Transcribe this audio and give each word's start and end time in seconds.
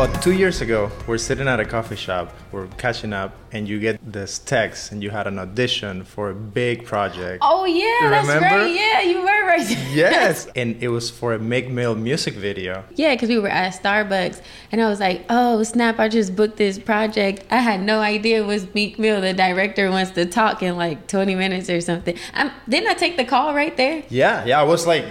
About 0.00 0.22
two 0.22 0.32
years 0.32 0.62
ago, 0.62 0.90
we're 1.06 1.18
sitting 1.18 1.46
at 1.46 1.60
a 1.60 1.64
coffee 1.66 1.94
shop, 1.94 2.32
we're 2.52 2.68
catching 2.78 3.12
up, 3.12 3.34
and 3.52 3.68
you 3.68 3.78
get 3.78 4.00
this 4.02 4.38
text, 4.38 4.92
and 4.92 5.02
you 5.02 5.10
had 5.10 5.26
an 5.26 5.38
audition 5.38 6.04
for 6.04 6.30
a 6.30 6.34
big 6.34 6.86
project. 6.86 7.42
Oh 7.46 7.66
yeah, 7.66 8.08
that's 8.08 8.26
Remember? 8.26 8.64
right. 8.64 8.74
Yeah, 8.74 9.02
you 9.02 9.20
were 9.20 9.46
right. 9.46 9.68
Yes, 9.92 10.48
and 10.56 10.82
it 10.82 10.88
was 10.88 11.10
for 11.10 11.34
a 11.34 11.38
Meek 11.38 11.68
Mill 11.68 11.94
music 11.96 12.32
video. 12.32 12.82
Yeah, 12.94 13.14
because 13.14 13.28
we 13.28 13.38
were 13.38 13.48
at 13.48 13.74
Starbucks, 13.74 14.40
and 14.72 14.80
I 14.80 14.88
was 14.88 15.00
like, 15.00 15.26
"Oh 15.28 15.62
snap! 15.64 15.98
I 15.98 16.08
just 16.08 16.34
booked 16.34 16.56
this 16.56 16.78
project. 16.78 17.44
I 17.50 17.58
had 17.58 17.82
no 17.82 18.00
idea 18.00 18.42
it 18.42 18.46
was 18.46 18.72
Meek 18.72 18.98
Mill. 18.98 19.20
The 19.20 19.34
director 19.34 19.90
wants 19.90 20.12
to 20.12 20.24
talk 20.24 20.62
in 20.62 20.78
like 20.78 21.08
20 21.08 21.34
minutes 21.34 21.68
or 21.68 21.82
something. 21.82 22.16
i 22.32 22.50
didn't 22.66 22.88
I 22.88 22.94
take 22.94 23.18
the 23.18 23.26
call 23.26 23.54
right 23.54 23.76
there? 23.76 24.02
Yeah, 24.08 24.46
yeah, 24.46 24.60
I 24.60 24.64
was 24.64 24.86
like, 24.86 25.04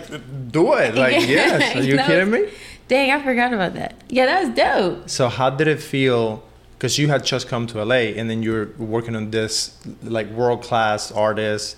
do 0.52 0.74
it. 0.74 0.96
Like, 0.96 1.14
yes. 1.28 1.76
Are 1.76 1.84
you 1.84 1.98
kidding 2.08 2.32
me? 2.32 2.50
Dang, 2.90 3.12
I 3.12 3.24
forgot 3.24 3.54
about 3.54 3.76
that. 3.76 3.96
Yeah, 4.10 4.26
that 4.26 4.44
was 4.44 4.50
dope. 4.56 5.10
So 5.10 5.30
how 5.30 5.52
did 5.52 5.68
it 5.68 5.82
feel? 5.82 6.44
Because 6.78 6.98
you 6.98 7.08
had 7.08 7.24
just 7.24 7.48
come 7.48 7.68
to 7.68 7.84
LA, 7.86 8.18
and 8.18 8.30
then 8.30 8.42
you're 8.42 8.70
working 8.78 9.16
on 9.16 9.32
this 9.32 9.78
like 10.04 10.28
world 10.32 10.64
class 10.64 11.12
artist, 11.12 11.78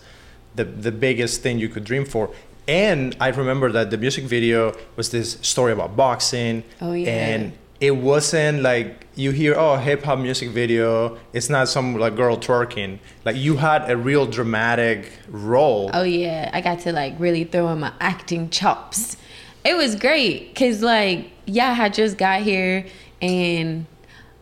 the 0.55 0.63
the 0.63 0.91
biggest 0.91 1.41
thing 1.41 1.59
you 1.59 1.69
could 1.69 1.83
dream 1.83 2.05
for. 2.05 2.31
And 2.67 3.15
I 3.19 3.29
remember 3.29 3.71
that 3.73 3.89
the 3.89 3.97
music 3.97 4.23
video 4.23 4.73
was 4.95 5.09
this 5.09 5.37
story 5.41 5.73
about 5.73 5.97
boxing. 5.97 6.63
Oh, 6.79 6.93
yeah. 6.93 7.09
And 7.09 7.53
it 7.81 7.91
wasn't 7.91 8.61
like 8.61 9.07
you 9.15 9.31
hear 9.31 9.55
oh 9.57 9.75
hip 9.75 10.03
hop 10.03 10.19
music 10.19 10.51
video. 10.51 11.17
It's 11.33 11.49
not 11.49 11.67
some 11.67 11.97
like 11.97 12.15
girl 12.15 12.37
twerking. 12.37 12.99
Like 13.25 13.35
you 13.35 13.57
had 13.57 13.89
a 13.89 13.97
real 13.97 14.25
dramatic 14.27 15.11
role. 15.27 15.89
Oh 15.93 16.03
yeah, 16.03 16.49
I 16.53 16.61
got 16.61 16.79
to 16.81 16.93
like 16.93 17.15
really 17.19 17.43
throw 17.43 17.67
in 17.73 17.81
my 17.81 17.91
acting 17.99 18.49
chops. 18.49 19.17
It 19.63 19.75
was 19.75 19.95
great 19.95 20.49
because 20.49 20.81
like 20.81 21.31
yeah, 21.45 21.75
I 21.77 21.89
just 21.89 22.17
got 22.17 22.41
here 22.41 22.85
and 23.21 23.85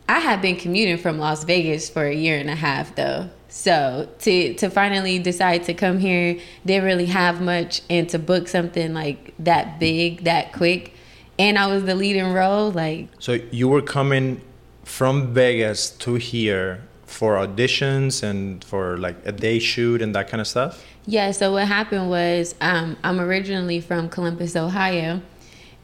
I 0.08 0.18
had 0.18 0.42
been 0.42 0.56
commuting 0.56 0.98
from 0.98 1.18
Las 1.18 1.44
Vegas 1.44 1.88
for 1.88 2.04
a 2.04 2.14
year 2.14 2.38
and 2.38 2.50
a 2.50 2.54
half 2.54 2.94
though. 2.94 3.30
So 3.48 4.08
to 4.20 4.54
to 4.54 4.70
finally 4.70 5.18
decide 5.18 5.64
to 5.64 5.74
come 5.74 5.98
here, 5.98 6.38
didn't 6.64 6.84
really 6.84 7.06
have 7.06 7.40
much, 7.40 7.82
and 7.90 8.08
to 8.10 8.18
book 8.18 8.48
something 8.48 8.94
like 8.94 9.34
that 9.40 9.80
big, 9.80 10.24
that 10.24 10.52
quick, 10.52 10.94
and 11.38 11.58
I 11.58 11.66
was 11.66 11.84
the 11.84 11.94
leading 11.94 12.32
role. 12.32 12.70
Like 12.70 13.08
So 13.18 13.38
you 13.50 13.68
were 13.68 13.82
coming 13.82 14.40
from 14.84 15.34
Vegas 15.34 15.90
to 15.90 16.14
here 16.14 16.82
for 17.10 17.34
auditions 17.34 18.22
and 18.22 18.64
for 18.64 18.96
like 18.96 19.16
a 19.26 19.32
day 19.32 19.58
shoot 19.58 20.00
and 20.00 20.14
that 20.14 20.28
kind 20.28 20.40
of 20.40 20.46
stuff. 20.46 20.84
Yeah, 21.06 21.32
so 21.32 21.52
what 21.52 21.66
happened 21.66 22.08
was 22.08 22.54
um, 22.60 22.96
I'm 23.02 23.20
originally 23.20 23.80
from 23.80 24.08
Columbus, 24.08 24.54
Ohio, 24.54 25.20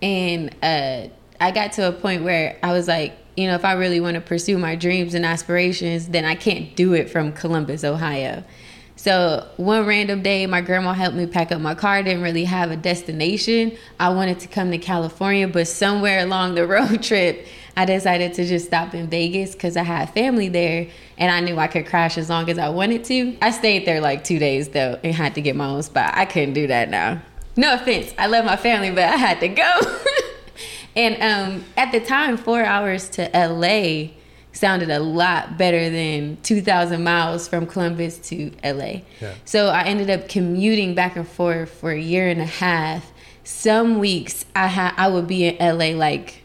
and 0.01 0.55
uh, 0.63 1.09
I 1.41 1.51
got 1.51 1.73
to 1.73 1.89
a 1.89 1.93
point 1.93 2.23
where 2.23 2.59
I 2.63 2.73
was 2.73 2.87
like, 2.87 3.13
you 3.37 3.49
know, 3.49 3.55
if 3.55 3.65
I 3.65 3.73
really 3.73 4.01
want 4.01 4.15
to 4.15 4.21
pursue 4.21 4.57
my 4.57 4.77
dreams 4.77 5.15
and 5.15 5.27
aspirations, 5.27 6.09
then 6.09 6.25
I 6.25 6.37
can't 6.37 6.75
do 6.77 6.95
it 6.95 7.11
from 7.11 7.33
Columbus, 7.33 7.85
Ohio. 7.85 8.45
So 8.97 9.47
one 9.59 9.85
random 9.85 10.23
day, 10.23 10.47
my 10.47 10.63
grandma 10.63 10.95
helped 10.95 11.17
me 11.17 11.27
pack 11.27 11.53
up 11.53 11.61
my 11.61 11.75
car. 11.75 12.03
Didn't 12.03 12.23
really 12.23 12.45
have 12.45 12.71
a 12.71 12.77
destination. 12.77 13.77
I 14.01 14.09
wanted 14.09 14.41
to 14.41 14.49
come 14.49 14.71
to 14.71 14.79
California, 14.79 15.47
but 15.47 15.69
somewhere 15.69 16.21
along 16.21 16.55
the 16.55 16.67
road 16.69 17.03
trip, 17.03 17.47
I 17.77 17.85
decided 17.85 18.33
to 18.35 18.47
just 18.47 18.67
stop 18.67 18.95
in 18.95 19.09
Vegas 19.09 19.53
because 19.53 19.77
I 19.77 19.83
had 19.83 20.15
family 20.15 20.49
there, 20.49 20.89
and 21.19 21.31
I 21.31 21.41
knew 21.41 21.59
I 21.59 21.67
could 21.67 21.87
crash 21.87 22.19
as 22.19 22.29
long 22.29 22.51
as 22.51 22.59
I 22.59 22.69
wanted 22.69 23.05
to. 23.05 23.37
I 23.41 23.51
stayed 23.51 23.87
there 23.87 24.01
like 24.01 24.25
two 24.25 24.39
days 24.39 24.69
though, 24.69 24.99
and 25.03 25.15
had 25.15 25.35
to 25.37 25.41
get 25.41 25.57
my 25.57 25.67
own 25.67 25.83
spot. 25.83 26.13
I 26.15 26.25
couldn't 26.25 26.55
do 26.55 26.67
that 26.67 26.91
now. 26.91 27.23
No 27.57 27.75
offense, 27.75 28.13
I 28.19 28.27
love 28.27 28.45
my 28.45 28.57
family, 28.57 28.91
but 28.91 29.05
I 29.05 29.17
had 29.17 29.41
to 29.41 29.49
go. 29.49 29.81
and 30.97 31.23
um, 31.23 31.65
at 31.77 31.91
the 31.91 32.01
time, 32.01 32.37
four 32.37 32.63
hours 32.63 33.09
to 33.11 33.31
LA 33.35 34.13
sounded 34.57 34.91
a 34.91 34.99
lot 34.99 35.59
better 35.59 35.91
than 35.91 36.39
2,000 36.43 37.03
miles 37.03 37.47
from 37.47 37.67
Columbus 37.67 38.19
to 38.19 38.51
LA. 38.65 39.03
Yeah. 39.21 39.35
So 39.45 39.69
I 39.69 39.83
ended 39.85 40.11
up 40.11 40.29
commuting 40.29 40.95
back 40.95 41.17
and 41.17 41.29
forth 41.29 41.71
for 41.71 41.93
a 41.93 42.01
year 42.01 42.29
and 42.29 42.41
a 42.41 42.47
half. 42.47 43.13
Some 43.45 43.99
weeks 43.99 44.45
I 44.55 44.67
ha- 44.67 44.95
I 44.97 45.09
would 45.09 45.27
be 45.27 45.47
in 45.47 45.57
LA 45.59 45.97
like 45.97 46.43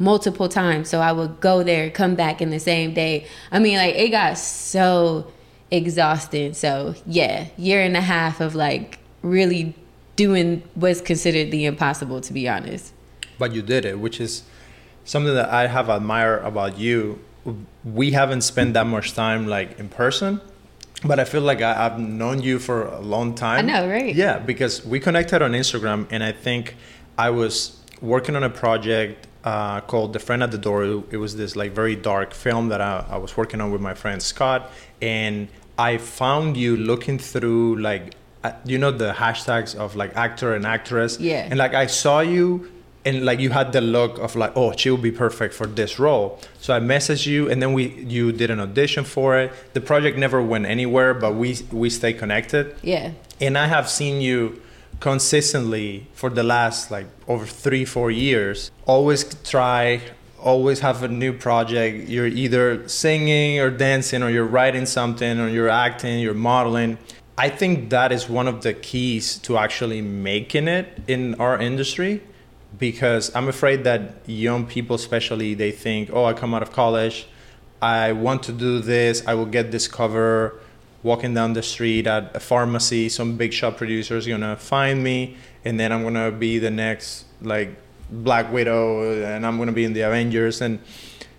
multiple 0.00 0.48
times. 0.48 0.88
So 0.88 1.00
I 1.00 1.12
would 1.12 1.38
go 1.40 1.62
there, 1.62 1.90
come 1.90 2.16
back 2.16 2.42
in 2.42 2.50
the 2.50 2.58
same 2.58 2.92
day. 2.92 3.26
I 3.52 3.60
mean, 3.60 3.76
like 3.76 3.94
it 3.94 4.08
got 4.08 4.36
so 4.38 5.30
exhausting. 5.70 6.54
So 6.54 6.96
yeah, 7.06 7.46
year 7.56 7.82
and 7.82 7.96
a 7.96 8.00
half 8.00 8.40
of 8.40 8.56
like 8.56 8.98
really 9.22 9.74
doing 10.16 10.62
what's 10.74 11.00
considered 11.00 11.52
the 11.52 11.66
impossible, 11.66 12.20
to 12.22 12.32
be 12.32 12.48
honest. 12.48 12.92
But 13.38 13.52
you 13.52 13.62
did 13.62 13.84
it, 13.84 14.00
which 14.00 14.20
is 14.20 14.42
something 15.04 15.34
that 15.34 15.50
I 15.50 15.66
have 15.68 15.88
admired 15.88 16.44
about 16.44 16.78
you. 16.78 17.20
We 17.84 18.10
haven't 18.12 18.40
spent 18.40 18.74
that 18.74 18.86
much 18.86 19.14
time 19.14 19.46
like 19.46 19.78
in 19.78 19.88
person, 19.88 20.40
but 21.04 21.20
I 21.20 21.24
feel 21.24 21.42
like 21.42 21.62
I, 21.62 21.86
I've 21.86 21.98
known 21.98 22.42
you 22.42 22.58
for 22.58 22.86
a 22.86 23.00
long 23.00 23.34
time. 23.34 23.58
I 23.60 23.62
know, 23.62 23.88
right? 23.88 24.14
Yeah, 24.14 24.38
because 24.38 24.84
we 24.84 24.98
connected 25.00 25.42
on 25.42 25.52
Instagram, 25.52 26.06
and 26.10 26.22
I 26.22 26.32
think 26.32 26.76
I 27.16 27.30
was 27.30 27.78
working 28.02 28.36
on 28.36 28.42
a 28.42 28.50
project 28.50 29.26
uh, 29.44 29.80
called 29.82 30.12
The 30.12 30.18
Friend 30.18 30.42
at 30.42 30.50
the 30.50 30.58
Door. 30.58 31.04
It 31.10 31.16
was 31.16 31.36
this 31.36 31.56
like 31.56 31.72
very 31.72 31.96
dark 31.96 32.34
film 32.34 32.68
that 32.68 32.80
I, 32.80 33.04
I 33.10 33.16
was 33.16 33.36
working 33.36 33.60
on 33.60 33.70
with 33.72 33.80
my 33.80 33.94
friend 33.94 34.22
Scott, 34.22 34.70
and 35.00 35.48
I 35.78 35.98
found 35.98 36.56
you 36.56 36.76
looking 36.76 37.18
through 37.18 37.76
like 37.76 38.14
uh, 38.44 38.52
you 38.64 38.78
know 38.78 38.90
the 38.90 39.12
hashtags 39.12 39.74
of 39.74 39.96
like 39.96 40.16
actor 40.16 40.54
and 40.54 40.66
actress. 40.66 41.18
Yeah. 41.20 41.46
And 41.48 41.58
like 41.58 41.74
I 41.74 41.86
saw 41.86 42.20
you 42.20 42.70
and 43.04 43.24
like 43.24 43.40
you 43.40 43.48
had 43.48 43.72
the 43.72 43.80
look 43.80 44.18
of 44.18 44.36
like 44.36 44.52
oh 44.56 44.72
she 44.76 44.90
would 44.90 45.00
be 45.00 45.10
perfect 45.10 45.54
for 45.54 45.66
this 45.66 45.98
role 45.98 46.38
so 46.60 46.76
i 46.76 46.78
messaged 46.78 47.26
you 47.26 47.48
and 47.48 47.62
then 47.62 47.72
we 47.72 47.88
you 48.02 48.30
did 48.30 48.50
an 48.50 48.60
audition 48.60 49.04
for 49.04 49.38
it 49.38 49.50
the 49.72 49.80
project 49.80 50.18
never 50.18 50.42
went 50.42 50.66
anywhere 50.66 51.14
but 51.14 51.34
we 51.34 51.56
we 51.72 51.88
stay 51.88 52.12
connected 52.12 52.76
Yeah. 52.82 53.12
and 53.40 53.56
i 53.56 53.68
have 53.68 53.88
seen 53.88 54.20
you 54.20 54.60
consistently 55.00 56.06
for 56.12 56.30
the 56.30 56.42
last 56.42 56.90
like 56.90 57.06
over 57.26 57.46
three 57.46 57.84
four 57.84 58.10
years 58.10 58.70
always 58.86 59.24
try 59.42 60.00
always 60.38 60.80
have 60.80 61.02
a 61.02 61.08
new 61.08 61.34
project. 61.34 62.08
You're 62.08 62.26
either 62.26 62.88
singing 62.88 63.60
or 63.60 63.70
dancing 63.70 64.22
or 64.22 64.30
you're 64.30 64.46
writing 64.46 64.86
something 64.86 65.38
or 65.38 65.48
you're 65.48 65.68
acting 65.68 66.20
you're 66.20 66.34
modeling. 66.34 66.98
I 67.36 67.48
think 67.48 67.90
that 67.90 68.12
is 68.12 68.28
one 68.28 68.48
of 68.48 68.62
the 68.62 68.72
keys 68.74 69.38
to 69.38 69.58
actually 69.58 70.00
making 70.02 70.68
it 70.68 70.86
in 71.08 71.34
our 71.36 71.58
industry 71.58 72.22
because 72.78 73.34
i'm 73.34 73.48
afraid 73.48 73.82
that 73.82 74.14
young 74.26 74.64
people 74.64 74.94
especially 74.94 75.54
they 75.54 75.72
think 75.72 76.08
oh 76.12 76.24
i 76.24 76.32
come 76.32 76.54
out 76.54 76.62
of 76.62 76.70
college. 76.72 77.26
I 77.82 78.12
want 78.12 78.42
to 78.44 78.52
do 78.52 78.80
this. 78.80 79.26
I 79.26 79.34
will 79.34 79.46
get 79.46 79.70
this 79.70 79.88
cover 79.88 80.60
walking 81.02 81.34
down 81.34 81.52
the 81.54 81.62
street 81.62 82.06
at 82.06 82.34
a 82.36 82.40
pharmacy 82.40 83.08
some 83.08 83.36
big 83.36 83.52
shop 83.52 83.76
producer 83.76 84.16
is 84.16 84.26
gonna 84.26 84.56
find 84.56 85.02
me 85.02 85.36
and 85.64 85.78
then 85.80 85.92
i'm 85.92 86.02
gonna 86.02 86.30
be 86.30 86.58
the 86.58 86.70
next 86.70 87.24
like 87.42 87.70
black 88.10 88.52
widow 88.52 89.22
and 89.22 89.46
i'm 89.46 89.56
gonna 89.58 89.72
be 89.72 89.84
in 89.84 89.92
the 89.92 90.00
avengers 90.02 90.60
and 90.60 90.78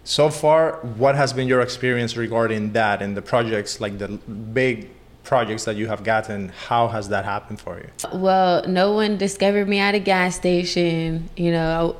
so 0.04 0.30
far 0.30 0.74
what 0.98 1.16
has 1.16 1.32
been 1.32 1.48
your 1.48 1.62
experience 1.62 2.18
regarding 2.18 2.72
that 2.74 3.02
and 3.02 3.16
the 3.16 3.22
projects 3.22 3.80
like 3.80 3.98
the 4.00 4.08
big 4.08 4.90
projects 5.24 5.66
that 5.66 5.76
you 5.76 5.88
have 5.88 6.04
gotten 6.04 6.50
how 6.50 6.88
has 6.88 7.10
that 7.10 7.24
happened 7.24 7.60
for 7.60 7.78
you 7.78 7.88
Well, 8.14 8.68
no 8.68 8.94
one 8.94 9.18
discovered 9.18 9.68
me 9.68 9.78
at 9.80 9.94
a 9.94 10.00
gas 10.00 10.36
station. 10.36 11.30
You 11.38 11.52
know, 11.52 11.96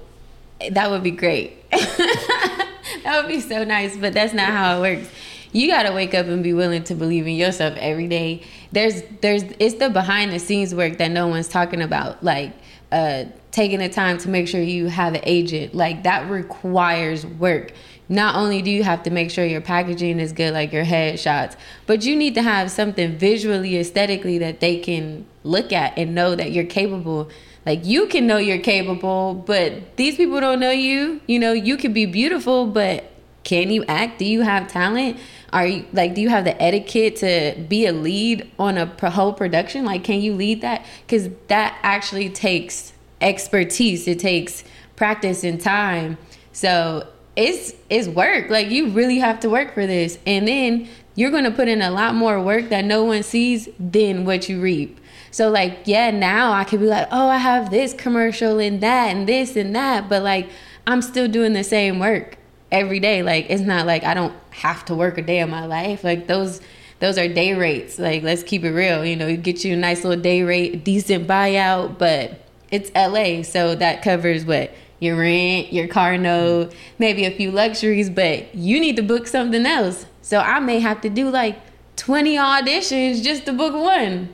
that 0.72 0.90
would 0.90 1.04
be 1.04 1.12
great. 1.12 1.70
that 1.72 3.22
would 3.22 3.28
be 3.28 3.40
so 3.40 3.64
nice, 3.64 3.96
but 3.96 4.14
that's 4.14 4.34
not 4.34 4.48
how 4.50 4.78
it 4.78 4.98
works. 4.98 5.10
You 5.52 5.68
got 5.68 5.84
to 5.84 5.94
wake 5.94 6.14
up 6.14 6.28
and 6.28 6.44
be 6.44 6.54
willing 6.54 6.84
to 6.86 6.96
believe 6.96 7.28
in 7.28 7.36
yourself 7.36 7.76
every 7.78 8.08
day. 8.08 8.44
There's 8.72 9.02
there's 9.22 9.44
it's 9.60 9.76
the 9.76 9.90
behind 9.90 10.32
the 10.32 10.40
scenes 10.40 10.74
work 10.74 10.98
that 10.98 11.12
no 11.12 11.28
one's 11.28 11.48
talking 11.48 11.82
about 11.82 12.24
like 12.24 12.54
uh 12.92 13.26
taking 13.52 13.80
the 13.80 13.90
time 13.90 14.18
to 14.18 14.30
make 14.30 14.48
sure 14.48 14.62
you 14.62 14.88
have 14.88 15.14
an 15.14 15.22
agent. 15.24 15.76
Like 15.76 16.04
that 16.04 16.30
requires 16.30 17.26
work. 17.26 17.74
Not 18.08 18.36
only 18.36 18.62
do 18.62 18.70
you 18.70 18.84
have 18.84 19.04
to 19.04 19.10
make 19.10 19.32
sure 19.32 19.46
your 19.46 19.62
packaging 19.62 20.20
is 20.20 20.34
good 20.34 20.54
like 20.54 20.74
your 20.74 20.84
headshots, 20.86 21.56
but 21.86 22.04
you 22.04 22.16
need 22.16 22.36
to 22.36 22.42
have 22.42 22.72
something 22.72 23.18
visually 23.18 23.78
aesthetically 23.78 24.38
that 24.40 24.60
they 24.60 24.78
can 24.78 25.26
look 25.44 25.72
at 25.72 25.98
and 25.98 26.14
know 26.16 26.36
that 26.36 26.52
you're 26.52 26.66
capable 26.66 27.30
like 27.66 27.86
you 27.86 28.08
can 28.08 28.28
know 28.28 28.38
you're 28.38 28.60
capable 28.60 29.34
but 29.34 29.96
these 29.98 30.16
people 30.16 30.40
don't 30.40 30.60
know 30.60 30.72
you 30.72 31.22
you 31.28 31.40
know 31.40 31.52
you 31.52 31.78
could 31.78 31.94
be 31.94 32.06
beautiful 32.06 32.68
but 32.68 33.11
can 33.44 33.72
you 33.72 33.84
act? 33.86 34.20
Do 34.20 34.26
you 34.26 34.42
have 34.42 34.68
talent? 34.68 35.18
Are 35.52 35.66
you 35.66 35.86
like 35.94 36.14
do 36.14 36.22
you 36.22 36.30
have 36.30 36.44
the 36.44 36.62
etiquette 36.62 37.16
to 37.18 37.60
be 37.68 37.86
a 37.86 37.92
lead 37.92 38.50
on 38.60 38.78
a 38.78 39.10
whole 39.10 39.34
production? 39.34 39.86
Like 39.86 40.04
can 40.04 40.22
you 40.22 40.34
lead 40.34 40.62
that? 40.62 40.86
Because 41.06 41.30
that 41.48 41.78
actually 41.82 42.30
takes 42.30 42.94
expertise. 43.20 44.08
It 44.08 44.20
takes 44.20 44.64
practice 44.96 45.44
and 45.44 45.60
time. 45.60 46.18
So 46.54 47.08
it's 47.36 47.74
it's 47.90 48.08
work. 48.08 48.50
Like 48.50 48.70
you 48.70 48.90
really 48.90 49.20
have 49.20 49.40
to 49.42 49.50
work 49.50 49.74
for 49.74 49.88
this. 49.88 50.20
And 50.28 50.48
then 50.48 50.88
you're 51.16 51.32
going 51.32 51.44
to 51.44 51.52
put 51.52 51.68
in 51.68 51.82
a 51.82 51.92
lot 51.92 52.16
more 52.16 52.42
work 52.42 52.70
that 52.70 52.86
no 52.86 53.04
one 53.04 53.24
sees 53.24 53.68
than 53.80 54.24
what 54.24 54.48
you 54.48 54.62
reap. 54.62 55.00
So 55.32 55.50
like 55.50 55.80
yeah 55.86 56.12
now 56.12 56.52
i 56.52 56.66
could 56.66 56.82
be 56.82 56.88
like 56.88 57.08
oh 57.10 57.30
i 57.30 57.38
have 57.38 57.72
this 57.72 57.94
commercial 57.94 58.60
and 58.60 58.82
that 58.82 59.16
and 59.16 59.30
this 59.30 59.56
and 59.56 59.74
that 59.74 60.10
but 60.10 60.24
like 60.24 60.50
I'm 60.86 61.02
still 61.02 61.30
doing 61.30 61.54
the 61.54 61.64
same 61.64 62.00
work 62.00 62.38
every 62.72 63.00
day. 63.00 63.24
Like 63.24 63.48
it's 63.50 63.62
not 63.62 63.86
like 63.86 64.04
I 64.04 64.14
don't 64.14 64.34
have 64.52 64.86
to 64.86 64.96
work 64.96 65.18
a 65.18 65.22
day 65.22 65.40
of 65.40 65.50
my 65.50 65.66
life. 65.66 66.04
Like 66.04 66.28
those 66.28 66.62
those 67.00 67.18
are 67.18 67.28
day 67.28 67.54
rates. 67.54 68.00
Like 68.00 68.24
let's 68.24 68.44
keep 68.44 68.64
it 68.64 68.72
real. 68.72 69.04
You 69.04 69.16
know, 69.16 69.28
you 69.28 69.38
get 69.38 69.64
you 69.64 69.74
a 69.74 69.78
nice 69.78 70.04
little 70.04 70.22
day 70.22 70.44
rate, 70.44 70.84
decent 70.84 71.28
buyout, 71.28 71.98
but 71.98 72.46
it's 72.72 72.92
LA, 72.96 73.44
so 73.44 73.76
that 73.76 74.02
covers 74.02 74.46
what 74.46 74.72
your 75.00 75.18
rent, 75.18 75.74
your 75.74 75.88
car 75.88 76.18
note, 76.18 76.74
maybe 77.00 77.26
a 77.26 77.32
few 77.32 77.52
luxuries, 77.52 78.10
but 78.10 78.54
you 78.56 78.80
need 78.80 78.96
to 78.96 79.02
book 79.02 79.28
something 79.28 79.66
else. 79.66 80.06
So 80.22 80.40
I 80.40 80.60
may 80.60 80.80
have 80.80 81.02
to 81.02 81.10
do 81.10 81.30
like 81.30 81.60
20 81.98 82.36
auditions 82.38 83.24
just 83.24 83.46
to 83.48 83.54
book 83.54 83.74
one. 83.74 84.34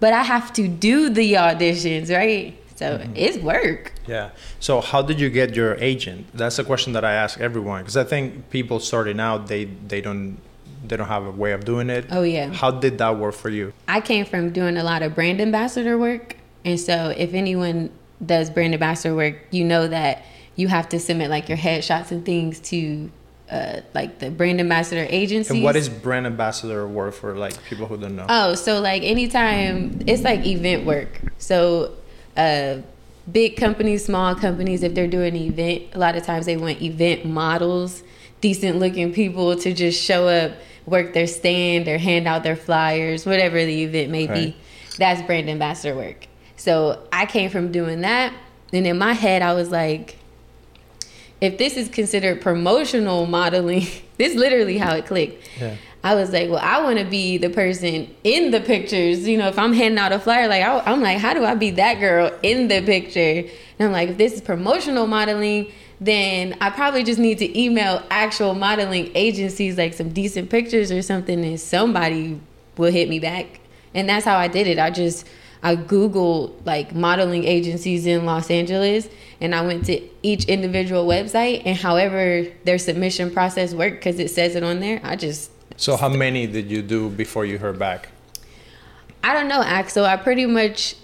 But 0.00 0.12
I 0.12 0.22
have 0.22 0.52
to 0.54 0.68
do 0.68 1.08
the 1.08 1.34
auditions, 1.34 2.14
right? 2.14 2.56
So 2.78 2.96
mm-hmm. 2.96 3.12
it's 3.16 3.38
work. 3.38 3.92
Yeah. 4.06 4.30
So 4.60 4.80
how 4.80 5.02
did 5.02 5.18
you 5.18 5.30
get 5.30 5.56
your 5.56 5.74
agent? 5.80 6.28
That's 6.32 6.60
a 6.60 6.64
question 6.64 6.92
that 6.92 7.04
I 7.04 7.12
ask 7.12 7.40
everyone 7.40 7.80
because 7.82 7.96
I 7.96 8.04
think 8.04 8.50
people 8.50 8.78
starting 8.78 9.18
out 9.18 9.48
they 9.48 9.64
they 9.64 10.00
don't 10.00 10.38
they 10.86 10.96
don't 10.96 11.08
have 11.08 11.26
a 11.26 11.32
way 11.32 11.50
of 11.50 11.64
doing 11.64 11.90
it. 11.90 12.06
Oh 12.12 12.22
yeah. 12.22 12.52
How 12.52 12.70
did 12.70 12.98
that 12.98 13.18
work 13.18 13.34
for 13.34 13.48
you? 13.48 13.72
I 13.88 14.00
came 14.00 14.24
from 14.24 14.52
doing 14.52 14.76
a 14.76 14.84
lot 14.84 15.02
of 15.02 15.16
brand 15.16 15.40
ambassador 15.40 15.98
work, 15.98 16.36
and 16.64 16.78
so 16.78 17.12
if 17.16 17.34
anyone 17.34 17.90
does 18.24 18.48
brand 18.48 18.74
ambassador 18.74 19.16
work, 19.16 19.34
you 19.50 19.64
know 19.64 19.88
that 19.88 20.22
you 20.54 20.68
have 20.68 20.88
to 20.90 21.00
submit 21.00 21.30
like 21.30 21.48
your 21.48 21.58
headshots 21.58 22.12
and 22.12 22.24
things 22.24 22.60
to 22.60 23.10
uh, 23.50 23.80
like 23.92 24.20
the 24.20 24.30
brand 24.30 24.60
ambassador 24.60 25.04
agencies. 25.10 25.50
And 25.50 25.64
what 25.64 25.74
is 25.74 25.88
brand 25.88 26.26
ambassador 26.26 26.86
work 26.86 27.14
for 27.14 27.36
like 27.36 27.60
people 27.64 27.86
who 27.86 27.96
don't 27.96 28.14
know? 28.14 28.26
Oh, 28.28 28.54
so 28.54 28.80
like 28.80 29.02
anytime 29.02 30.00
it's 30.06 30.22
like 30.22 30.46
event 30.46 30.86
work. 30.86 31.20
So 31.38 31.96
uh, 32.36 32.78
big 33.30 33.56
companies, 33.56 34.04
small 34.04 34.34
companies, 34.34 34.82
if 34.82 34.94
they're 34.94 35.06
doing 35.06 35.34
an 35.34 35.42
event, 35.42 35.84
a 35.92 35.98
lot 35.98 36.16
of 36.16 36.24
times 36.24 36.46
they 36.46 36.56
want 36.56 36.80
event 36.82 37.24
models, 37.24 38.02
decent 38.40 38.78
looking 38.78 39.12
people 39.12 39.56
to 39.56 39.72
just 39.72 40.02
show 40.02 40.28
up, 40.28 40.52
work 40.86 41.12
their 41.12 41.26
stand, 41.26 41.88
or 41.88 41.98
hand 41.98 42.26
out 42.26 42.42
their 42.42 42.56
flyers, 42.56 43.26
whatever 43.26 43.64
the 43.64 43.84
event 43.84 44.10
may 44.10 44.26
be. 44.26 44.56
That's 44.98 45.22
brand 45.22 45.48
ambassador 45.48 45.94
work. 45.94 46.26
So 46.56 47.06
I 47.12 47.26
came 47.26 47.50
from 47.50 47.70
doing 47.70 48.00
that, 48.00 48.32
and 48.72 48.86
in 48.86 48.98
my 48.98 49.12
head 49.12 49.42
I 49.42 49.54
was 49.54 49.70
like 49.70 50.18
if 51.40 51.58
this 51.58 51.76
is 51.76 51.88
considered 51.88 52.40
promotional 52.40 53.26
modeling, 53.26 53.86
this 54.16 54.34
literally 54.34 54.78
how 54.78 54.94
it 54.94 55.06
clicked. 55.06 55.48
Yeah. 55.60 55.76
I 56.04 56.14
was 56.14 56.32
like, 56.32 56.48
well, 56.48 56.60
I 56.62 56.82
want 56.82 56.98
to 56.98 57.04
be 57.04 57.38
the 57.38 57.50
person 57.50 58.14
in 58.22 58.50
the 58.50 58.60
pictures. 58.60 59.26
You 59.26 59.36
know, 59.36 59.48
if 59.48 59.58
I'm 59.58 59.72
handing 59.72 59.98
out 59.98 60.12
a 60.12 60.18
flyer, 60.18 60.48
like 60.48 60.62
I, 60.62 60.92
am 60.92 61.02
like, 61.02 61.18
how 61.18 61.34
do 61.34 61.44
I 61.44 61.54
be 61.54 61.70
that 61.72 61.98
girl 61.98 62.32
in 62.42 62.68
the 62.68 62.82
picture? 62.82 63.50
And 63.78 63.86
I'm 63.86 63.92
like, 63.92 64.10
if 64.10 64.18
this 64.18 64.32
is 64.34 64.40
promotional 64.40 65.06
modeling, 65.06 65.72
then 66.00 66.56
I 66.60 66.70
probably 66.70 67.02
just 67.02 67.18
need 67.18 67.38
to 67.38 67.60
email 67.60 68.02
actual 68.10 68.54
modeling 68.54 69.10
agencies, 69.14 69.76
like 69.76 69.94
some 69.94 70.10
decent 70.10 70.50
pictures 70.50 70.92
or 70.92 71.02
something, 71.02 71.44
and 71.44 71.60
somebody 71.60 72.40
will 72.76 72.92
hit 72.92 73.08
me 73.08 73.18
back. 73.18 73.60
And 73.94 74.08
that's 74.08 74.24
how 74.24 74.36
I 74.36 74.46
did 74.46 74.68
it. 74.68 74.78
I 74.78 74.90
just 74.90 75.26
I 75.62 75.74
googled 75.74 76.64
like 76.64 76.94
modeling 76.94 77.44
agencies 77.44 78.06
in 78.06 78.24
Los 78.24 78.50
Angeles 78.50 79.08
and 79.40 79.54
I 79.54 79.66
went 79.66 79.86
to 79.86 80.00
each 80.22 80.44
individual 80.44 81.06
website 81.06 81.62
and 81.64 81.76
however 81.76 82.46
their 82.64 82.78
submission 82.78 83.30
process 83.30 83.74
worked 83.74 83.96
because 83.96 84.18
it 84.20 84.30
says 84.30 84.54
it 84.54 84.62
on 84.62 84.80
there. 84.80 85.00
I 85.02 85.16
just 85.16 85.50
So 85.78 85.96
how 85.96 86.08
many 86.08 86.48
did 86.48 86.72
you 86.72 86.82
do 86.82 87.08
before 87.08 87.44
you 87.46 87.56
heard 87.56 87.78
back? 87.78 88.08
I 89.22 89.32
don't 89.32 89.46
know, 89.46 89.62
Axel. 89.62 90.04
I 90.04 90.16
pretty 90.16 90.44
much 90.44 90.96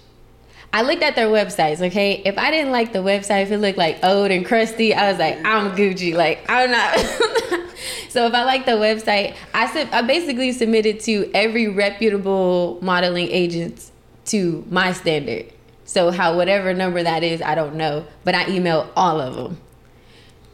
I 0.73 0.81
looked 0.81 1.01
at 1.01 1.15
their 1.15 1.27
websites, 1.27 1.79
okay? 1.79 2.21
If 2.25 2.37
I 2.37 2.51
didn't 2.51 2.73
like 2.73 2.91
the 2.91 2.99
website, 2.99 3.43
if 3.43 3.51
it 3.51 3.59
looked 3.59 3.77
like 3.77 4.03
old 4.03 4.31
and 4.31 4.45
crusty, 4.45 4.93
I 4.93 5.09
was 5.09 5.17
like, 5.17 5.37
I'm 5.45 5.77
Gucci. 5.77 6.13
Like, 6.13 6.43
I'm 6.49 6.69
not. 6.69 6.99
so 8.09 8.27
if 8.27 8.33
I 8.33 8.43
like 8.43 8.65
the 8.65 8.73
website, 8.73 9.37
I, 9.53 9.67
sub- 9.71 9.93
I 9.93 10.01
basically 10.01 10.51
submitted 10.51 10.99
to 11.01 11.31
every 11.33 11.69
reputable 11.69 12.77
modeling 12.81 13.29
agent 13.29 13.89
to 14.25 14.65
my 14.69 14.91
standard. 14.91 15.45
So 15.85 16.11
how 16.11 16.35
whatever 16.35 16.73
number 16.73 17.01
that 17.01 17.23
is, 17.23 17.41
I 17.41 17.55
don't 17.55 17.75
know, 17.75 18.05
but 18.25 18.35
I 18.35 18.43
emailed 18.43 18.89
all 18.97 19.21
of 19.21 19.35
them. 19.35 19.57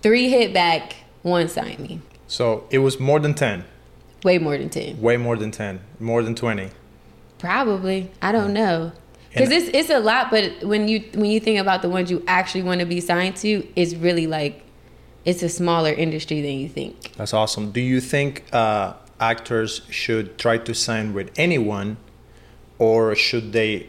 Three 0.04 0.30
hit 0.30 0.54
back, 0.54 0.94
one 1.24 1.48
signed 1.48 1.80
me. 1.80 2.02
So 2.28 2.68
it 2.70 2.78
was 2.78 3.00
more 3.00 3.20
than 3.20 3.34
10. 3.34 3.66
Way 4.24 4.38
more 4.38 4.58
than 4.58 4.70
10. 4.70 5.02
Way 5.02 5.18
more 5.18 5.36
than 5.36 5.52
10. 5.52 5.80
More 6.00 6.22
than 6.22 6.36
20. 6.36 6.70
Probably. 7.40 8.12
I 8.22 8.32
don't 8.32 8.54
know. 8.54 8.92
Cuz 9.36 9.50
it's 9.50 9.70
it's 9.74 9.90
a 9.90 10.00
lot, 10.00 10.30
but 10.30 10.64
when 10.64 10.88
you 10.88 11.04
when 11.14 11.32
you 11.32 11.40
think 11.40 11.58
about 11.60 11.82
the 11.82 11.90
ones 11.90 12.12
you 12.12 12.22
actually 12.28 12.64
want 12.64 12.82
to 12.82 12.86
be 12.86 13.00
signed 13.00 13.38
to, 13.38 13.66
it's 13.76 13.94
really 13.96 14.28
like 14.28 14.62
it's 15.24 15.42
a 15.42 15.50
smaller 15.50 15.92
industry 15.92 16.42
than 16.42 16.60
you 16.60 16.68
think. 16.68 17.14
That's 17.16 17.34
awesome. 17.34 17.72
Do 17.72 17.80
you 17.80 18.02
think 18.02 18.44
uh, 18.52 18.94
actors 19.22 19.82
should 19.90 20.38
try 20.38 20.58
to 20.58 20.74
sign 20.74 21.14
with 21.14 21.32
anyone 21.38 21.98
or 22.80 23.16
should 23.16 23.54
they 23.54 23.88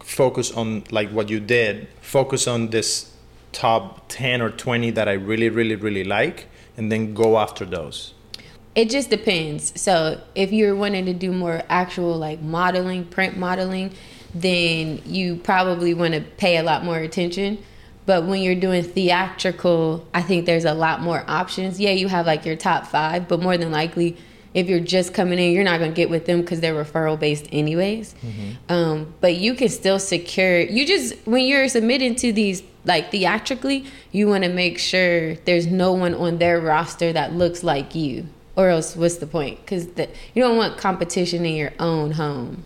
focus 0.00 0.52
on 0.52 0.84
like 0.90 1.08
what 1.10 1.30
you 1.30 1.40
did 1.40 1.88
focus 2.02 2.46
on 2.46 2.68
this 2.68 3.10
top 3.52 4.04
10 4.08 4.42
or 4.42 4.50
20 4.50 4.90
that 4.90 5.08
i 5.08 5.12
really 5.12 5.48
really 5.48 5.76
really 5.76 6.04
like 6.04 6.46
and 6.76 6.92
then 6.92 7.14
go 7.14 7.38
after 7.38 7.64
those 7.64 8.12
it 8.74 8.88
just 8.88 9.10
depends 9.10 9.78
so 9.80 10.20
if 10.34 10.52
you're 10.52 10.76
wanting 10.76 11.06
to 11.06 11.14
do 11.14 11.32
more 11.32 11.62
actual 11.68 12.16
like 12.16 12.40
modeling 12.40 13.04
print 13.04 13.36
modeling 13.36 13.92
then 14.34 15.00
you 15.04 15.36
probably 15.36 15.92
want 15.92 16.14
to 16.14 16.20
pay 16.20 16.56
a 16.56 16.62
lot 16.62 16.84
more 16.84 16.98
attention 16.98 17.58
but 18.06 18.24
when 18.24 18.40
you're 18.40 18.54
doing 18.54 18.82
theatrical 18.82 20.06
i 20.14 20.22
think 20.22 20.46
there's 20.46 20.64
a 20.64 20.74
lot 20.74 21.00
more 21.00 21.24
options 21.26 21.80
yeah 21.80 21.90
you 21.90 22.08
have 22.08 22.26
like 22.26 22.46
your 22.46 22.56
top 22.56 22.86
five 22.86 23.26
but 23.26 23.40
more 23.40 23.58
than 23.58 23.72
likely 23.72 24.16
if 24.52 24.68
you're 24.68 24.80
just 24.80 25.14
coming 25.14 25.38
in, 25.38 25.52
you're 25.52 25.64
not 25.64 25.78
going 25.78 25.92
to 25.92 25.94
get 25.94 26.10
with 26.10 26.26
them 26.26 26.40
because 26.40 26.60
they're 26.60 26.74
referral 26.74 27.18
based, 27.18 27.46
anyways. 27.52 28.14
Mm-hmm. 28.14 28.72
Um, 28.72 29.14
but 29.20 29.36
you 29.36 29.54
can 29.54 29.68
still 29.68 29.98
secure. 29.98 30.60
You 30.60 30.86
just 30.86 31.14
when 31.26 31.44
you're 31.44 31.68
submitting 31.68 32.16
to 32.16 32.32
these 32.32 32.62
like 32.84 33.10
theatrically, 33.10 33.84
you 34.10 34.26
want 34.26 34.44
to 34.44 34.50
make 34.50 34.78
sure 34.78 35.34
there's 35.36 35.66
no 35.66 35.92
one 35.92 36.14
on 36.14 36.38
their 36.38 36.60
roster 36.60 37.12
that 37.12 37.32
looks 37.32 37.62
like 37.62 37.94
you, 37.94 38.26
or 38.56 38.68
else 38.68 38.96
what's 38.96 39.16
the 39.16 39.26
point? 39.26 39.60
Because 39.60 39.86
you 40.34 40.42
don't 40.42 40.56
want 40.56 40.78
competition 40.78 41.44
in 41.44 41.54
your 41.54 41.72
own 41.78 42.12
home, 42.12 42.64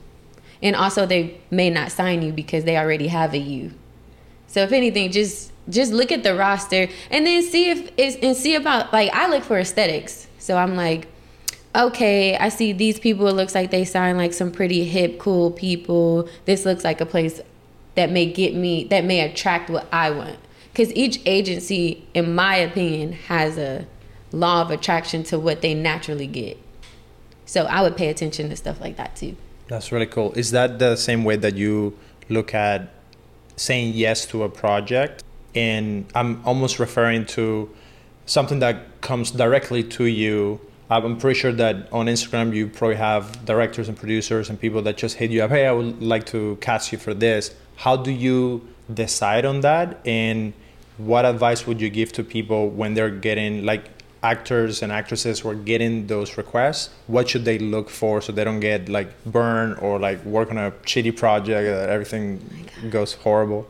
and 0.62 0.74
also 0.76 1.06
they 1.06 1.40
may 1.50 1.70
not 1.70 1.92
sign 1.92 2.22
you 2.22 2.32
because 2.32 2.64
they 2.64 2.76
already 2.76 3.08
have 3.08 3.34
a 3.34 3.38
you. 3.38 3.72
So 4.46 4.60
if 4.62 4.72
anything, 4.72 5.10
just 5.12 5.52
just 5.68 5.92
look 5.92 6.12
at 6.12 6.22
the 6.22 6.34
roster 6.34 6.88
and 7.10 7.26
then 7.26 7.42
see 7.42 7.70
if 7.70 7.90
it's 7.96 8.16
and 8.16 8.36
see 8.36 8.54
about 8.54 8.92
like 8.92 9.10
I 9.12 9.28
look 9.28 9.42
for 9.42 9.58
aesthetics. 9.58 10.26
So 10.38 10.56
I'm 10.56 10.76
like 10.76 11.08
okay, 11.74 12.36
I 12.36 12.48
see 12.48 12.72
these 12.72 12.98
people. 12.98 13.26
It 13.26 13.32
looks 13.32 13.54
like 13.54 13.70
they 13.70 13.84
sign 13.84 14.16
like 14.16 14.32
some 14.32 14.52
pretty 14.52 14.84
hip, 14.84 15.18
cool 15.18 15.50
people. 15.50 16.28
This 16.44 16.64
looks 16.64 16.84
like 16.84 17.00
a 17.00 17.06
place 17.06 17.40
that 17.94 18.10
may 18.10 18.26
get 18.26 18.54
me, 18.54 18.84
that 18.84 19.04
may 19.04 19.20
attract 19.20 19.70
what 19.70 19.86
I 19.92 20.10
want. 20.10 20.38
Because 20.72 20.92
each 20.94 21.20
agency, 21.24 22.04
in 22.14 22.34
my 22.34 22.56
opinion, 22.56 23.12
has 23.12 23.58
a 23.58 23.86
law 24.34 24.62
of 24.62 24.70
attraction 24.70 25.22
to 25.24 25.38
what 25.38 25.62
they 25.62 25.74
naturally 25.74 26.26
get. 26.26 26.58
So 27.46 27.64
I 27.64 27.82
would 27.82 27.96
pay 27.96 28.08
attention 28.08 28.48
to 28.50 28.56
stuff 28.56 28.80
like 28.80 28.96
that 28.96 29.16
too. 29.16 29.36
That's 29.68 29.92
really 29.92 30.06
cool. 30.06 30.32
Is 30.32 30.50
that 30.50 30.78
the 30.78 30.96
same 30.96 31.24
way 31.24 31.36
that 31.36 31.54
you 31.56 31.96
look 32.28 32.54
at 32.54 32.90
saying 33.56 33.94
yes 33.94 34.26
to 34.26 34.42
a 34.42 34.48
project? 34.48 35.22
And 35.54 36.06
I'm 36.14 36.42
almost 36.44 36.78
referring 36.78 37.26
to 37.26 37.70
something 38.26 38.58
that 38.58 39.00
comes 39.00 39.30
directly 39.30 39.84
to 39.84 40.04
you 40.04 40.60
I'm 40.90 41.16
pretty 41.16 41.38
sure 41.38 41.52
that 41.52 41.90
on 41.92 42.06
Instagram 42.06 42.54
you 42.54 42.68
probably 42.68 42.96
have 42.96 43.44
directors 43.44 43.88
and 43.88 43.96
producers 43.96 44.50
and 44.50 44.60
people 44.60 44.82
that 44.82 44.96
just 44.96 45.16
hit 45.16 45.30
you 45.30 45.42
up. 45.42 45.50
Hey, 45.50 45.66
I 45.66 45.72
would 45.72 46.02
like 46.02 46.26
to 46.26 46.56
cast 46.60 46.92
you 46.92 46.98
for 46.98 47.14
this. 47.14 47.54
How 47.76 47.96
do 47.96 48.10
you 48.10 48.68
decide 48.92 49.44
on 49.44 49.60
that? 49.60 49.98
And 50.06 50.52
what 50.98 51.24
advice 51.24 51.66
would 51.66 51.80
you 51.80 51.88
give 51.88 52.12
to 52.12 52.22
people 52.22 52.68
when 52.68 52.94
they're 52.94 53.10
getting 53.10 53.64
like 53.64 53.88
actors 54.24 54.82
and 54.82 54.90
actresses 54.90 55.40
who 55.40 55.50
are 55.50 55.54
getting 55.54 56.06
those 56.06 56.36
requests? 56.36 56.90
What 57.06 57.28
should 57.28 57.44
they 57.44 57.58
look 57.58 57.90
for 57.90 58.20
so 58.22 58.32
they 58.32 58.42
don't 58.42 58.60
get 58.60 58.88
like 58.88 59.08
burned 59.24 59.78
or 59.78 59.98
like 59.98 60.24
work 60.24 60.50
on 60.50 60.58
a 60.58 60.70
shitty 60.70 61.16
project 61.16 61.66
that 61.66 61.90
everything 61.90 62.40
oh 62.82 62.88
goes 62.88 63.12
horrible? 63.12 63.68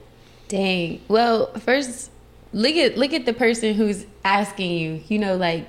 Dang. 0.49 1.01
Well, 1.09 1.53
first 1.55 2.11
look 2.53 2.77
at 2.77 2.97
look 2.97 3.13
at 3.13 3.27
the 3.27 3.35
person 3.35 3.75
who's 3.75 4.07
asking 4.25 4.71
you. 4.79 5.03
You 5.09 5.19
know, 5.19 5.37
like 5.37 5.67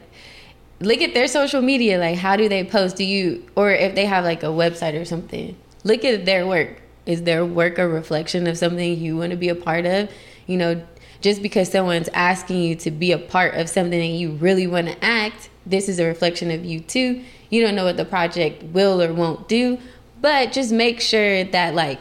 look 0.80 1.02
at 1.02 1.14
their 1.14 1.28
social 1.28 1.62
media 1.62 1.98
like 1.98 2.18
how 2.18 2.36
do 2.36 2.50
they 2.50 2.64
post 2.64 2.98
do 2.98 3.04
you 3.04 3.46
or 3.56 3.72
if 3.72 3.96
they 3.96 4.06
have 4.06 4.24
like 4.24 4.44
a 4.44 4.48
website 4.48 5.00
or 5.00 5.06
something 5.06 5.56
look 5.84 6.04
at 6.04 6.26
their 6.26 6.46
work 6.46 6.82
is 7.06 7.24
their 7.24 7.46
work 7.46 7.78
a 7.78 7.88
reflection 7.88 8.46
of 8.46 8.58
something 8.58 9.00
you 9.00 9.16
want 9.16 9.32
to 9.32 9.38
be 9.38 9.48
a 9.48 9.56
part 9.56 9.86
of 9.86 10.10
you 10.48 10.58
know 10.58 10.82
just 11.26 11.42
because 11.42 11.70
someone's 11.70 12.08
asking 12.14 12.62
you 12.62 12.76
to 12.76 12.92
be 12.92 13.12
a 13.12 13.18
part 13.18 13.56
of 13.56 13.68
something 13.68 14.00
and 14.00 14.18
you 14.18 14.32
really 14.34 14.68
want 14.68 14.88
to 14.88 15.04
act 15.04 15.50
this 15.66 15.90
is 15.90 16.00
a 16.00 16.06
reflection 16.06 16.52
of 16.52 16.64
you 16.64 16.80
too 16.80 17.22
you 17.50 17.62
don't 17.62 17.76
know 17.76 17.84
what 17.84 17.98
the 17.98 18.06
project 18.06 18.64
will 18.64 19.02
or 19.02 19.14
won't 19.14 19.48
do 19.48 19.78
but 20.22 20.52
just 20.52 20.72
make 20.72 21.02
sure 21.02 21.44
that 21.46 21.76
like 21.76 22.00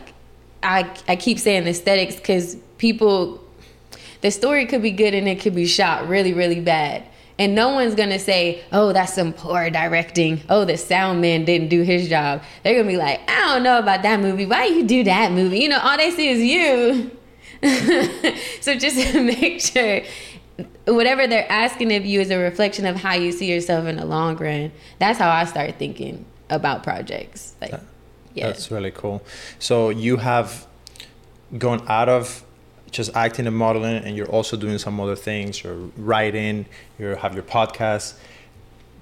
i 0.62 0.88
i 1.08 1.16
keep 1.16 1.38
saying 1.38 1.66
aesthetics 1.66 2.16
because 2.16 2.56
people 2.78 3.40
the 4.24 4.30
story 4.30 4.64
could 4.64 4.80
be 4.80 4.90
good 4.90 5.12
and 5.12 5.28
it 5.28 5.40
could 5.40 5.54
be 5.54 5.66
shot 5.66 6.08
really, 6.08 6.32
really 6.32 6.58
bad. 6.58 7.04
And 7.38 7.54
no 7.54 7.74
one's 7.74 7.94
gonna 7.94 8.18
say, 8.18 8.62
oh, 8.72 8.94
that's 8.94 9.12
some 9.12 9.34
poor 9.34 9.68
directing. 9.68 10.40
Oh, 10.48 10.64
the 10.64 10.78
sound 10.78 11.20
man 11.20 11.44
didn't 11.44 11.68
do 11.68 11.82
his 11.82 12.08
job. 12.08 12.42
They're 12.62 12.74
gonna 12.74 12.88
be 12.88 12.96
like, 12.96 13.20
I 13.28 13.52
don't 13.52 13.62
know 13.62 13.78
about 13.78 14.00
that 14.00 14.20
movie. 14.20 14.46
Why 14.46 14.64
you 14.64 14.84
do 14.84 15.04
that 15.04 15.30
movie? 15.32 15.58
You 15.58 15.68
know, 15.68 15.78
all 15.78 15.98
they 15.98 16.10
see 16.10 16.28
is 16.30 16.40
you. 16.40 17.10
so 18.60 18.74
just 18.74 19.14
make 19.14 19.60
sure 19.60 20.02
whatever 20.86 21.26
they're 21.26 21.50
asking 21.50 21.94
of 21.94 22.04
you 22.04 22.20
is 22.20 22.30
a 22.30 22.38
reflection 22.38 22.86
of 22.86 22.96
how 22.96 23.14
you 23.14 23.32
see 23.32 23.50
yourself 23.50 23.86
in 23.86 23.96
the 23.96 24.04
long 24.04 24.36
run. 24.36 24.70
That's 24.98 25.18
how 25.18 25.30
I 25.30 25.44
start 25.44 25.76
thinking 25.78 26.24
about 26.50 26.82
projects. 26.82 27.54
Like, 27.60 27.72
yeah. 28.34 28.48
That's 28.48 28.70
really 28.70 28.90
cool. 28.90 29.22
So 29.58 29.88
you 29.88 30.18
have 30.18 30.66
gone 31.56 31.84
out 31.88 32.08
of 32.08 32.44
just 32.90 33.14
acting 33.16 33.46
and 33.46 33.56
modeling, 33.56 34.04
and 34.04 34.16
you're 34.16 34.30
also 34.30 34.56
doing 34.56 34.78
some 34.78 35.00
other 35.00 35.16
things. 35.16 35.62
You're 35.62 35.90
writing. 35.96 36.66
You 36.98 37.06
have 37.06 37.34
your 37.34 37.42
podcast. 37.44 38.14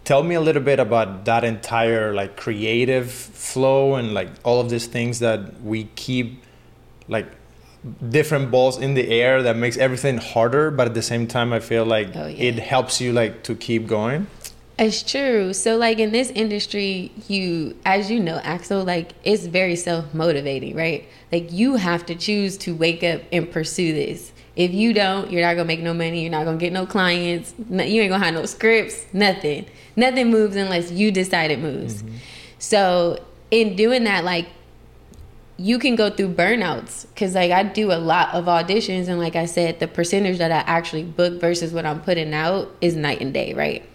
Tell 0.04 0.22
me 0.22 0.34
a 0.34 0.40
little 0.40 0.62
bit 0.62 0.78
about 0.78 1.24
that 1.26 1.44
entire 1.44 2.14
like 2.14 2.36
creative 2.36 3.10
flow 3.10 3.94
and 3.94 4.14
like 4.14 4.28
all 4.44 4.60
of 4.60 4.70
these 4.70 4.86
things 4.86 5.18
that 5.18 5.62
we 5.62 5.84
keep 5.94 6.42
like 7.08 7.26
different 8.08 8.50
balls 8.50 8.78
in 8.78 8.94
the 8.94 9.08
air 9.08 9.42
that 9.42 9.56
makes 9.56 9.76
everything 9.76 10.16
harder 10.16 10.70
but 10.70 10.86
at 10.86 10.94
the 10.94 11.02
same 11.02 11.26
time 11.26 11.52
i 11.52 11.58
feel 11.58 11.84
like 11.84 12.14
oh, 12.14 12.26
yeah. 12.26 12.44
it 12.44 12.58
helps 12.58 13.00
you 13.00 13.12
like 13.12 13.42
to 13.42 13.54
keep 13.54 13.86
going. 13.86 14.26
It's 14.78 15.02
true. 15.02 15.52
So 15.52 15.76
like 15.76 15.98
in 15.98 16.12
this 16.12 16.30
industry 16.30 17.12
you 17.28 17.76
as 17.84 18.10
you 18.10 18.18
know 18.18 18.40
axel 18.42 18.84
like 18.84 19.12
it's 19.22 19.46
very 19.46 19.76
self-motivating 19.76 20.74
right? 20.74 21.06
Like 21.30 21.52
you 21.52 21.76
have 21.76 22.06
to 22.06 22.14
choose 22.14 22.56
to 22.58 22.74
wake 22.74 23.04
up 23.04 23.20
and 23.30 23.50
pursue 23.50 23.92
this. 23.92 24.32
If 24.56 24.72
you 24.72 24.92
don't 24.92 25.30
you're 25.30 25.42
not 25.42 25.54
gonna 25.54 25.66
make 25.66 25.80
no 25.80 25.94
money 25.94 26.22
you're 26.22 26.30
not 26.30 26.44
gonna 26.44 26.56
get 26.56 26.72
no 26.72 26.86
clients 26.86 27.54
you 27.58 28.00
ain't 28.00 28.10
gonna 28.10 28.24
have 28.24 28.34
no 28.34 28.46
scripts 28.46 29.06
nothing. 29.12 29.66
Nothing 29.94 30.30
moves 30.30 30.56
unless 30.56 30.90
you 30.90 31.12
decide 31.12 31.50
it 31.50 31.58
moves. 31.58 32.02
Mm-hmm. 32.02 32.16
so 32.58 33.22
in 33.50 33.76
doing 33.76 34.04
that 34.04 34.24
like 34.24 34.48
you 35.62 35.78
can 35.78 35.94
go 35.94 36.10
through 36.10 36.28
burnouts 36.28 37.06
because 37.08 37.34
like 37.34 37.52
i 37.52 37.62
do 37.62 37.92
a 37.92 37.94
lot 37.94 38.34
of 38.34 38.46
auditions 38.46 39.06
and 39.06 39.18
like 39.18 39.36
i 39.36 39.46
said 39.46 39.78
the 39.78 39.86
percentage 39.86 40.38
that 40.38 40.50
i 40.50 40.58
actually 40.70 41.04
book 41.04 41.40
versus 41.40 41.72
what 41.72 41.86
i'm 41.86 42.00
putting 42.00 42.34
out 42.34 42.68
is 42.80 42.96
night 42.96 43.20
and 43.20 43.32
day 43.32 43.54
right? 43.54 43.88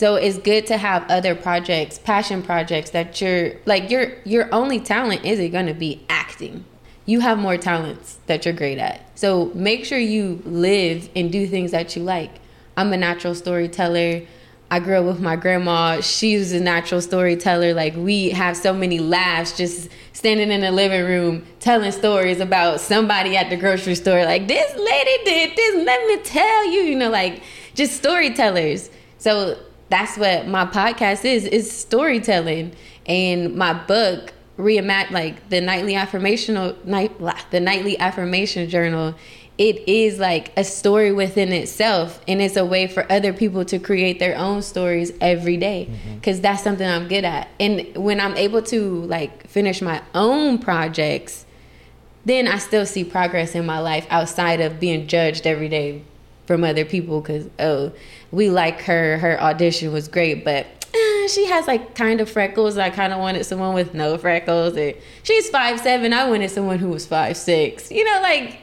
So 0.00 0.14
it's 0.14 0.38
good 0.38 0.66
to 0.68 0.78
have 0.78 1.10
other 1.10 1.34
projects 1.34 1.98
passion 1.98 2.42
projects 2.42 2.88
that 2.90 3.20
you're 3.20 3.52
like 3.66 3.90
your 3.90 4.12
your 4.24 4.48
only 4.50 4.80
talent 4.80 5.26
isn't 5.26 5.50
going 5.50 5.66
to 5.66 5.74
be 5.74 6.02
acting. 6.08 6.64
You 7.04 7.20
have 7.20 7.36
more 7.36 7.58
talents 7.58 8.18
that 8.26 8.46
you're 8.46 8.54
great 8.54 8.78
at. 8.78 9.02
So 9.14 9.52
make 9.54 9.84
sure 9.84 9.98
you 9.98 10.40
live 10.46 11.10
and 11.14 11.30
do 11.30 11.46
things 11.46 11.72
that 11.72 11.96
you 11.96 12.02
like. 12.02 12.30
I'm 12.78 12.94
a 12.94 12.96
natural 12.96 13.34
storyteller 13.34 14.22
I 14.72 14.78
grew 14.78 14.98
up 14.98 15.04
with 15.04 15.20
my 15.20 15.34
grandma. 15.34 16.00
She's 16.00 16.52
a 16.52 16.60
natural 16.60 17.00
storyteller. 17.00 17.74
Like 17.74 17.96
we 17.96 18.30
have 18.30 18.56
so 18.56 18.72
many 18.72 19.00
laughs 19.00 19.56
just 19.56 19.88
standing 20.12 20.52
in 20.52 20.60
the 20.60 20.70
living 20.70 21.04
room 21.04 21.44
telling 21.58 21.90
stories 21.90 22.38
about 22.38 22.80
somebody 22.80 23.36
at 23.36 23.50
the 23.50 23.56
grocery 23.56 23.96
store. 23.96 24.24
Like 24.24 24.46
this 24.46 24.72
lady 24.76 25.24
did 25.24 25.56
this. 25.56 25.84
Let 25.84 26.06
me 26.06 26.22
tell 26.22 26.70
you. 26.70 26.82
You 26.82 26.94
know, 26.94 27.10
like 27.10 27.42
just 27.74 27.96
storytellers. 27.96 28.90
So 29.18 29.58
that's 29.88 30.16
what 30.16 30.46
my 30.46 30.66
podcast 30.66 31.24
is. 31.24 31.46
Is 31.46 31.68
storytelling. 31.70 32.72
And 33.06 33.56
my 33.56 33.72
book 33.72 34.32
reimagine 34.56 35.10
like 35.10 35.48
the 35.48 35.60
nightly 35.60 35.94
affirmational 35.94 36.84
night 36.84 37.10
the 37.50 37.60
nightly 37.60 37.98
affirmation 37.98 38.68
journal 38.68 39.14
it 39.60 39.86
is 39.86 40.18
like 40.18 40.50
a 40.56 40.64
story 40.64 41.12
within 41.12 41.52
itself 41.52 42.18
and 42.26 42.40
it's 42.40 42.56
a 42.56 42.64
way 42.64 42.86
for 42.86 43.04
other 43.12 43.34
people 43.34 43.62
to 43.62 43.78
create 43.78 44.18
their 44.18 44.34
own 44.34 44.62
stories 44.62 45.12
every 45.20 45.58
day 45.58 45.86
because 46.14 46.36
mm-hmm. 46.36 46.42
that's 46.42 46.64
something 46.64 46.88
i'm 46.88 47.06
good 47.06 47.24
at 47.24 47.46
and 47.60 47.94
when 47.94 48.18
i'm 48.18 48.34
able 48.38 48.62
to 48.62 49.02
like 49.02 49.46
finish 49.46 49.82
my 49.82 50.02
own 50.14 50.58
projects 50.58 51.44
then 52.24 52.48
i 52.48 52.56
still 52.56 52.86
see 52.86 53.04
progress 53.04 53.54
in 53.54 53.66
my 53.66 53.78
life 53.78 54.06
outside 54.08 54.62
of 54.62 54.80
being 54.80 55.06
judged 55.06 55.46
every 55.46 55.68
day 55.68 56.02
from 56.46 56.64
other 56.64 56.86
people 56.86 57.20
because 57.20 57.46
oh 57.58 57.92
we 58.30 58.48
like 58.48 58.80
her 58.80 59.18
her 59.18 59.38
audition 59.42 59.92
was 59.92 60.08
great 60.08 60.42
but 60.42 60.66
eh, 60.94 61.28
she 61.28 61.44
has 61.46 61.66
like 61.66 61.94
kind 61.94 62.20
of 62.20 62.28
freckles. 62.28 62.76
I 62.76 62.90
kind 62.90 63.12
of 63.12 63.20
wanted 63.20 63.44
someone 63.44 63.74
with 63.74 63.94
no 63.94 64.18
freckles. 64.18 64.76
And 64.76 64.94
she's 65.22 65.48
five 65.48 65.78
seven. 65.78 66.12
I 66.12 66.28
wanted 66.28 66.50
someone 66.50 66.78
who 66.78 66.88
was 66.88 67.06
five 67.06 67.36
six. 67.36 67.92
You 67.92 68.04
know, 68.04 68.20
like 68.22 68.58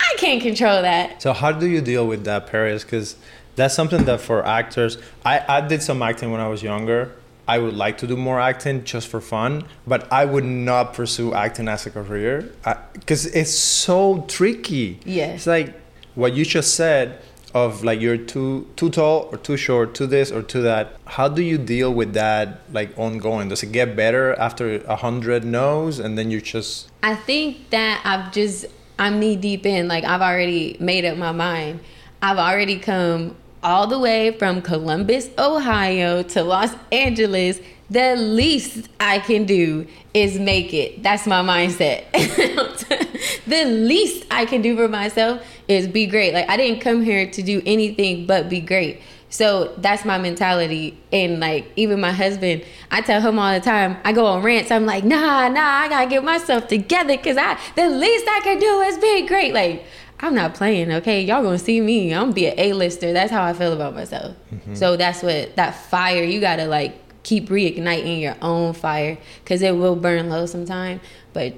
I 0.00 0.14
can't 0.18 0.42
control 0.42 0.82
that. 0.82 1.22
So 1.22 1.32
how 1.32 1.52
do 1.52 1.66
you 1.66 1.80
deal 1.80 2.06
with 2.06 2.24
that, 2.24 2.46
Paris? 2.46 2.84
Because 2.84 3.16
that's 3.56 3.74
something 3.74 4.04
that 4.04 4.20
for 4.20 4.44
actors, 4.44 4.98
I, 5.24 5.42
I 5.46 5.60
did 5.60 5.82
some 5.82 6.02
acting 6.02 6.30
when 6.30 6.40
I 6.40 6.48
was 6.48 6.62
younger. 6.62 7.12
I 7.46 7.58
would 7.58 7.74
like 7.74 7.98
to 7.98 8.06
do 8.06 8.16
more 8.16 8.40
acting 8.40 8.84
just 8.84 9.08
for 9.08 9.20
fun, 9.20 9.64
but 9.86 10.10
I 10.10 10.24
would 10.24 10.44
not 10.44 10.94
pursue 10.94 11.34
acting 11.34 11.68
as 11.68 11.84
a 11.86 11.90
career 11.90 12.50
because 12.94 13.26
it's 13.26 13.52
so 13.52 14.24
tricky. 14.28 14.98
Yeah. 15.04 15.34
It's 15.34 15.46
like 15.46 15.74
what 16.14 16.32
you 16.32 16.44
just 16.44 16.74
said 16.74 17.20
of 17.52 17.84
like 17.84 18.00
you're 18.00 18.16
too 18.16 18.66
too 18.76 18.90
tall 18.90 19.28
or 19.30 19.38
too 19.38 19.58
short, 19.58 19.94
too 19.94 20.06
this 20.06 20.32
or 20.32 20.42
too 20.42 20.62
that. 20.62 20.96
How 21.06 21.28
do 21.28 21.42
you 21.42 21.58
deal 21.58 21.92
with 21.92 22.14
that 22.14 22.60
like 22.72 22.98
ongoing? 22.98 23.50
Does 23.50 23.62
it 23.62 23.72
get 23.72 23.94
better 23.94 24.34
after 24.34 24.76
a 24.76 24.96
hundred 24.96 25.44
no's 25.44 25.98
and 25.98 26.16
then 26.16 26.30
you 26.30 26.40
just? 26.40 26.88
I 27.02 27.14
think 27.14 27.70
that 27.70 28.00
I've 28.04 28.32
just 28.32 28.66
I'm 28.98 29.18
knee 29.18 29.36
deep 29.36 29.66
in. 29.66 29.88
Like 29.88 30.04
I've 30.04 30.22
already 30.22 30.76
made 30.80 31.04
up 31.04 31.16
my 31.16 31.32
mind. 31.32 31.80
I've 32.22 32.38
already 32.38 32.78
come 32.78 33.36
all 33.62 33.86
the 33.86 33.98
way 33.98 34.30
from 34.38 34.62
Columbus, 34.62 35.30
Ohio 35.38 36.22
to 36.22 36.42
Los 36.42 36.70
Angeles. 36.92 37.60
The 37.90 38.16
least 38.16 38.88
I 39.00 39.18
can 39.18 39.44
do 39.44 39.86
is 40.12 40.38
make 40.38 40.72
it. 40.72 41.02
That's 41.02 41.26
my 41.26 41.42
mindset. 41.42 42.10
the 43.46 43.64
least 43.64 44.26
I 44.30 44.46
can 44.46 44.62
do 44.62 44.76
for 44.76 44.88
myself 44.88 45.44
is 45.68 45.86
be 45.88 46.06
great. 46.06 46.32
Like 46.34 46.48
I 46.48 46.56
didn't 46.56 46.80
come 46.80 47.02
here 47.02 47.30
to 47.30 47.42
do 47.42 47.62
anything 47.66 48.26
but 48.26 48.48
be 48.48 48.60
great. 48.60 49.00
So 49.34 49.74
that's 49.78 50.04
my 50.04 50.16
mentality. 50.16 50.96
And 51.10 51.40
like 51.40 51.66
even 51.74 52.00
my 52.00 52.12
husband, 52.12 52.62
I 52.92 53.00
tell 53.00 53.20
him 53.20 53.36
all 53.36 53.52
the 53.52 53.58
time, 53.58 53.96
I 54.04 54.12
go 54.12 54.26
on 54.26 54.44
rants, 54.44 54.70
I'm 54.70 54.86
like, 54.86 55.02
nah, 55.02 55.48
nah, 55.48 55.60
I 55.60 55.88
gotta 55.88 56.08
get 56.08 56.22
myself 56.22 56.68
together 56.68 57.16
because 57.16 57.36
I 57.36 57.58
the 57.74 57.88
least 57.88 58.26
I 58.28 58.40
can 58.44 58.60
do 58.60 58.80
is 58.82 58.96
be 58.96 59.26
great. 59.26 59.52
Like, 59.52 59.86
I'm 60.20 60.36
not 60.36 60.54
playing, 60.54 60.92
okay? 60.92 61.20
Y'all 61.20 61.42
gonna 61.42 61.58
see 61.58 61.80
me. 61.80 62.14
I'm 62.14 62.26
gonna 62.26 62.32
be 62.32 62.46
an 62.46 62.54
A-lister. 62.56 63.12
That's 63.12 63.32
how 63.32 63.42
I 63.42 63.54
feel 63.54 63.72
about 63.72 63.96
myself. 63.96 64.36
Mm-hmm. 64.54 64.76
So 64.76 64.96
that's 64.96 65.20
what 65.20 65.56
that 65.56 65.74
fire, 65.74 66.22
you 66.22 66.40
gotta 66.40 66.66
like 66.66 66.94
keep 67.24 67.48
reigniting 67.48 68.20
your 68.20 68.36
own 68.40 68.72
fire 68.72 69.18
because 69.42 69.62
it 69.62 69.74
will 69.74 69.96
burn 69.96 70.30
low 70.30 70.46
sometime. 70.46 71.00
But 71.32 71.54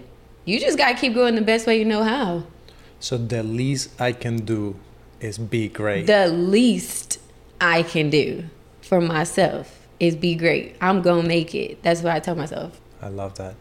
you 0.46 0.58
just 0.58 0.78
gotta 0.78 0.94
keep 0.94 1.12
going 1.12 1.34
the 1.34 1.42
best 1.42 1.66
way 1.66 1.78
you 1.78 1.84
know 1.84 2.04
how. 2.04 2.44
So 3.00 3.18
the 3.18 3.42
least 3.42 4.00
I 4.00 4.12
can 4.12 4.46
do 4.46 4.76
is 5.20 5.36
be 5.36 5.68
great. 5.68 6.06
The 6.06 6.28
least 6.28 7.18
I 7.60 7.82
can 7.82 8.10
do 8.10 8.44
for 8.82 9.00
myself 9.00 9.86
is 9.98 10.14
be 10.16 10.34
great. 10.34 10.76
I'm 10.80 11.02
gonna 11.02 11.26
make 11.26 11.54
it. 11.54 11.82
That's 11.82 12.02
what 12.02 12.12
I 12.12 12.20
tell 12.20 12.34
myself. 12.34 12.80
I 13.00 13.08
love 13.08 13.36
that. 13.36 13.54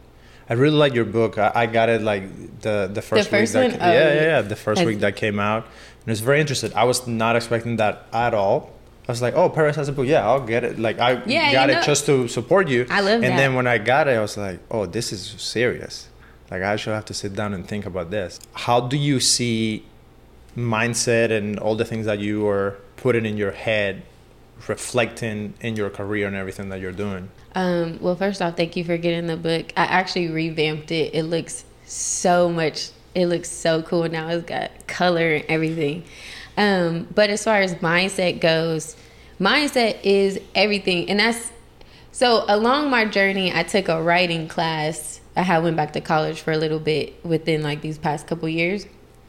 I 0.48 0.54
really 0.54 0.76
like 0.76 0.94
your 0.94 1.04
book. 1.04 1.38
I, 1.38 1.50
I 1.54 1.66
got 1.66 1.88
it 1.88 2.02
like 2.02 2.60
the 2.60 2.88
the 2.92 3.02
first, 3.02 3.30
the 3.30 3.36
first 3.36 3.54
week. 3.54 3.62
One? 3.62 3.78
That, 3.78 3.82
oh, 3.82 3.92
yeah, 3.92 4.14
yeah, 4.14 4.22
yeah. 4.22 4.42
The 4.42 4.56
first 4.56 4.84
week 4.84 5.00
that 5.00 5.16
came 5.16 5.40
out, 5.40 5.64
and 5.64 6.12
it's 6.12 6.20
very 6.20 6.40
interesting. 6.40 6.72
I 6.74 6.84
was 6.84 7.06
not 7.06 7.36
expecting 7.36 7.76
that 7.76 8.06
at 8.12 8.34
all. 8.34 8.72
I 9.08 9.12
was 9.12 9.22
like, 9.22 9.34
oh, 9.34 9.48
Paris 9.48 9.76
has 9.76 9.88
a 9.88 9.92
book. 9.92 10.06
Yeah, 10.06 10.26
I'll 10.26 10.44
get 10.44 10.64
it. 10.64 10.78
Like 10.78 10.98
I 10.98 11.22
yeah, 11.26 11.52
got 11.52 11.68
you 11.68 11.74
know, 11.74 11.80
it 11.80 11.84
just 11.84 12.06
to 12.06 12.28
support 12.28 12.68
you. 12.68 12.86
I 12.90 13.00
love 13.00 13.14
and 13.14 13.24
that. 13.24 13.30
And 13.30 13.38
then 13.38 13.54
when 13.54 13.66
I 13.66 13.78
got 13.78 14.08
it, 14.08 14.12
I 14.12 14.20
was 14.20 14.36
like, 14.36 14.60
oh, 14.70 14.86
this 14.86 15.12
is 15.12 15.34
serious. 15.38 16.08
Like 16.50 16.62
I 16.62 16.76
should 16.76 16.92
have 16.92 17.04
to 17.06 17.14
sit 17.14 17.34
down 17.34 17.54
and 17.54 17.66
think 17.66 17.86
about 17.86 18.10
this. 18.10 18.38
How 18.52 18.80
do 18.80 18.96
you 18.96 19.20
see 19.20 19.84
mindset 20.56 21.30
and 21.30 21.58
all 21.58 21.74
the 21.74 21.84
things 21.84 22.06
that 22.06 22.18
you 22.18 22.46
are 22.48 22.78
putting 22.96 23.26
in 23.26 23.36
your 23.36 23.52
head 23.52 24.02
reflecting 24.68 25.54
in 25.60 25.76
your 25.76 25.90
career 25.90 26.26
and 26.26 26.36
everything 26.36 26.70
that 26.70 26.80
you're 26.80 26.92
doing? 26.92 27.30
Um, 27.54 27.98
well, 28.00 28.16
first 28.16 28.40
off, 28.42 28.56
thank 28.56 28.76
you 28.76 28.84
for 28.84 28.96
getting 28.96 29.26
the 29.26 29.36
book. 29.36 29.72
I 29.76 29.84
actually 29.84 30.28
revamped 30.28 30.90
it. 30.90 31.14
It 31.14 31.24
looks 31.24 31.64
so 31.84 32.50
much. 32.50 32.90
It 33.14 33.26
looks 33.26 33.50
so 33.50 33.82
cool 33.82 34.08
now. 34.08 34.28
It's 34.28 34.46
got 34.46 34.70
color 34.86 35.34
and 35.34 35.44
everything. 35.48 36.04
Um, 36.56 37.06
but 37.14 37.30
as 37.30 37.44
far 37.44 37.60
as 37.60 37.74
mindset 37.76 38.40
goes, 38.40 38.96
mindset 39.38 39.98
is 40.02 40.40
everything, 40.54 41.10
and 41.10 41.20
that's 41.20 41.52
so. 42.12 42.44
Along 42.48 42.88
my 42.90 43.04
journey, 43.04 43.52
I 43.54 43.62
took 43.62 43.88
a 43.88 44.02
writing 44.02 44.48
class. 44.48 45.20
I 45.36 45.42
had 45.42 45.62
went 45.62 45.76
back 45.76 45.92
to 45.92 46.00
college 46.00 46.40
for 46.40 46.52
a 46.52 46.56
little 46.56 46.78
bit 46.78 47.22
within 47.24 47.62
like 47.62 47.82
these 47.82 47.98
past 47.98 48.26
couple 48.26 48.48
years, 48.48 48.86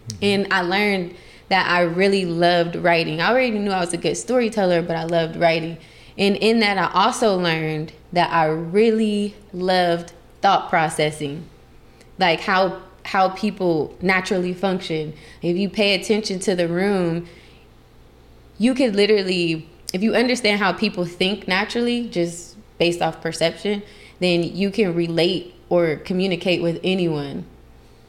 mm-hmm. 0.08 0.18
and 0.22 0.54
I 0.54 0.62
learned 0.62 1.16
that 1.50 1.70
I 1.70 1.82
really 1.82 2.26
loved 2.26 2.76
writing. 2.76 3.22
I 3.22 3.30
already 3.30 3.58
knew 3.58 3.72
I 3.72 3.80
was 3.80 3.94
a 3.94 3.98
good 3.98 4.16
storyteller, 4.16 4.82
but 4.82 4.96
I 4.96 5.06
loved 5.06 5.38
writing. 5.38 5.78
And 6.18 6.36
in 6.36 6.60
that, 6.60 6.78
I 6.78 6.92
also 6.94 7.38
learned 7.38 7.94
that 8.12 8.32
I 8.32 8.46
really 8.46 9.36
loved 9.54 10.14
thought 10.42 10.70
processing, 10.70 11.48
like 12.20 12.42
how 12.42 12.82
how 13.04 13.30
people 13.30 13.96
naturally 14.02 14.54
function. 14.54 15.14
If 15.42 15.56
you 15.56 15.70
pay 15.70 15.94
attention 15.94 16.40
to 16.40 16.56
the 16.56 16.68
room, 16.68 17.28
you 18.58 18.74
could 18.76 18.98
literally, 18.98 19.70
if 19.94 20.04
you 20.04 20.14
understand 20.14 20.60
how 20.60 20.74
people 20.74 21.06
think 21.06 21.48
naturally, 21.48 22.10
just 22.10 22.58
based 22.78 23.02
off 23.02 23.22
perception, 23.22 23.82
then 24.20 24.44
you 24.44 24.72
can 24.72 24.94
relate 24.94 25.56
or 25.70 25.96
communicate 25.98 26.62
with 26.62 26.82
anyone, 26.84 27.46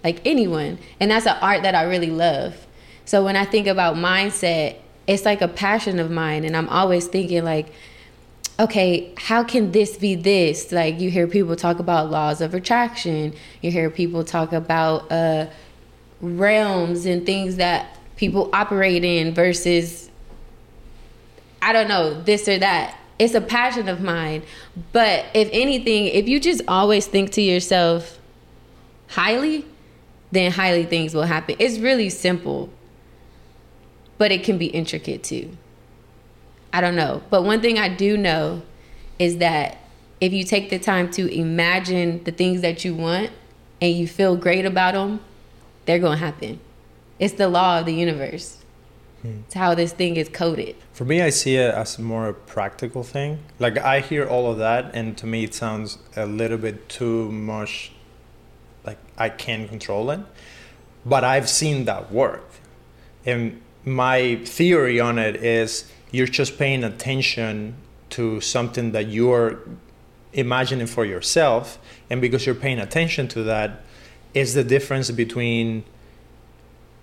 like 0.09 0.27
anyone. 0.27 0.79
And 1.01 1.11
that's 1.11 1.27
an 1.27 1.37
art 1.43 1.63
that 1.63 1.75
I 1.75 1.83
really 1.83 2.11
love. 2.11 2.67
So 3.05 3.23
when 3.23 3.37
I 3.37 3.45
think 3.45 3.67
about 3.67 3.97
mindset, 3.97 4.77
it's 5.07 5.25
like 5.25 5.43
a 5.43 5.49
passion 5.49 5.99
of 5.99 6.11
mine. 6.11 6.45
And 6.45 6.57
I'm 6.57 6.69
always 6.71 7.07
thinking, 7.07 7.45
like, 7.45 7.69
okay, 8.59 9.13
how 9.19 9.45
can 9.45 9.73
this 9.73 9.99
be 9.99 10.15
this? 10.15 10.73
Like 10.73 10.99
you 10.99 11.11
hear 11.11 11.27
people 11.27 11.57
talk 11.57 11.79
about 11.79 12.11
laws 12.11 12.41
of 12.41 12.55
attraction, 12.55 13.35
you 13.61 13.71
hear 13.71 13.91
people 13.91 14.25
talk 14.25 14.53
about 14.53 15.13
uh, 15.13 15.47
realms 16.21 17.05
and 17.05 17.25
things 17.25 17.57
that 17.57 17.99
people 18.17 18.49
operate 18.53 19.05
in 19.05 19.35
versus, 19.35 20.11
I 21.61 21.73
don't 21.75 21.89
know, 21.89 22.21
this 22.23 22.49
or 22.49 22.59
that. 22.59 22.97
It's 23.19 23.35
a 23.35 23.41
passion 23.41 23.89
of 23.89 24.01
mine. 24.01 24.43
But 24.93 25.27
if 25.35 25.51
anything, 25.53 26.07
if 26.07 26.29
you 26.29 26.41
just 26.41 26.63
always 26.67 27.07
think 27.07 27.31
to 27.33 27.43
yourself 27.43 28.19
highly, 29.09 29.65
then 30.31 30.53
highly 30.53 30.85
things 30.85 31.15
will 31.15 31.23
happen. 31.23 31.57
It's 31.59 31.79
really 31.79 32.11
simple, 32.11 32.71
but 34.19 34.33
it 34.33 34.45
can 34.45 34.59
be 34.59 34.67
intricate 34.67 35.23
too. 35.23 35.57
I 36.73 36.81
don't 36.81 36.97
know. 36.97 37.23
But 37.31 37.45
one 37.45 37.61
thing 37.61 37.79
I 37.79 37.89
do 37.89 38.17
know 38.17 38.63
is 39.19 39.39
that 39.39 39.79
if 40.21 40.33
you 40.33 40.45
take 40.45 40.71
the 40.71 40.79
time 40.79 41.11
to 41.13 41.33
imagine 41.33 42.25
the 42.25 42.33
things 42.33 42.61
that 42.61 42.85
you 42.85 42.95
want 42.95 43.31
and 43.81 43.95
you 43.95 44.07
feel 44.07 44.37
great 44.37 44.67
about 44.67 44.95
them, 44.95 45.21
they're 45.87 45.99
going 45.99 46.19
to 46.19 46.25
happen. 46.25 46.61
It's 47.19 47.35
the 47.35 47.49
law 47.49 47.81
of 47.81 47.87
the 47.87 47.95
universe. 47.95 48.59
Hmm. 49.23 49.41
It's 49.47 49.55
how 49.55 49.75
this 49.75 49.93
thing 49.93 50.17
is 50.17 50.29
coded. 50.29 50.77
For 50.93 51.05
me, 51.05 51.23
I 51.23 51.31
see 51.31 51.57
it 51.57 51.75
as 51.75 51.99
more 51.99 52.29
a 52.29 52.35
practical 52.35 53.03
thing. 53.03 53.41
Like 53.59 53.79
I 53.79 54.01
hear 54.01 54.27
all 54.27 54.51
of 54.51 54.59
that, 54.59 54.91
and 54.95 55.17
to 55.19 55.27
me, 55.27 55.45
it 55.45 55.55
sounds 55.55 55.99
a 56.15 56.27
little 56.27 56.59
bit 56.59 56.89
too 56.89 57.31
much. 57.33 57.93
Like 58.89 58.99
I 59.19 59.29
can't 59.29 59.69
control 59.69 60.11
it, 60.11 60.21
but 61.05 61.23
I've 61.23 61.49
seen 61.49 61.85
that 61.85 62.11
work, 62.11 62.49
and 63.27 63.61
my 63.85 64.37
theory 64.45 64.99
on 64.99 65.19
it 65.19 65.37
is 65.37 65.91
you're 66.11 66.27
just 66.27 66.59
paying 66.59 66.85
attention 66.85 67.75
to 68.11 68.41
something 68.41 68.93
that 68.93 69.09
you're 69.09 69.61
imagining 70.33 70.87
for 70.87 71.05
yourself 71.05 71.79
and 72.11 72.21
because 72.21 72.47
you're 72.47 72.55
paying 72.55 72.79
attention 72.79 73.29
to 73.29 73.43
that 73.43 73.83
is 74.35 74.55
the 74.55 74.65
difference 74.65 75.11
between 75.11 75.85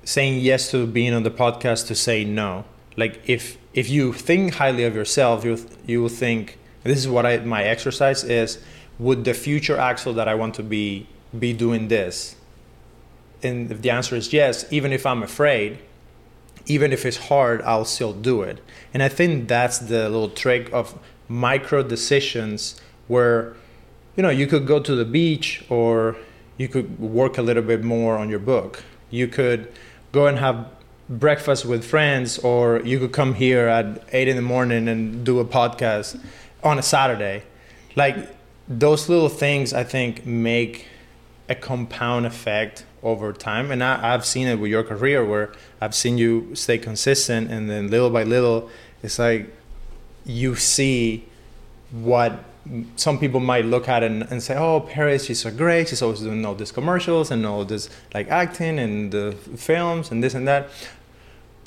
saying 0.04 0.40
yes 0.40 0.72
to 0.72 0.86
being 0.88 1.14
on 1.14 1.24
the 1.24 1.32
podcast 1.32 1.88
to 1.88 1.96
say 1.96 2.24
no. 2.24 2.66
Like 2.98 3.22
if 3.28 3.58
if 3.74 3.90
you 3.90 4.14
think 4.14 4.56
highly 4.56 4.84
of 4.86 4.96
yourself 4.96 5.44
you 5.44 5.54
you 5.86 6.02
will 6.02 6.16
think 6.26 6.58
this 6.84 7.00
is 7.00 7.08
what 7.08 7.26
I 7.26 7.38
my 7.40 7.64
exercise 7.64 8.24
is. 8.24 8.60
Would 8.98 9.26
the 9.26 9.34
future 9.34 9.78
Axel 9.78 10.14
that 10.14 10.28
I 10.28 10.36
want 10.36 10.56
to 10.56 10.64
be 10.64 11.08
be 11.40 11.54
doing 11.54 11.88
this 11.88 12.36
and 13.44 13.72
if 13.72 13.82
the 13.82 13.90
answer 13.90 14.16
is 14.16 14.34
yes 14.34 14.66
even 14.72 14.92
if 14.92 15.06
I'm 15.06 15.24
afraid 15.24 15.80
even 16.68 16.92
if 16.92 17.06
it's 17.06 17.18
hard, 17.18 17.62
I'll 17.62 17.86
still 17.86 18.14
do 18.14 18.42
it. 18.42 18.60
And 18.94 19.04
I 19.04 19.10
think 19.10 19.48
that's 19.48 19.80
the 19.80 20.10
little 20.10 20.30
trick 20.30 20.72
of 20.74 20.98
micro 21.28 21.84
decisions 21.84 22.80
where, 23.08 23.56
you 24.16 24.24
know, 24.24 24.30
you 24.30 24.48
could 24.48 24.66
go 24.66 24.80
to 24.80 24.96
the 24.96 25.06
beach 25.06 25.64
or 25.70 26.16
you 26.58 26.68
could 26.68 27.00
work 27.00 27.38
a 27.38 27.42
little 27.42 27.64
bit 27.64 27.84
more 27.84 28.18
on 28.18 28.30
your 28.30 28.40
book. 28.40 28.84
You 29.10 29.28
could 29.28 29.72
go 30.12 30.28
and 30.28 30.40
have 30.40 30.68
breakfast 31.08 31.66
with 31.66 31.86
friends 31.86 32.40
or 32.40 32.82
you 32.82 32.98
could 32.98 33.12
come 33.12 33.36
here 33.36 33.68
at 33.68 34.04
eight 34.12 34.28
in 34.28 34.36
the 34.36 34.42
morning 34.42 34.88
and 34.88 35.24
do 35.24 35.40
a 35.40 35.46
podcast 35.46 36.20
on 36.64 36.80
a 36.80 36.82
Saturday. 36.82 37.44
Like 37.96 38.36
those 38.68 39.08
little 39.08 39.30
things 39.30 39.74
I 39.74 39.84
think 39.84 40.26
make 40.26 40.88
a 41.48 41.56
compound 41.56 42.26
effect 42.26 42.86
over 43.04 43.32
time. 43.32 43.72
And 43.72 43.84
I, 43.84 44.12
have 44.12 44.26
seen 44.26 44.48
it 44.48 44.56
with 44.56 44.72
your 44.72 44.84
career 44.84 45.24
where 45.24 45.54
I've 45.80 45.96
seen 45.96 46.18
you 46.18 46.56
stay 46.56 46.78
consistent, 46.78 47.52
and 47.52 47.70
then 47.70 47.90
little 47.90 48.10
by 48.10 48.24
little, 48.24 48.70
it's 49.04 49.20
like 49.20 49.54
you 50.26 50.56
see 50.56 51.26
what 51.92 52.44
some 52.96 53.20
people 53.20 53.40
might 53.40 53.66
look 53.66 53.88
at 53.88 54.04
and, 54.04 54.24
and 54.24 54.42
say, 54.42 54.56
"Oh, 54.58 54.80
Paris, 54.82 55.26
she's 55.26 55.42
so 55.42 55.52
great. 55.52 55.90
She's 55.90 56.02
always 56.02 56.22
doing 56.22 56.44
all 56.46 56.56
these 56.56 56.72
commercials 56.72 57.30
and 57.30 57.46
all 57.46 57.64
this 57.64 57.90
like 58.14 58.30
acting 58.30 58.80
and 58.80 59.12
the 59.12 59.34
films 59.56 60.12
and 60.12 60.24
this 60.24 60.34
and 60.34 60.48
that." 60.48 60.70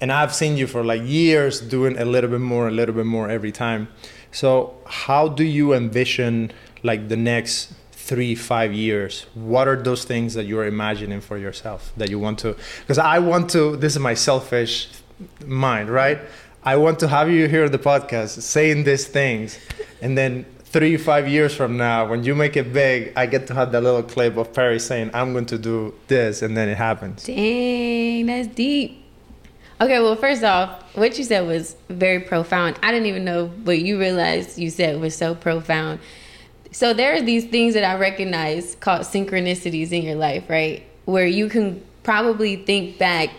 And 0.00 0.12
I've 0.12 0.34
seen 0.34 0.56
you 0.56 0.66
for 0.66 0.84
like 0.84 1.02
years 1.04 1.60
doing 1.60 1.96
a 1.98 2.04
little 2.04 2.30
bit 2.30 2.40
more, 2.40 2.68
a 2.68 2.70
little 2.70 2.94
bit 2.94 3.06
more 3.06 3.30
every 3.30 3.52
time. 3.52 3.88
So, 4.30 4.74
how 4.86 5.28
do 5.28 5.44
you 5.44 5.72
envision 5.72 6.52
like 6.82 7.08
the 7.08 7.16
next 7.16 7.72
three 8.08 8.34
five 8.34 8.72
years 8.72 9.26
what 9.34 9.68
are 9.68 9.76
those 9.88 10.04
things 10.04 10.34
that 10.34 10.44
you're 10.44 10.66
imagining 10.66 11.20
for 11.20 11.36
yourself 11.36 11.92
that 11.96 12.08
you 12.08 12.18
want 12.18 12.38
to 12.38 12.56
because 12.80 12.98
i 12.98 13.18
want 13.18 13.50
to 13.50 13.76
this 13.76 13.92
is 13.96 14.02
my 14.10 14.14
selfish 14.14 14.88
mind 15.44 15.90
right? 15.90 16.20
I 16.64 16.76
want 16.76 16.98
to 17.00 17.08
have 17.08 17.30
you 17.30 17.48
here 17.48 17.64
on 17.64 17.72
the 17.72 17.78
podcast 17.78 18.42
saying 18.42 18.84
these 18.84 19.06
things. 19.06 19.58
And 20.02 20.18
then 20.18 20.44
three 20.64 20.96
five 20.96 21.26
years 21.26 21.54
from 21.54 21.76
now 21.76 22.06
when 22.06 22.24
you 22.24 22.34
make 22.34 22.54
it 22.54 22.74
big 22.74 23.10
i 23.16 23.24
get 23.24 23.46
to 23.46 23.54
have 23.54 23.72
that 23.72 23.82
little 23.82 24.02
clip 24.02 24.36
of 24.36 24.52
perry 24.52 24.78
saying 24.78 25.10
i'm 25.14 25.32
going 25.32 25.46
to 25.46 25.56
do 25.56 25.94
this 26.08 26.42
and 26.42 26.54
then 26.54 26.68
it 26.68 26.76
happens. 26.76 27.24
Dang 27.24 28.26
that's 28.26 28.48
deep. 28.48 29.02
Okay 29.80 29.98
well 30.00 30.14
first 30.14 30.44
off 30.44 30.82
what 30.94 31.16
you 31.16 31.24
said 31.24 31.46
was 31.46 31.74
very 31.88 32.20
profound. 32.20 32.78
I 32.82 32.92
didn't 32.92 33.06
even 33.06 33.24
know 33.24 33.46
what 33.46 33.78
you 33.78 33.98
realized 33.98 34.58
you 34.58 34.68
said 34.68 35.00
was 35.00 35.16
so 35.16 35.34
profound 35.34 36.00
so 36.70 36.92
there 36.92 37.14
are 37.14 37.22
these 37.22 37.46
things 37.46 37.74
that 37.74 37.84
I 37.84 37.98
recognize 37.98 38.76
called 38.76 39.02
synchronicities 39.02 39.92
in 39.92 40.02
your 40.02 40.16
life, 40.16 40.48
right? 40.48 40.84
Where 41.04 41.26
you 41.26 41.48
can 41.48 41.82
probably 42.02 42.56
think 42.56 42.98
back 42.98 43.30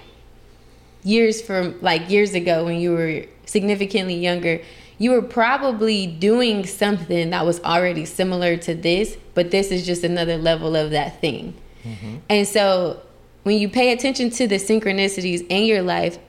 years 1.04 1.42
from 1.42 1.80
like 1.82 2.10
years 2.10 2.34
ago 2.34 2.66
when 2.66 2.80
you 2.80 2.92
were 2.92 3.26
significantly 3.46 4.16
younger, 4.16 4.62
you 4.98 5.12
were 5.12 5.22
probably 5.22 6.06
doing 6.06 6.66
something 6.66 7.30
that 7.30 7.46
was 7.46 7.60
already 7.62 8.06
similar 8.06 8.58
to 8.58 8.76
this, 8.76 9.18
but 9.34 9.52
this 9.52 9.72
is 9.72 9.86
just 9.86 10.04
another 10.04 10.38
level 10.38 10.76
of 10.76 10.92
that 10.92 11.22
thing. 11.22 11.54
Mm-hmm. 11.84 12.18
And 12.30 12.48
so 12.48 13.02
when 13.44 13.58
you 13.58 13.70
pay 13.70 13.92
attention 13.92 14.30
to 14.32 14.48
the 14.48 14.56
synchronicities 14.56 15.46
in 15.50 15.64
your 15.64 15.82
life, 15.82 16.20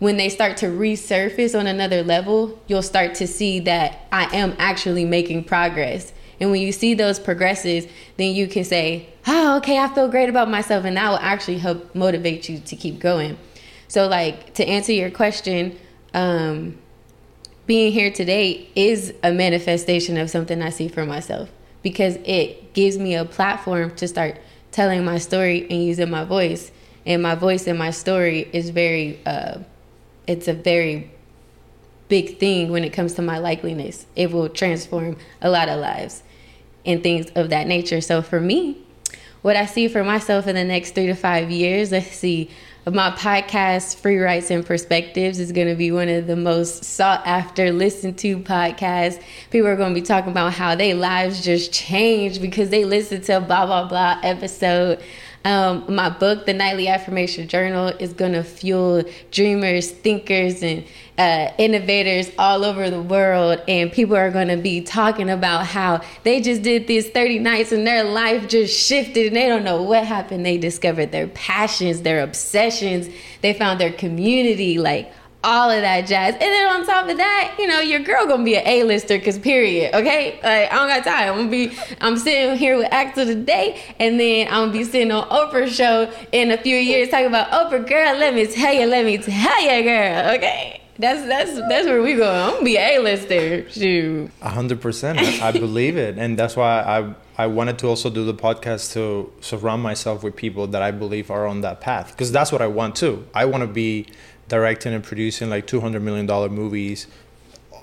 when 0.00 0.16
they 0.18 0.28
start 0.28 0.58
to 0.58 0.66
resurface 0.66 1.58
on 1.58 1.66
another 1.66 2.02
level, 2.02 2.60
you'll 2.66 2.82
start 2.82 3.14
to 3.14 3.26
see 3.26 3.60
that 3.60 4.06
I 4.12 4.24
am 4.36 4.54
actually 4.58 5.06
making 5.06 5.44
progress. 5.44 6.12
And 6.40 6.50
when 6.50 6.60
you 6.60 6.72
see 6.72 6.94
those 6.94 7.18
progresses, 7.18 7.86
then 8.16 8.34
you 8.34 8.46
can 8.46 8.64
say, 8.64 9.08
oh, 9.26 9.56
okay, 9.58 9.78
I 9.78 9.88
feel 9.94 10.08
great 10.08 10.28
about 10.28 10.50
myself. 10.50 10.84
And 10.84 10.96
that 10.96 11.08
will 11.08 11.18
actually 11.18 11.58
help 11.58 11.94
motivate 11.94 12.48
you 12.48 12.58
to 12.58 12.76
keep 12.76 12.98
going. 12.98 13.38
So, 13.88 14.08
like, 14.08 14.54
to 14.54 14.66
answer 14.66 14.92
your 14.92 15.10
question, 15.10 15.78
um, 16.12 16.78
being 17.66 17.92
here 17.92 18.10
today 18.10 18.68
is 18.74 19.14
a 19.22 19.32
manifestation 19.32 20.18
of 20.18 20.30
something 20.30 20.60
I 20.60 20.70
see 20.70 20.88
for 20.88 21.06
myself 21.06 21.50
because 21.82 22.16
it 22.24 22.74
gives 22.74 22.98
me 22.98 23.14
a 23.14 23.24
platform 23.24 23.94
to 23.96 24.08
start 24.08 24.38
telling 24.70 25.04
my 25.04 25.18
story 25.18 25.66
and 25.70 25.84
using 25.84 26.10
my 26.10 26.24
voice. 26.24 26.72
And 27.06 27.22
my 27.22 27.34
voice 27.34 27.66
and 27.66 27.78
my 27.78 27.90
story 27.90 28.48
is 28.52 28.70
very, 28.70 29.20
uh, 29.24 29.58
it's 30.26 30.48
a 30.48 30.54
very 30.54 31.10
big 32.08 32.38
thing 32.38 32.70
when 32.70 32.84
it 32.84 32.92
comes 32.92 33.14
to 33.14 33.22
my 33.22 33.38
likeliness. 33.38 34.04
It 34.16 34.30
will 34.32 34.48
transform 34.48 35.16
a 35.40 35.50
lot 35.50 35.68
of 35.68 35.80
lives 35.80 36.22
and 36.84 37.02
things 37.02 37.30
of 37.34 37.50
that 37.50 37.66
nature. 37.66 38.00
So 38.00 38.22
for 38.22 38.40
me, 38.40 38.78
what 39.42 39.56
I 39.56 39.66
see 39.66 39.88
for 39.88 40.04
myself 40.04 40.46
in 40.46 40.54
the 40.54 40.64
next 40.64 40.94
three 40.94 41.06
to 41.06 41.14
five 41.14 41.50
years, 41.50 41.92
let's 41.92 42.14
see, 42.14 42.50
my 42.86 43.10
podcast, 43.12 43.96
Free 43.96 44.18
Rights 44.18 44.50
and 44.50 44.64
Perspectives, 44.64 45.38
is 45.38 45.52
going 45.52 45.68
to 45.68 45.74
be 45.74 45.90
one 45.90 46.08
of 46.08 46.26
the 46.26 46.36
most 46.36 46.84
sought 46.84 47.26
after, 47.26 47.72
listened 47.72 48.18
to 48.18 48.38
podcasts. 48.38 49.22
People 49.50 49.68
are 49.68 49.76
going 49.76 49.94
to 49.94 50.00
be 50.00 50.06
talking 50.06 50.30
about 50.30 50.52
how 50.52 50.74
their 50.74 50.94
lives 50.94 51.42
just 51.42 51.72
changed 51.72 52.42
because 52.42 52.68
they 52.68 52.84
listened 52.84 53.24
to 53.24 53.40
blah, 53.40 53.64
blah, 53.64 53.88
blah 53.88 54.20
episode. 54.22 55.02
Um, 55.46 55.84
my 55.94 56.08
book, 56.10 56.46
The 56.46 56.54
Nightly 56.54 56.88
Affirmation 56.88 57.48
Journal, 57.48 57.88
is 57.98 58.12
going 58.12 58.32
to 58.32 58.42
fuel 58.42 59.04
dreamers, 59.30 59.90
thinkers, 59.90 60.62
and 60.62 60.84
uh, 61.18 61.52
innovators 61.58 62.30
all 62.38 62.64
over 62.64 62.90
the 62.90 63.02
world. 63.02 63.60
And 63.68 63.92
people 63.92 64.16
are 64.16 64.30
going 64.30 64.48
to 64.48 64.56
be 64.56 64.80
talking 64.80 65.30
about 65.30 65.66
how 65.66 66.00
they 66.22 66.40
just 66.40 66.62
did 66.62 66.86
these 66.86 67.08
30 67.08 67.38
nights 67.38 67.72
and 67.72 67.86
their 67.86 68.04
life 68.04 68.48
just 68.48 68.78
shifted 68.78 69.28
and 69.28 69.36
they 69.36 69.48
don't 69.48 69.64
know 69.64 69.82
what 69.82 70.04
happened. 70.04 70.44
They 70.44 70.58
discovered 70.58 71.12
their 71.12 71.28
passions, 71.28 72.02
their 72.02 72.22
obsessions, 72.22 73.08
they 73.42 73.52
found 73.52 73.80
their 73.80 73.92
community. 73.92 74.78
Like, 74.78 75.12
all 75.44 75.70
of 75.70 75.82
that 75.82 76.06
jazz. 76.06 76.32
And 76.32 76.40
then 76.40 76.66
on 76.68 76.86
top 76.86 77.06
of 77.06 77.18
that, 77.18 77.54
you 77.58 77.66
know, 77.66 77.80
your 77.80 78.00
girl 78.00 78.26
gonna 78.26 78.42
be 78.42 78.56
an 78.56 78.66
A-lister, 78.66 79.20
cause 79.20 79.38
period, 79.38 79.94
okay? 79.94 80.40
Like, 80.42 80.72
I 80.72 80.74
don't 80.74 80.88
got 80.88 81.04
time. 81.04 81.32
I'm 81.32 81.36
gonna 81.36 81.50
be, 81.50 81.76
I'm 82.00 82.16
sitting 82.16 82.56
here 82.56 82.78
with 82.78 82.88
Acts 82.90 83.18
of 83.18 83.28
the 83.28 83.34
Day, 83.34 83.80
and 84.00 84.18
then 84.18 84.48
I'm 84.48 84.68
gonna 84.68 84.72
be 84.72 84.84
sitting 84.84 85.12
on 85.12 85.28
Oprah's 85.28 85.76
show 85.76 86.10
in 86.32 86.50
a 86.50 86.56
few 86.56 86.76
years 86.76 87.10
talking 87.10 87.26
about 87.26 87.50
Oprah, 87.50 87.86
girl, 87.86 88.16
let 88.16 88.34
me 88.34 88.46
tell 88.46 88.72
you, 88.72 88.86
let 88.86 89.04
me 89.04 89.18
tell 89.18 89.62
you, 89.62 89.82
girl, 89.82 90.34
okay? 90.36 90.80
That's 90.98 91.26
that's 91.26 91.54
that's 91.68 91.86
where 91.86 92.02
we 92.02 92.14
go. 92.14 92.30
I'm 92.30 92.52
gonna 92.52 92.64
be 92.64 92.76
a 92.76 92.98
lister. 92.98 93.68
Shoot. 93.68 94.30
Hundred 94.40 94.80
percent. 94.80 95.18
I 95.42 95.50
believe 95.50 95.96
it, 95.96 96.18
and 96.18 96.38
that's 96.38 96.54
why 96.54 96.82
I 96.82 97.14
I 97.36 97.48
wanted 97.48 97.78
to 97.80 97.88
also 97.88 98.10
do 98.10 98.24
the 98.24 98.34
podcast 98.34 98.92
to 98.92 99.32
surround 99.40 99.82
myself 99.82 100.22
with 100.22 100.36
people 100.36 100.68
that 100.68 100.82
I 100.82 100.92
believe 100.92 101.30
are 101.32 101.46
on 101.48 101.62
that 101.62 101.80
path 101.80 102.12
because 102.12 102.30
that's 102.30 102.52
what 102.52 102.62
I 102.62 102.68
want 102.68 102.94
too. 102.94 103.26
I 103.34 103.44
want 103.46 103.62
to 103.62 103.66
be 103.66 104.06
directing 104.48 104.92
and 104.92 105.02
producing 105.02 105.50
like 105.50 105.66
two 105.66 105.80
hundred 105.80 106.02
million 106.02 106.26
dollar 106.26 106.48
movies 106.48 107.08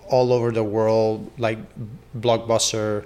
all 0.07 0.31
over 0.31 0.51
the 0.51 0.63
world, 0.63 1.29
like 1.37 1.57
blockbuster. 2.17 3.05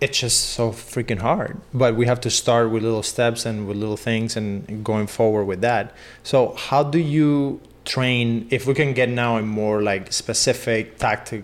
It's 0.00 0.20
just 0.20 0.50
so 0.50 0.70
freaking 0.70 1.18
hard, 1.18 1.60
but 1.74 1.96
we 1.96 2.06
have 2.06 2.20
to 2.20 2.30
start 2.30 2.70
with 2.70 2.84
little 2.84 3.02
steps 3.02 3.44
and 3.44 3.66
with 3.66 3.76
little 3.76 3.96
things 3.96 4.36
and 4.36 4.84
going 4.84 5.08
forward 5.08 5.46
with 5.46 5.60
that. 5.62 5.92
So, 6.22 6.54
how 6.54 6.84
do 6.84 7.00
you 7.00 7.60
train 7.88 8.46
if 8.50 8.66
we 8.66 8.74
can 8.74 8.92
get 8.92 9.08
now 9.08 9.38
a 9.38 9.42
more 9.42 9.82
like 9.82 10.12
specific 10.12 10.98
tactic 10.98 11.42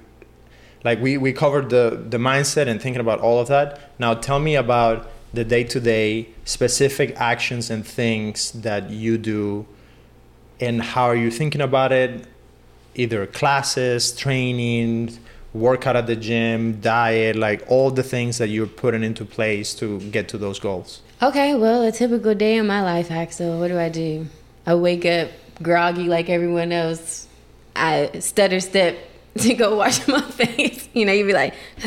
like 0.84 1.00
we, 1.00 1.16
we 1.16 1.32
covered 1.32 1.70
the 1.70 2.04
the 2.10 2.18
mindset 2.18 2.68
and 2.68 2.80
thinking 2.80 3.00
about 3.00 3.18
all 3.20 3.40
of 3.40 3.48
that. 3.48 3.98
Now 3.98 4.12
tell 4.12 4.38
me 4.38 4.54
about 4.54 5.10
the 5.32 5.44
day-to-day 5.44 6.28
specific 6.44 7.16
actions 7.16 7.70
and 7.70 7.84
things 7.84 8.52
that 8.52 8.90
you 8.90 9.18
do 9.18 9.66
and 10.60 10.80
how 10.80 11.04
are 11.04 11.16
you 11.16 11.30
thinking 11.30 11.60
about 11.60 11.90
it? 11.90 12.26
Either 12.94 13.26
classes 13.26 14.12
training 14.12 15.18
workout 15.52 15.96
at 15.96 16.06
the 16.06 16.16
gym 16.16 16.80
diet 16.80 17.36
like 17.36 17.64
all 17.68 17.90
the 17.90 18.02
things 18.02 18.38
that 18.38 18.48
you're 18.48 18.66
putting 18.66 19.02
into 19.02 19.24
place 19.24 19.74
to 19.74 19.98
get 20.10 20.28
to 20.28 20.36
those 20.36 20.58
goals. 20.60 21.00
Okay 21.22 21.54
well 21.54 21.82
a 21.82 21.90
typical 21.90 22.34
day 22.34 22.58
in 22.58 22.66
my 22.66 22.82
life 22.82 23.10
axel 23.10 23.58
what 23.58 23.68
do 23.68 23.78
i 23.78 23.88
do? 23.88 24.26
I 24.66 24.74
wake 24.74 25.06
up 25.06 25.30
groggy 25.62 26.08
like 26.08 26.28
everyone 26.28 26.72
else, 26.72 27.26
I 27.76 28.18
stutter 28.20 28.60
step 28.60 28.96
to 29.38 29.54
go 29.54 29.76
wash 29.76 30.06
my 30.08 30.22
face. 30.22 30.88
You 30.92 31.06
know, 31.06 31.12
you'd 31.12 31.26
be 31.26 31.32
like, 31.32 31.54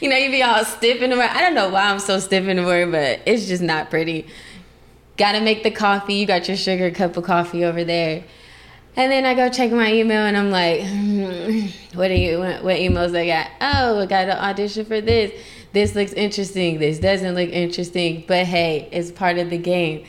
you 0.00 0.08
know, 0.08 0.16
you'd 0.16 0.30
be 0.30 0.42
all 0.42 0.64
stiff 0.64 1.02
in 1.02 1.10
the 1.10 1.16
morning. 1.16 1.34
I 1.34 1.40
don't 1.40 1.54
know 1.54 1.68
why 1.70 1.90
I'm 1.90 1.98
so 1.98 2.18
stiff 2.18 2.46
in 2.46 2.56
the 2.56 2.62
morning, 2.62 2.92
but 2.92 3.20
it's 3.26 3.46
just 3.46 3.62
not 3.62 3.90
pretty. 3.90 4.26
Gotta 5.16 5.40
make 5.40 5.62
the 5.62 5.70
coffee. 5.70 6.14
You 6.14 6.26
got 6.26 6.48
your 6.48 6.56
sugar 6.56 6.90
cup 6.90 7.16
of 7.16 7.24
coffee 7.24 7.64
over 7.64 7.84
there. 7.84 8.24
And 8.96 9.10
then 9.10 9.26
I 9.26 9.34
go 9.34 9.48
check 9.48 9.72
my 9.72 9.92
email 9.92 10.24
and 10.24 10.36
I'm 10.36 10.52
like, 10.52 10.82
what 11.94 12.12
are 12.12 12.14
you, 12.14 12.38
what, 12.38 12.62
what 12.62 12.76
emails 12.76 13.16
I 13.16 13.26
got? 13.26 13.50
Oh, 13.60 13.98
I 13.98 14.06
got 14.06 14.28
an 14.28 14.38
audition 14.38 14.84
for 14.84 15.00
this. 15.00 15.32
This 15.72 15.96
looks 15.96 16.12
interesting. 16.12 16.78
This 16.78 17.00
doesn't 17.00 17.34
look 17.34 17.50
interesting. 17.50 18.24
But 18.28 18.46
hey, 18.46 18.88
it's 18.92 19.10
part 19.10 19.38
of 19.38 19.50
the 19.50 19.58
game 19.58 20.04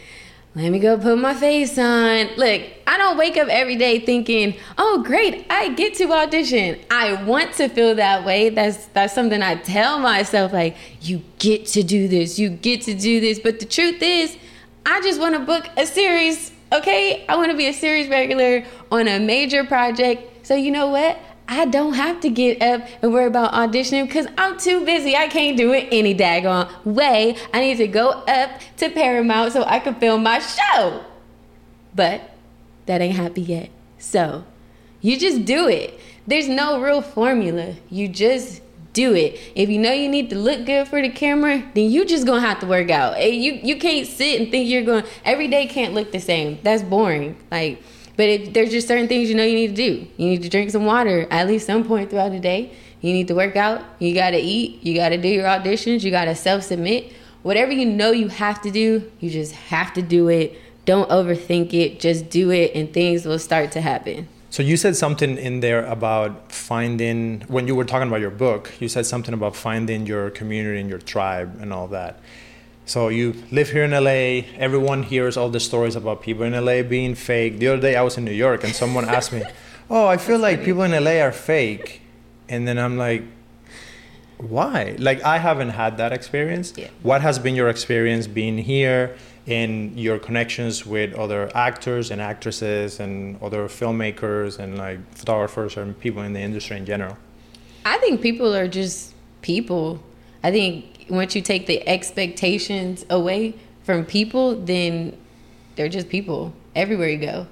let 0.55 0.69
me 0.69 0.79
go 0.79 0.97
put 0.97 1.17
my 1.17 1.33
face 1.33 1.77
on. 1.77 2.27
Look, 2.37 2.61
I 2.87 2.97
don't 2.97 3.17
wake 3.17 3.35
up 3.35 3.49
every 3.49 3.75
day 3.75 3.99
thinking, 3.99 4.55
"Oh, 4.77 5.03
great, 5.03 5.45
I 5.49 5.73
get 5.73 5.95
to 5.95 6.11
audition." 6.13 6.79
I 6.89 7.21
want 7.23 7.53
to 7.55 7.67
feel 7.67 7.93
that 7.95 8.23
way. 8.23 8.49
That's 8.49 8.85
that's 8.93 9.13
something 9.13 9.41
I 9.41 9.55
tell 9.55 9.99
myself 9.99 10.53
like, 10.53 10.77
"You 11.01 11.21
get 11.39 11.65
to 11.67 11.83
do 11.83 12.07
this. 12.07 12.39
You 12.39 12.49
get 12.49 12.81
to 12.83 12.93
do 12.93 13.19
this." 13.19 13.37
But 13.39 13.59
the 13.59 13.65
truth 13.65 14.01
is, 14.01 14.37
I 14.85 15.01
just 15.01 15.19
want 15.19 15.35
to 15.35 15.39
book 15.39 15.67
a 15.75 15.85
series, 15.85 16.51
okay? 16.71 17.25
I 17.27 17.35
want 17.35 17.51
to 17.51 17.57
be 17.57 17.67
a 17.67 17.73
series 17.73 18.07
regular 18.07 18.63
on 18.91 19.07
a 19.09 19.19
major 19.19 19.65
project. 19.65 20.45
So, 20.47 20.55
you 20.55 20.71
know 20.71 20.87
what? 20.87 21.17
I 21.47 21.65
don't 21.65 21.93
have 21.93 22.21
to 22.21 22.29
get 22.29 22.61
up 22.61 22.87
and 23.01 23.13
worry 23.13 23.27
about 23.27 23.53
auditioning 23.53 24.07
because 24.07 24.27
I'm 24.37 24.57
too 24.57 24.83
busy. 24.83 25.15
I 25.15 25.27
can't 25.27 25.55
do 25.55 25.73
it 25.73 25.87
any 25.91 26.15
daggone 26.15 26.69
way. 26.85 27.37
I 27.53 27.61
need 27.61 27.77
to 27.77 27.87
go 27.87 28.09
up 28.09 28.59
to 28.77 28.89
Paramount 28.89 29.53
so 29.53 29.63
I 29.63 29.79
can 29.79 29.95
film 29.95 30.23
my 30.23 30.39
show. 30.39 31.05
But 31.93 32.35
that 32.87 33.01
ain't 33.01 33.15
happy 33.15 33.41
yet. 33.41 33.69
So 33.99 34.43
you 35.01 35.19
just 35.19 35.45
do 35.45 35.67
it. 35.67 35.99
There's 36.25 36.47
no 36.47 36.81
real 36.81 37.01
formula. 37.01 37.75
You 37.89 38.07
just 38.07 38.61
do 38.93 39.13
it. 39.13 39.39
If 39.55 39.69
you 39.69 39.77
know 39.77 39.91
you 39.91 40.09
need 40.09 40.29
to 40.31 40.37
look 40.37 40.65
good 40.65 40.87
for 40.87 41.01
the 41.01 41.09
camera, 41.09 41.63
then 41.75 41.91
you 41.91 42.05
just 42.05 42.25
gonna 42.25 42.41
have 42.41 42.59
to 42.61 42.65
work 42.65 42.89
out. 42.89 43.21
You 43.21 43.59
you 43.61 43.77
can't 43.77 44.07
sit 44.07 44.41
and 44.41 44.49
think 44.49 44.67
you're 44.67 44.83
going 44.83 45.03
every 45.23 45.47
day 45.47 45.67
can't 45.67 45.93
look 45.93 46.11
the 46.11 46.19
same. 46.19 46.57
That's 46.63 46.81
boring. 46.81 47.37
Like 47.51 47.83
but 48.17 48.29
if 48.29 48.53
there's 48.53 48.71
just 48.71 48.87
certain 48.87 49.07
things 49.07 49.29
you 49.29 49.35
know 49.35 49.43
you 49.43 49.55
need 49.55 49.75
to 49.75 49.75
do. 49.75 50.07
You 50.17 50.29
need 50.29 50.43
to 50.43 50.49
drink 50.49 50.71
some 50.71 50.85
water 50.85 51.27
at 51.29 51.47
least 51.47 51.65
some 51.67 51.83
point 51.83 52.09
throughout 52.09 52.31
the 52.31 52.39
day. 52.39 52.71
You 53.01 53.13
need 53.13 53.27
to 53.27 53.35
work 53.35 53.55
out. 53.55 53.83
You 53.99 54.13
got 54.13 54.31
to 54.31 54.39
eat. 54.39 54.83
You 54.83 54.95
got 54.95 55.09
to 55.09 55.17
do 55.17 55.27
your 55.27 55.45
auditions. 55.45 56.03
You 56.03 56.11
got 56.11 56.25
to 56.25 56.35
self 56.35 56.63
submit. 56.63 57.13
Whatever 57.43 57.71
you 57.71 57.85
know 57.85 58.11
you 58.11 58.29
have 58.29 58.61
to 58.63 58.71
do, 58.71 59.11
you 59.19 59.29
just 59.29 59.51
have 59.53 59.93
to 59.93 60.01
do 60.01 60.27
it. 60.29 60.59
Don't 60.85 61.07
overthink 61.09 61.73
it. 61.73 61.99
Just 61.99 62.29
do 62.29 62.49
it, 62.51 62.71
and 62.73 62.91
things 62.91 63.25
will 63.25 63.37
start 63.37 63.71
to 63.73 63.81
happen. 63.81 64.27
So 64.49 64.63
you 64.63 64.77
said 64.77 64.95
something 64.95 65.37
in 65.37 65.59
there 65.59 65.85
about 65.85 66.51
finding 66.51 67.41
when 67.41 67.67
you 67.67 67.75
were 67.75 67.83
talking 67.83 68.07
about 68.07 68.21
your 68.21 68.31
book. 68.31 68.71
You 68.79 68.87
said 68.87 69.05
something 69.05 69.33
about 69.33 69.55
finding 69.55 70.05
your 70.05 70.29
community 70.29 70.79
and 70.79 70.89
your 70.89 70.99
tribe 70.99 71.59
and 71.59 71.73
all 71.73 71.87
that. 71.89 72.19
So 72.85 73.07
you 73.07 73.33
live 73.51 73.71
here 73.71 73.83
in 73.83 73.91
LA. 73.91 74.47
Everyone 74.57 75.03
hears 75.03 75.37
all 75.37 75.49
the 75.49 75.59
stories 75.59 75.95
about 75.95 76.21
people 76.21 76.43
in 76.43 76.53
LA 76.53 76.83
being 76.83 77.15
fake. 77.15 77.57
The 77.57 77.69
other 77.69 77.81
day 77.81 77.95
I 77.95 78.03
was 78.03 78.17
in 78.17 78.25
New 78.25 78.31
York 78.31 78.63
and 78.63 78.73
someone 78.73 79.05
asked 79.05 79.33
me, 79.33 79.43
"Oh, 79.89 80.05
I 80.05 80.17
feel 80.17 80.39
like 80.39 80.63
people 80.63 80.83
in 80.83 80.91
LA 80.91 81.19
are 81.21 81.31
fake," 81.31 82.01
and 82.47 82.67
then 82.67 82.77
I'm 82.77 82.97
like, 82.97 83.23
"Why?" 84.37 84.95
Like 84.99 85.23
I 85.23 85.39
haven't 85.39 85.71
had 85.71 85.97
that 85.97 86.13
experience. 86.13 86.73
Yeah. 86.75 86.89
What 87.01 87.21
has 87.21 87.39
been 87.39 87.55
your 87.55 87.69
experience 87.69 88.27
being 88.27 88.57
here? 88.57 89.15
in 89.45 89.95
your 89.97 90.17
connections 90.17 90.85
with 90.85 91.13
other 91.13 91.51
actors 91.55 92.09
and 92.11 92.19
actresses 92.19 92.99
and 92.99 93.39
other 93.41 93.67
filmmakers 93.67 94.57
and 94.57 94.77
like 94.77 94.99
photographers 95.13 95.77
and 95.77 95.97
people 95.99 96.23
in 96.23 96.33
the 96.33 96.39
industry 96.39 96.77
in 96.77 96.85
general? 96.85 97.17
I 97.85 97.97
think 97.99 98.21
people 98.21 98.55
are 98.55 98.67
just 98.67 99.13
people. 99.41 100.01
I 100.45 100.51
think 100.51 101.07
once 101.09 101.35
you 101.35 101.41
take 101.41 101.65
the 101.65 101.87
expectations 101.89 103.03
away 103.09 103.55
from 103.81 104.05
people, 104.05 104.55
then 104.55 105.17
they're 105.75 105.89
just 105.89 106.07
people 106.07 106.53
everywhere 106.75 107.09
you 107.09 107.17
go. 107.17 107.47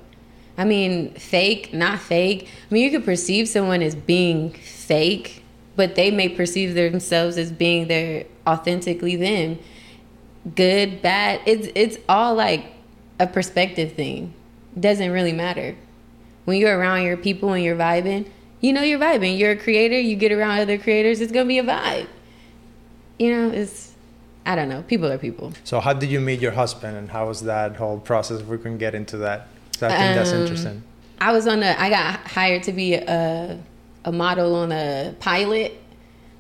I 0.60 0.66
mean, 0.66 1.16
fake, 1.16 1.74
not 1.74 1.98
fake. 1.98 2.48
I 2.70 2.72
mean, 2.72 2.84
you 2.84 2.92
could 2.92 3.04
perceive 3.04 3.48
someone 3.48 3.82
as 3.82 3.96
being 3.96 4.52
fake, 4.52 5.44
but 5.76 5.96
they 5.96 6.12
may 6.12 6.30
perceive 6.30 6.76
themselves 6.76 7.36
as 7.40 7.52
being 7.52 7.88
their 7.88 8.26
authentically 8.46 9.16
them. 9.16 9.58
Good, 10.56 11.02
bad. 11.02 11.42
It's 11.48 11.70
it's 11.74 11.98
all 12.08 12.36
like 12.36 12.64
a 13.20 13.26
perspective 13.26 13.94
thing. 13.94 14.36
Doesn't 14.80 15.10
really 15.10 15.34
matter. 15.34 15.76
When 16.46 16.58
you're 16.58 16.78
around 16.78 17.02
your 17.06 17.18
people 17.18 17.54
and 17.54 17.64
you're 17.64 17.76
vibing, 17.76 18.30
you 18.62 18.72
know 18.72 18.84
you're 18.84 19.00
vibing. 19.00 19.40
You're 19.40 19.54
a 19.54 19.58
creator. 19.58 20.00
You 20.00 20.16
get 20.16 20.32
around 20.32 20.60
other 20.60 20.78
creators. 20.78 21.22
It's 21.22 21.32
gonna 21.32 21.48
be 21.48 21.58
a 21.58 21.64
vibe 21.64 22.08
you 23.20 23.32
know, 23.32 23.50
it's 23.50 23.94
I 24.46 24.56
don't 24.56 24.70
know. 24.70 24.84
People 24.84 25.12
are 25.12 25.18
people. 25.18 25.54
So 25.64 25.80
how 25.80 25.94
did 25.94 26.10
you 26.10 26.20
meet 26.20 26.42
your 26.42 26.52
husband, 26.52 26.98
and 26.98 27.10
how 27.10 27.28
was 27.28 27.42
that 27.44 27.76
whole 27.76 28.00
process? 28.00 28.42
If 28.42 28.48
we 28.48 28.58
can 28.58 28.78
get 28.78 28.94
into 28.94 29.18
that, 29.18 29.48
so 29.78 29.88
I 29.88 29.92
think 29.92 30.10
um, 30.10 30.16
that's 30.16 30.32
interesting. 30.32 30.84
I 31.20 31.32
was 31.32 31.48
on 31.48 31.64
a. 31.64 31.76
I 31.78 31.90
got 31.90 32.20
hired 32.28 32.64
to 32.64 32.74
be 32.74 32.96
a 32.96 33.60
a 34.06 34.12
model 34.12 34.56
on 34.56 34.72
a 34.72 35.16
pilot 35.20 35.80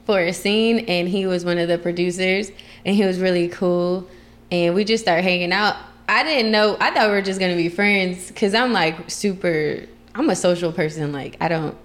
for 0.05 0.19
a 0.19 0.33
scene, 0.33 0.79
and 0.79 1.07
he 1.07 1.25
was 1.25 1.45
one 1.45 1.57
of 1.57 1.67
the 1.69 1.77
producers, 1.77 2.51
and 2.85 2.95
he 2.95 3.05
was 3.05 3.19
really 3.19 3.47
cool, 3.47 4.07
and 4.51 4.75
we 4.75 4.83
just 4.83 5.03
started 5.03 5.23
hanging 5.23 5.53
out. 5.53 5.77
I 6.09 6.23
didn't 6.23 6.51
know. 6.51 6.75
I 6.81 6.91
thought 6.91 7.07
we 7.07 7.13
were 7.13 7.21
just 7.21 7.39
gonna 7.39 7.55
be 7.55 7.69
friends 7.69 8.27
because 8.27 8.53
I'm 8.53 8.73
like 8.73 9.09
super. 9.09 9.85
I'm 10.15 10.29
a 10.29 10.35
social 10.35 10.73
person. 10.73 11.13
Like 11.13 11.37
I 11.39 11.47
don't 11.47 11.77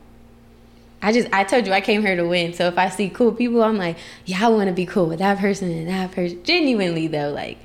I 1.01 1.13
just 1.13 1.29
I 1.33 1.45
told 1.45 1.67
you 1.67 1.73
I 1.73 1.81
came 1.81 2.03
here 2.03 2.17
to 2.17 2.27
win. 2.27 2.53
So 2.55 2.67
if 2.67 2.79
I 2.79 2.89
see 2.89 3.09
cool 3.09 3.33
people, 3.33 3.63
I'm 3.63 3.77
like, 3.77 3.97
yeah, 4.25 4.47
I 4.47 4.49
want 4.49 4.69
to 4.69 4.75
be 4.75 4.87
cool 4.87 5.07
with 5.07 5.21
that 5.21 5.39
person 5.39 5.71
and 5.71 5.89
that 5.89 6.13
person. 6.13 6.43
Genuinely 6.43 7.07
though, 7.07 7.31
like. 7.31 7.59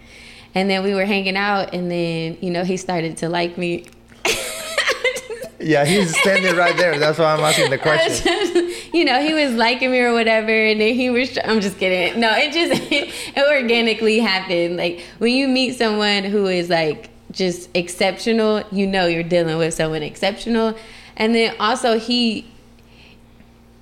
And 0.55 0.69
then 0.69 0.83
we 0.83 0.93
were 0.93 1.05
hanging 1.05 1.35
out, 1.35 1.73
and 1.73 1.89
then 1.89 2.37
you 2.39 2.51
know 2.51 2.63
he 2.63 2.77
started 2.77 3.17
to 3.17 3.29
like 3.29 3.57
me. 3.57 3.85
yeah, 5.59 5.83
he's 5.83 6.15
standing 6.15 6.55
right 6.55 6.77
there. 6.77 6.99
That's 6.99 7.17
why 7.17 7.33
I'm 7.33 7.39
asking 7.39 7.71
the 7.71 7.79
question. 7.79 8.69
you 8.93 9.03
know, 9.03 9.19
he 9.19 9.33
was 9.33 9.53
liking 9.53 9.89
me 9.89 9.99
or 9.99 10.13
whatever, 10.13 10.51
and 10.51 10.79
then 10.79 10.93
he 10.93 11.09
was. 11.09 11.39
I'm 11.43 11.59
just 11.59 11.79
kidding. 11.79 12.19
No, 12.19 12.31
it 12.35 12.53
just 12.53 12.81
it 12.91 13.47
organically 13.49 14.19
happened. 14.19 14.77
Like 14.77 15.03
when 15.17 15.33
you 15.33 15.47
meet 15.47 15.75
someone 15.75 16.23
who 16.23 16.45
is 16.45 16.69
like 16.69 17.09
just 17.31 17.67
exceptional, 17.73 18.63
you 18.71 18.85
know 18.85 19.07
you're 19.07 19.23
dealing 19.23 19.57
with 19.57 19.73
someone 19.73 20.03
exceptional. 20.03 20.77
And 21.17 21.33
then 21.33 21.55
also 21.59 21.97
he 21.97 22.45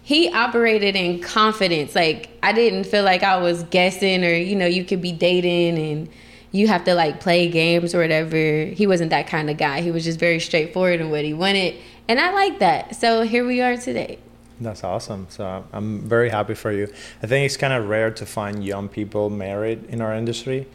he 0.03 0.31
operated 0.31 0.95
in 0.95 1.21
confidence. 1.21 1.95
Like 1.95 2.29
I 2.41 2.53
didn't 2.53 2.85
feel 2.85 3.03
like 3.03 3.23
I 3.23 3.37
was 3.37 3.63
guessing 3.63 4.23
or 4.23 4.33
you 4.33 4.55
know, 4.55 4.65
you 4.65 4.83
could 4.83 5.01
be 5.01 5.11
dating 5.11 5.77
and 5.77 6.09
you 6.51 6.67
have 6.67 6.83
to 6.85 6.93
like 6.95 7.19
play 7.19 7.49
games 7.49 7.95
or 7.95 7.99
whatever. 7.99 8.65
He 8.65 8.87
wasn't 8.87 9.11
that 9.11 9.27
kind 9.27 9.49
of 9.49 9.57
guy. 9.57 9.81
He 9.81 9.91
was 9.91 10.03
just 10.03 10.19
very 10.19 10.39
straightforward 10.39 10.99
in 10.99 11.09
what 11.09 11.23
he 11.23 11.33
wanted. 11.33 11.75
And 12.07 12.19
I 12.19 12.31
like 12.33 12.59
that. 12.59 12.95
So 12.95 13.21
here 13.21 13.45
we 13.45 13.61
are 13.61 13.77
today. 13.77 14.19
That's 14.59 14.83
awesome. 14.83 15.27
So 15.29 15.65
I'm 15.73 16.01
very 16.01 16.29
happy 16.29 16.53
for 16.53 16.71
you. 16.71 16.91
I 17.23 17.27
think 17.27 17.45
it's 17.45 17.57
kind 17.57 17.73
of 17.73 17.89
rare 17.89 18.11
to 18.11 18.25
find 18.25 18.63
young 18.63 18.89
people 18.89 19.29
married 19.29 19.85
in 19.85 20.01
our 20.01 20.13
industry. 20.13 20.67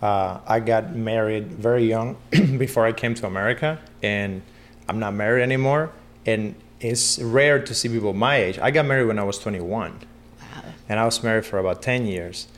Uh, 0.00 0.40
I 0.46 0.60
got 0.60 0.94
married 0.94 1.46
very 1.46 1.88
young 1.88 2.16
before 2.30 2.86
I 2.86 2.92
came 2.92 3.14
to 3.14 3.26
America, 3.26 3.78
and 4.02 4.42
I'm 4.88 4.98
not 4.98 5.14
married 5.14 5.42
anymore. 5.42 5.92
And 6.26 6.54
it's 6.82 7.18
rare 7.20 7.62
to 7.62 7.74
see 7.74 7.88
people 7.88 8.12
my 8.12 8.36
age. 8.36 8.58
I 8.58 8.70
got 8.70 8.84
married 8.84 9.06
when 9.06 9.18
I 9.18 9.22
was 9.22 9.38
21, 9.38 9.92
wow. 10.40 10.62
and 10.88 10.98
I 10.98 11.04
was 11.04 11.22
married 11.22 11.46
for 11.46 11.58
about 11.58 11.80
10 11.80 12.06
years. 12.06 12.48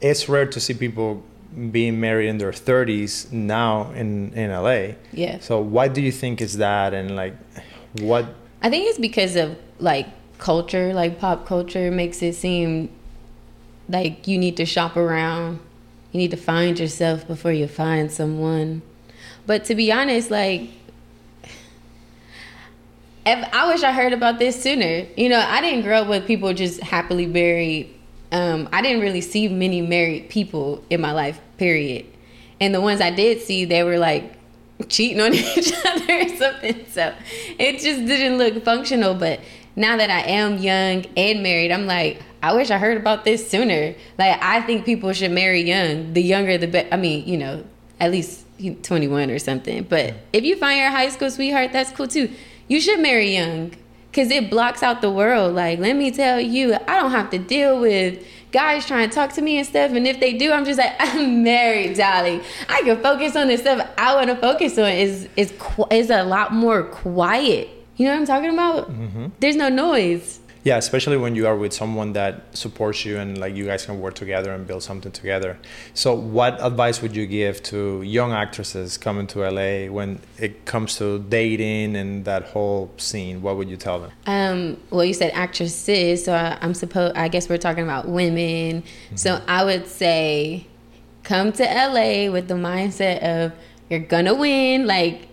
It's 0.00 0.28
rare 0.28 0.46
to 0.46 0.58
see 0.58 0.74
people 0.74 1.22
being 1.70 2.00
married 2.00 2.28
in 2.28 2.38
their 2.38 2.52
30s 2.52 3.30
now 3.32 3.90
in 3.92 4.32
in 4.34 4.50
LA. 4.50 4.94
Yeah. 5.12 5.38
So 5.40 5.60
why 5.60 5.88
do 5.88 6.00
you 6.00 6.12
think 6.12 6.40
is 6.40 6.56
that, 6.56 6.94
and 6.94 7.14
like, 7.14 7.34
what? 8.00 8.26
I 8.62 8.70
think 8.70 8.88
it's 8.88 8.98
because 8.98 9.36
of 9.36 9.56
like 9.78 10.06
culture, 10.38 10.94
like 10.94 11.18
pop 11.18 11.46
culture, 11.46 11.90
makes 11.90 12.22
it 12.22 12.34
seem 12.34 12.90
like 13.88 14.26
you 14.26 14.38
need 14.38 14.56
to 14.56 14.64
shop 14.66 14.96
around. 14.96 15.60
You 16.12 16.18
need 16.18 16.30
to 16.30 16.36
find 16.36 16.78
yourself 16.78 17.26
before 17.26 17.52
you 17.52 17.68
find 17.68 18.10
someone. 18.10 18.82
But 19.46 19.64
to 19.66 19.74
be 19.74 19.92
honest, 19.92 20.30
like 20.30 20.70
I 23.28 23.68
wish 23.68 23.82
I 23.82 23.92
heard 23.92 24.12
about 24.12 24.38
this 24.38 24.60
sooner. 24.62 25.06
You 25.16 25.28
know, 25.28 25.40
I 25.40 25.60
didn't 25.60 25.82
grow 25.82 26.02
up 26.02 26.08
with 26.08 26.26
people 26.26 26.52
just 26.54 26.80
happily 26.80 27.26
married. 27.26 27.94
Um, 28.32 28.68
I 28.72 28.82
didn't 28.82 29.00
really 29.00 29.20
see 29.20 29.48
many 29.48 29.82
married 29.82 30.30
people 30.30 30.84
in 30.90 31.00
my 31.00 31.12
life, 31.12 31.40
period. 31.56 32.06
And 32.60 32.74
the 32.74 32.80
ones 32.80 33.00
I 33.00 33.10
did 33.10 33.40
see, 33.42 33.64
they 33.64 33.82
were 33.82 33.98
like 33.98 34.32
cheating 34.88 35.20
on 35.20 35.34
each 35.34 35.72
other 35.84 36.20
or 36.20 36.28
something. 36.36 36.86
So 36.90 37.14
it 37.58 37.80
just 37.80 38.06
didn't 38.06 38.38
look 38.38 38.64
functional. 38.64 39.14
But 39.14 39.40
now 39.76 39.96
that 39.96 40.10
I 40.10 40.20
am 40.20 40.58
young 40.58 41.04
and 41.16 41.42
married, 41.42 41.70
I'm 41.70 41.86
like, 41.86 42.22
I 42.42 42.54
wish 42.54 42.70
I 42.70 42.78
heard 42.78 42.96
about 42.96 43.24
this 43.24 43.48
sooner. 43.50 43.94
Like, 44.16 44.42
I 44.42 44.62
think 44.62 44.84
people 44.84 45.12
should 45.12 45.32
marry 45.32 45.62
young. 45.62 46.12
The 46.12 46.22
younger, 46.22 46.56
the 46.56 46.68
better. 46.68 46.88
I 46.92 46.96
mean, 46.96 47.26
you 47.28 47.36
know, 47.36 47.64
at 48.00 48.10
least 48.10 48.44
21 48.82 49.30
or 49.30 49.38
something. 49.38 49.84
But 49.84 50.14
if 50.32 50.44
you 50.44 50.56
find 50.56 50.78
your 50.78 50.90
high 50.90 51.08
school 51.08 51.30
sweetheart, 51.30 51.72
that's 51.72 51.90
cool 51.90 52.08
too. 52.08 52.30
You 52.68 52.80
should 52.80 53.00
marry 53.00 53.34
young 53.34 53.72
because 54.10 54.30
it 54.30 54.50
blocks 54.50 54.82
out 54.82 55.00
the 55.00 55.10
world. 55.10 55.54
Like, 55.54 55.78
let 55.78 55.96
me 55.96 56.10
tell 56.10 56.40
you, 56.40 56.74
I 56.74 57.00
don't 57.00 57.10
have 57.10 57.30
to 57.30 57.38
deal 57.38 57.80
with 57.80 58.24
guys 58.52 58.86
trying 58.86 59.08
to 59.08 59.14
talk 59.14 59.32
to 59.34 59.42
me 59.42 59.58
and 59.58 59.66
stuff. 59.66 59.90
And 59.92 60.06
if 60.06 60.20
they 60.20 60.34
do, 60.34 60.52
I'm 60.52 60.64
just 60.64 60.78
like, 60.78 60.94
I'm 61.00 61.42
married, 61.42 61.96
darling. 61.96 62.42
I 62.68 62.82
can 62.82 63.02
focus 63.02 63.34
on 63.36 63.48
the 63.48 63.56
stuff 63.56 63.88
I 63.98 64.14
want 64.14 64.28
to 64.28 64.36
focus 64.36 64.78
on. 64.78 64.90
Is 64.90 65.28
is 65.36 65.52
is 65.90 66.10
a 66.10 66.22
lot 66.22 66.52
more 66.52 66.84
quiet 66.84 67.70
you 67.98 68.04
know 68.04 68.12
what 68.12 68.20
I'm 68.20 68.26
talking 68.26 68.50
about? 68.50 68.90
Mm-hmm. 68.90 69.26
There's 69.40 69.56
no 69.56 69.68
noise. 69.68 70.38
Yeah, 70.68 70.76
especially 70.76 71.16
when 71.16 71.34
you 71.34 71.46
are 71.46 71.56
with 71.56 71.72
someone 71.72 72.12
that 72.12 72.54
supports 72.54 73.06
you 73.06 73.16
and 73.16 73.38
like 73.38 73.56
you 73.56 73.64
guys 73.64 73.86
can 73.86 74.02
work 74.02 74.12
together 74.12 74.52
and 74.52 74.66
build 74.66 74.82
something 74.82 75.10
together. 75.10 75.56
So, 75.94 76.12
what 76.12 76.62
advice 76.62 77.00
would 77.00 77.16
you 77.16 77.26
give 77.26 77.62
to 77.72 78.02
young 78.02 78.32
actresses 78.32 78.98
coming 78.98 79.26
to 79.28 79.50
LA 79.50 79.90
when 79.90 80.20
it 80.36 80.66
comes 80.66 80.98
to 80.98 81.20
dating 81.20 81.96
and 81.96 82.26
that 82.26 82.42
whole 82.52 82.90
scene? 82.98 83.40
What 83.40 83.56
would 83.56 83.70
you 83.70 83.78
tell 83.78 83.98
them? 83.98 84.12
Um, 84.26 84.76
well, 84.90 85.06
you 85.06 85.14
said 85.14 85.30
actresses, 85.32 86.26
so 86.26 86.34
I, 86.34 86.58
am 86.60 86.74
supposed. 86.74 87.16
I 87.16 87.28
guess 87.28 87.48
we're 87.48 87.56
talking 87.56 87.84
about 87.84 88.06
women. 88.06 88.82
Mm-hmm. 88.82 89.16
So 89.16 89.40
I 89.48 89.64
would 89.64 89.86
say, 89.86 90.66
come 91.22 91.50
to 91.52 91.62
LA 91.64 92.30
with 92.30 92.46
the 92.46 92.60
mindset 92.70 93.22
of 93.22 93.54
you're 93.88 94.00
gonna 94.00 94.34
win. 94.34 94.86
Like 94.86 95.27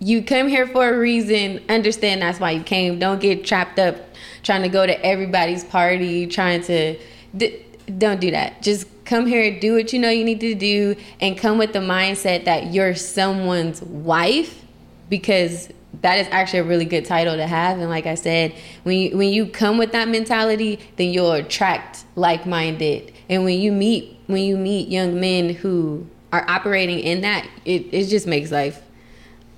you 0.00 0.22
come 0.22 0.48
here 0.48 0.66
for 0.66 0.88
a 0.88 0.98
reason. 0.98 1.62
Understand 1.68 2.22
that's 2.22 2.38
why 2.38 2.52
you 2.52 2.62
came. 2.62 2.98
Don't 2.98 3.20
get 3.20 3.44
trapped 3.44 3.78
up 3.78 3.96
trying 4.42 4.62
to 4.62 4.68
go 4.68 4.86
to 4.86 5.04
everybody's 5.04 5.64
party, 5.64 6.26
trying 6.26 6.62
to. 6.62 6.98
D- 7.36 7.64
don't 7.96 8.20
do 8.20 8.30
that. 8.30 8.62
Just 8.62 8.86
come 9.04 9.26
here, 9.26 9.58
do 9.58 9.74
what 9.74 9.92
you 9.92 9.98
know 9.98 10.10
you 10.10 10.24
need 10.24 10.40
to 10.40 10.54
do, 10.54 10.94
and 11.20 11.38
come 11.38 11.58
with 11.58 11.72
the 11.72 11.78
mindset 11.78 12.44
that 12.44 12.72
you're 12.72 12.94
someone's 12.94 13.80
wife 13.82 14.64
because 15.08 15.70
that 16.02 16.18
is 16.18 16.28
actually 16.30 16.60
a 16.60 16.64
really 16.64 16.84
good 16.84 17.06
title 17.06 17.34
to 17.36 17.46
have. 17.46 17.78
And 17.78 17.88
like 17.88 18.06
I 18.06 18.14
said, 18.14 18.54
when 18.82 18.98
you, 18.98 19.16
when 19.16 19.30
you 19.30 19.46
come 19.46 19.78
with 19.78 19.92
that 19.92 20.08
mentality, 20.08 20.78
then 20.96 21.08
you'll 21.08 21.32
attract 21.32 22.04
like-minded. 22.14 23.12
And 23.30 23.44
when 23.44 23.58
you 23.58 23.72
meet 23.72 24.16
when 24.26 24.42
you 24.42 24.58
meet 24.58 24.88
young 24.88 25.18
men 25.18 25.54
who 25.54 26.06
are 26.32 26.44
operating 26.48 27.00
in 27.00 27.22
that, 27.22 27.48
it, 27.64 27.86
it 27.92 28.08
just 28.08 28.26
makes 28.26 28.50
life 28.50 28.82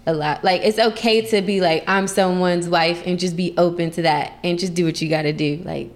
a 0.06 0.12
lot. 0.12 0.42
Like 0.44 0.62
it's 0.62 0.78
okay 0.78 1.20
to 1.28 1.42
be 1.42 1.60
like 1.60 1.84
I'm 1.86 2.06
someone's 2.06 2.68
wife 2.68 3.02
and 3.06 3.18
just 3.18 3.36
be 3.36 3.54
open 3.56 3.90
to 3.92 4.02
that 4.02 4.38
and 4.42 4.58
just 4.58 4.74
do 4.74 4.84
what 4.84 5.00
you 5.00 5.08
got 5.08 5.22
to 5.22 5.32
do. 5.32 5.62
Like 5.64 5.90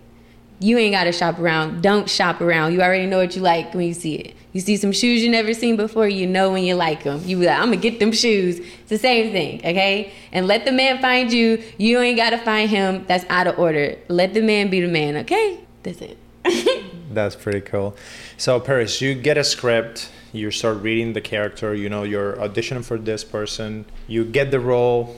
you 0.60 0.78
ain't 0.78 0.92
got 0.92 1.04
to 1.04 1.12
shop 1.12 1.38
around. 1.38 1.82
Don't 1.82 2.08
shop 2.08 2.40
around. 2.40 2.72
You 2.72 2.82
already 2.82 3.06
know 3.06 3.18
what 3.18 3.34
you 3.36 3.42
like 3.42 3.74
when 3.74 3.86
you 3.86 3.94
see 3.94 4.14
it. 4.14 4.34
You 4.52 4.60
see 4.60 4.76
some 4.76 4.92
shoes 4.92 5.20
you 5.20 5.30
never 5.30 5.52
seen 5.52 5.74
before, 5.76 6.06
you 6.06 6.28
know 6.28 6.52
when 6.52 6.62
you 6.62 6.76
like 6.76 7.02
them. 7.02 7.20
You 7.24 7.40
be 7.40 7.46
like, 7.46 7.58
I'm 7.58 7.66
gonna 7.66 7.76
get 7.76 7.98
them 7.98 8.12
shoes. 8.12 8.60
It's 8.60 8.88
the 8.88 8.98
same 8.98 9.32
thing, 9.32 9.58
okay? 9.58 10.12
And 10.30 10.46
let 10.46 10.64
the 10.64 10.70
man 10.70 11.00
find 11.02 11.32
you. 11.32 11.60
You 11.76 11.98
ain't 12.00 12.16
gotta 12.16 12.38
find 12.38 12.70
him. 12.70 13.04
That's 13.08 13.24
out 13.28 13.48
of 13.48 13.58
order. 13.58 13.96
Let 14.08 14.32
the 14.32 14.42
man 14.42 14.70
be 14.70 14.80
the 14.80 14.86
man, 14.86 15.16
okay? 15.18 15.58
That's 15.82 16.00
it. 16.00 16.18
That's 17.10 17.34
pretty 17.34 17.62
cool. 17.62 17.96
So 18.36 18.60
Paris, 18.60 19.00
you 19.00 19.14
get 19.14 19.36
a 19.36 19.44
script 19.44 20.08
you 20.34 20.50
start 20.50 20.76
reading 20.82 21.12
the 21.12 21.20
character 21.20 21.74
you 21.74 21.88
know 21.88 22.02
you're 22.02 22.34
auditioning 22.36 22.84
for 22.84 22.98
this 22.98 23.24
person 23.24 23.84
you 24.08 24.24
get 24.24 24.50
the 24.50 24.60
role 24.60 25.16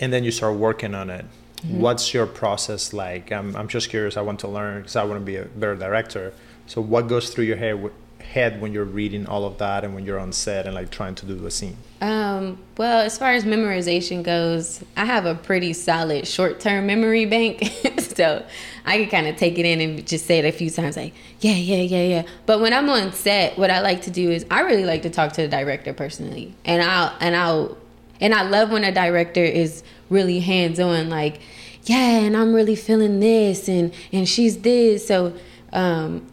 and 0.00 0.12
then 0.12 0.24
you 0.24 0.30
start 0.30 0.56
working 0.56 0.94
on 0.94 1.10
it. 1.10 1.24
Mm-hmm. 1.56 1.80
what's 1.80 2.12
your 2.12 2.26
process 2.26 2.92
like? 2.92 3.32
I'm, 3.32 3.56
I'm 3.56 3.66
just 3.66 3.88
curious. 3.88 4.18
I 4.18 4.20
want 4.20 4.40
to 4.40 4.48
learn 4.48 4.82
because 4.82 4.94
i 4.94 5.02
want 5.04 5.20
to 5.20 5.24
be 5.24 5.36
a 5.36 5.46
better 5.46 5.74
director. 5.74 6.34
So 6.66 6.82
what 6.82 7.08
goes 7.08 7.30
through 7.30 7.44
your 7.44 7.56
head 7.56 7.90
head 8.32 8.60
when 8.60 8.72
you're 8.72 8.84
reading 8.84 9.26
all 9.26 9.44
of 9.44 9.58
that 9.58 9.84
and 9.84 9.94
when 9.94 10.04
you're 10.04 10.18
on 10.18 10.32
set 10.32 10.66
and 10.66 10.74
like 10.74 10.90
trying 10.90 11.14
to 11.16 11.26
do 11.26 11.46
a 11.46 11.50
scene? 11.50 11.76
Um, 12.00 12.58
well, 12.76 13.00
as 13.00 13.16
far 13.16 13.32
as 13.32 13.44
memorization 13.44 14.22
goes, 14.22 14.84
I 14.96 15.06
have 15.06 15.24
a 15.24 15.34
pretty 15.34 15.72
solid 15.72 16.28
short-term 16.28 16.86
memory 16.86 17.24
bank, 17.24 17.64
so 17.98 18.44
I 18.84 18.98
can 18.98 19.08
kind 19.08 19.26
of 19.26 19.36
take 19.36 19.58
it 19.58 19.64
in 19.64 19.80
and 19.80 20.06
just 20.06 20.26
say 20.26 20.38
it 20.38 20.44
a 20.44 20.52
few 20.52 20.68
times, 20.70 20.96
like 20.96 21.14
yeah, 21.40 21.54
yeah, 21.54 21.82
yeah, 21.82 22.02
yeah. 22.02 22.22
But 22.44 22.60
when 22.60 22.72
I'm 22.72 22.88
on 22.90 23.12
set, 23.12 23.56
what 23.56 23.70
I 23.70 23.80
like 23.80 24.02
to 24.02 24.10
do 24.10 24.30
is 24.30 24.44
I 24.50 24.60
really 24.60 24.84
like 24.84 25.02
to 25.02 25.10
talk 25.10 25.32
to 25.34 25.42
the 25.42 25.48
director 25.48 25.94
personally, 25.94 26.54
and 26.64 26.82
I'll 26.82 27.16
and 27.20 27.34
I'll 27.34 27.78
and 28.20 28.34
I 28.34 28.42
love 28.42 28.70
when 28.70 28.84
a 28.84 28.92
director 28.92 29.44
is 29.44 29.82
really 30.10 30.40
hands-on, 30.40 31.08
like 31.08 31.40
yeah, 31.84 32.18
and 32.18 32.36
I'm 32.36 32.52
really 32.52 32.76
feeling 32.76 33.20
this, 33.20 33.68
and 33.68 33.92
and 34.12 34.28
she's 34.28 34.58
this, 34.58 35.06
so. 35.06 35.32
Um, 35.72 36.26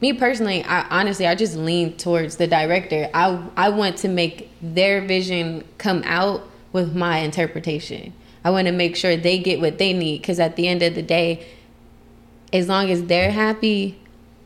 me 0.00 0.12
personally, 0.12 0.62
I 0.64 0.86
honestly 0.88 1.26
I 1.26 1.34
just 1.34 1.56
lean 1.56 1.96
towards 1.96 2.36
the 2.36 2.46
director. 2.46 3.08
I 3.14 3.42
I 3.56 3.68
want 3.70 3.98
to 3.98 4.08
make 4.08 4.50
their 4.60 5.00
vision 5.00 5.64
come 5.78 6.02
out 6.04 6.46
with 6.72 6.94
my 6.94 7.18
interpretation. 7.18 8.12
I 8.44 8.50
want 8.50 8.66
to 8.66 8.72
make 8.72 8.96
sure 8.96 9.16
they 9.16 9.38
get 9.38 9.60
what 9.60 9.78
they 9.78 9.92
need 9.92 10.22
cuz 10.22 10.38
at 10.38 10.56
the 10.56 10.68
end 10.68 10.82
of 10.82 10.94
the 10.94 11.02
day 11.02 11.46
as 12.52 12.68
long 12.68 12.88
as 12.90 13.04
they're 13.04 13.32
happy, 13.32 13.98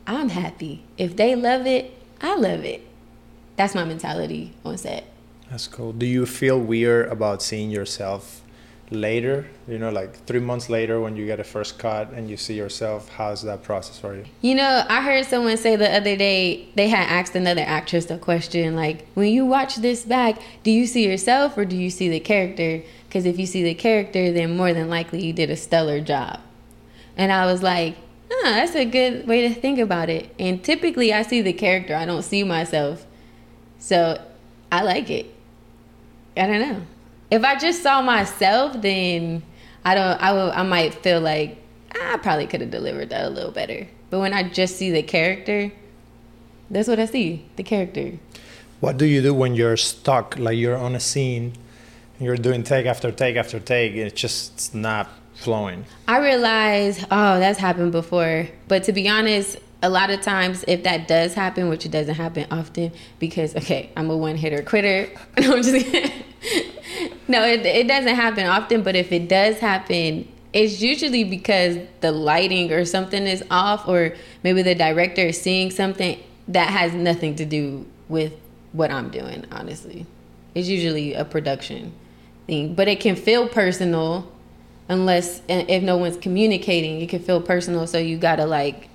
I'm 0.07 0.29
happy. 0.29 0.83
If 0.97 1.15
they 1.15 1.35
love 1.35 1.67
it, 1.67 1.93
I 2.19 2.35
love 2.35 2.65
it. 2.65 2.81
That's 3.55 3.75
my 3.75 3.83
mentality 3.83 4.53
on 4.65 4.77
set. 4.77 5.03
That's 5.51 5.67
cool. 5.67 5.93
Do 5.93 6.05
you 6.05 6.25
feel 6.25 6.59
weird 6.59 7.07
about 7.09 7.41
seeing 7.43 7.69
yourself 7.69 8.41
later 8.91 9.45
you 9.67 9.77
know 9.77 9.91
like 9.91 10.15
three 10.25 10.39
months 10.39 10.67
later 10.67 10.99
when 10.99 11.15
you 11.15 11.25
get 11.27 11.39
a 11.39 11.43
first 11.43 11.77
cut 11.77 12.11
and 12.11 12.27
you 12.27 12.35
see 12.35 12.55
yourself 12.55 13.07
how's 13.09 13.43
that 13.43 13.61
process 13.61 13.99
for 13.99 14.15
you? 14.15 14.25
You 14.41 14.55
know 14.55 14.83
i 14.89 15.01
heard 15.01 15.25
someone 15.27 15.57
say 15.57 15.75
the 15.75 15.93
other 15.95 16.15
day 16.15 16.67
they 16.75 16.87
had 16.87 17.07
asked 17.07 17.35
another 17.35 17.61
actress 17.61 18.09
a 18.09 18.17
question 18.17 18.75
like 18.75 19.05
when 19.13 19.31
you 19.31 19.45
watch 19.45 19.75
this 19.75 20.05
back 20.05 20.41
do 20.63 20.71
you 20.71 20.87
see 20.87 21.07
yourself 21.07 21.55
or 21.55 21.65
do 21.65 21.75
you 21.75 21.89
see 21.89 22.09
the 22.09 22.19
character? 22.19 22.81
Because 23.07 23.25
if 23.25 23.39
you 23.39 23.45
see 23.45 23.63
the 23.63 23.75
character 23.75 24.31
then 24.31 24.57
more 24.57 24.73
than 24.73 24.89
likely 24.89 25.23
you 25.23 25.33
did 25.33 25.51
a 25.51 25.55
stellar 25.55 26.01
job. 26.01 26.39
And 27.15 27.31
i 27.31 27.45
was 27.45 27.61
like 27.61 27.95
huh, 28.31 28.49
that's 28.49 28.75
a 28.75 28.85
good 28.85 29.27
way 29.27 29.47
to 29.47 29.53
think 29.53 29.77
about 29.77 30.09
it. 30.09 30.33
And 30.39 30.63
typically 30.63 31.13
i 31.13 31.21
see 31.21 31.41
the 31.41 31.53
character 31.53 31.95
i 31.95 32.05
don't 32.05 32.23
see 32.23 32.43
myself. 32.43 33.05
So 33.77 34.19
i 34.71 34.81
like 34.81 35.11
it. 35.11 35.27
I 36.35 36.47
don't 36.47 36.59
know 36.59 36.81
if 37.31 37.43
I 37.43 37.57
just 37.57 37.83
saw 37.83 38.01
myself, 38.01 38.81
then 38.81 39.43
I 39.85 39.95
don't. 39.95 40.21
I 40.21 40.31
will. 40.31 40.51
I 40.51 40.63
might 40.63 40.95
feel 40.95 41.21
like 41.21 41.57
I 41.91 42.17
probably 42.17 42.47
could 42.47 42.61
have 42.61 42.71
delivered 42.71 43.09
that 43.09 43.25
a 43.25 43.29
little 43.29 43.51
better. 43.51 43.87
But 44.09 44.19
when 44.19 44.33
I 44.33 44.49
just 44.49 44.77
see 44.77 44.91
the 44.91 45.03
character, 45.03 45.71
that's 46.69 46.87
what 46.87 46.99
I 46.99 47.05
see. 47.05 47.45
The 47.55 47.63
character. 47.63 48.13
What 48.79 48.97
do 48.97 49.05
you 49.05 49.21
do 49.21 49.33
when 49.33 49.55
you're 49.55 49.77
stuck? 49.77 50.37
Like 50.39 50.57
you're 50.57 50.77
on 50.77 50.95
a 50.95 50.99
scene, 50.99 51.53
you're 52.19 52.37
doing 52.37 52.63
take 52.63 52.85
after 52.85 53.11
take 53.11 53.35
after 53.35 53.59
take, 53.59 53.93
and 53.93 54.01
it's 54.01 54.19
just 54.19 54.73
not 54.73 55.09
flowing. 55.35 55.85
I 56.07 56.19
realize, 56.19 57.03
oh, 57.11 57.39
that's 57.39 57.59
happened 57.59 57.91
before. 57.91 58.47
But 58.67 58.83
to 58.83 58.93
be 58.93 59.07
honest, 59.07 59.57
a 59.81 59.89
lot 59.89 60.09
of 60.09 60.21
times 60.21 60.65
if 60.67 60.83
that 60.83 61.07
does 61.07 61.33
happen 61.33 61.69
which 61.69 61.85
it 61.85 61.91
doesn't 61.91 62.15
happen 62.15 62.45
often 62.51 62.91
because 63.17 63.55
okay 63.55 63.89
i'm 63.95 64.09
a 64.09 64.17
one 64.17 64.35
hitter 64.35 64.61
quitter. 64.61 65.09
No, 65.39 65.55
I'm 65.55 65.63
just 65.63 65.85
no 67.27 67.43
it, 67.43 67.65
it 67.65 67.87
doesn't 67.87 68.15
happen 68.15 68.45
often 68.45 68.83
but 68.83 68.95
if 68.95 69.11
it 69.11 69.29
does 69.29 69.59
happen 69.59 70.27
it's 70.51 70.81
usually 70.81 71.23
because 71.23 71.77
the 72.01 72.11
lighting 72.11 72.71
or 72.73 72.83
something 72.83 73.27
is 73.27 73.43
off 73.51 73.87
or 73.87 74.15
maybe 74.43 74.61
the 74.63 74.75
director 74.75 75.21
is 75.21 75.39
seeing 75.39 75.69
something 75.69 76.19
that 76.47 76.69
has 76.69 76.93
nothing 76.93 77.35
to 77.35 77.45
do 77.45 77.85
with 78.07 78.33
what 78.73 78.91
i'm 78.91 79.09
doing 79.09 79.45
honestly. 79.51 80.05
It's 80.55 80.67
usually 80.67 81.13
a 81.13 81.23
production 81.23 81.93
thing 82.47 82.73
but 82.73 82.87
it 82.87 82.99
can 82.99 83.15
feel 83.15 83.47
personal 83.47 84.29
unless 84.89 85.41
if 85.47 85.83
no 85.83 85.95
one's 85.95 86.17
communicating 86.17 86.99
it 86.99 87.09
can 87.09 87.21
feel 87.21 87.39
personal 87.39 87.85
so 87.85 87.97
you 87.97 88.17
gotta 88.17 88.45
like 88.45 88.88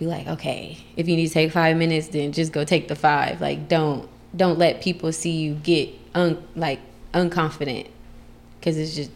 be 0.00 0.06
like, 0.06 0.26
okay, 0.26 0.78
if 0.96 1.08
you 1.08 1.14
need 1.14 1.28
to 1.28 1.32
take 1.32 1.52
five 1.52 1.76
minutes, 1.76 2.08
then 2.08 2.32
just 2.32 2.52
go 2.52 2.64
take 2.64 2.88
the 2.88 2.96
five. 2.96 3.40
Like, 3.40 3.68
don't 3.68 4.08
don't 4.34 4.58
let 4.58 4.80
people 4.80 5.12
see 5.12 5.32
you 5.32 5.54
get 5.54 5.90
un, 6.14 6.42
like 6.56 6.80
unconfident 7.12 7.88
because 8.58 8.78
it's 8.78 8.94
just 8.94 9.10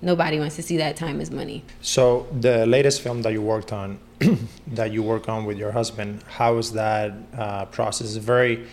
nobody 0.00 0.38
wants 0.38 0.56
to 0.56 0.62
see 0.62 0.78
that 0.78 0.96
time 0.96 1.20
as 1.20 1.30
money. 1.30 1.62
So 1.82 2.26
the 2.32 2.66
latest 2.66 3.02
film 3.02 3.22
that 3.22 3.32
you 3.32 3.42
worked 3.42 3.72
on, 3.72 3.98
that 4.68 4.92
you 4.92 5.02
work 5.02 5.28
on 5.28 5.44
with 5.44 5.58
your 5.58 5.72
husband, 5.72 6.22
how 6.26 6.54
was 6.54 6.72
that 6.72 7.12
uh, 7.36 7.66
process? 7.66 8.16
Very 8.16 8.66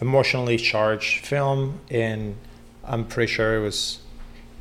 emotionally 0.00 0.56
charged 0.56 1.26
film, 1.26 1.80
and 1.90 2.36
I'm 2.82 3.04
pretty 3.04 3.30
sure 3.30 3.56
it 3.56 3.60
was 3.60 3.98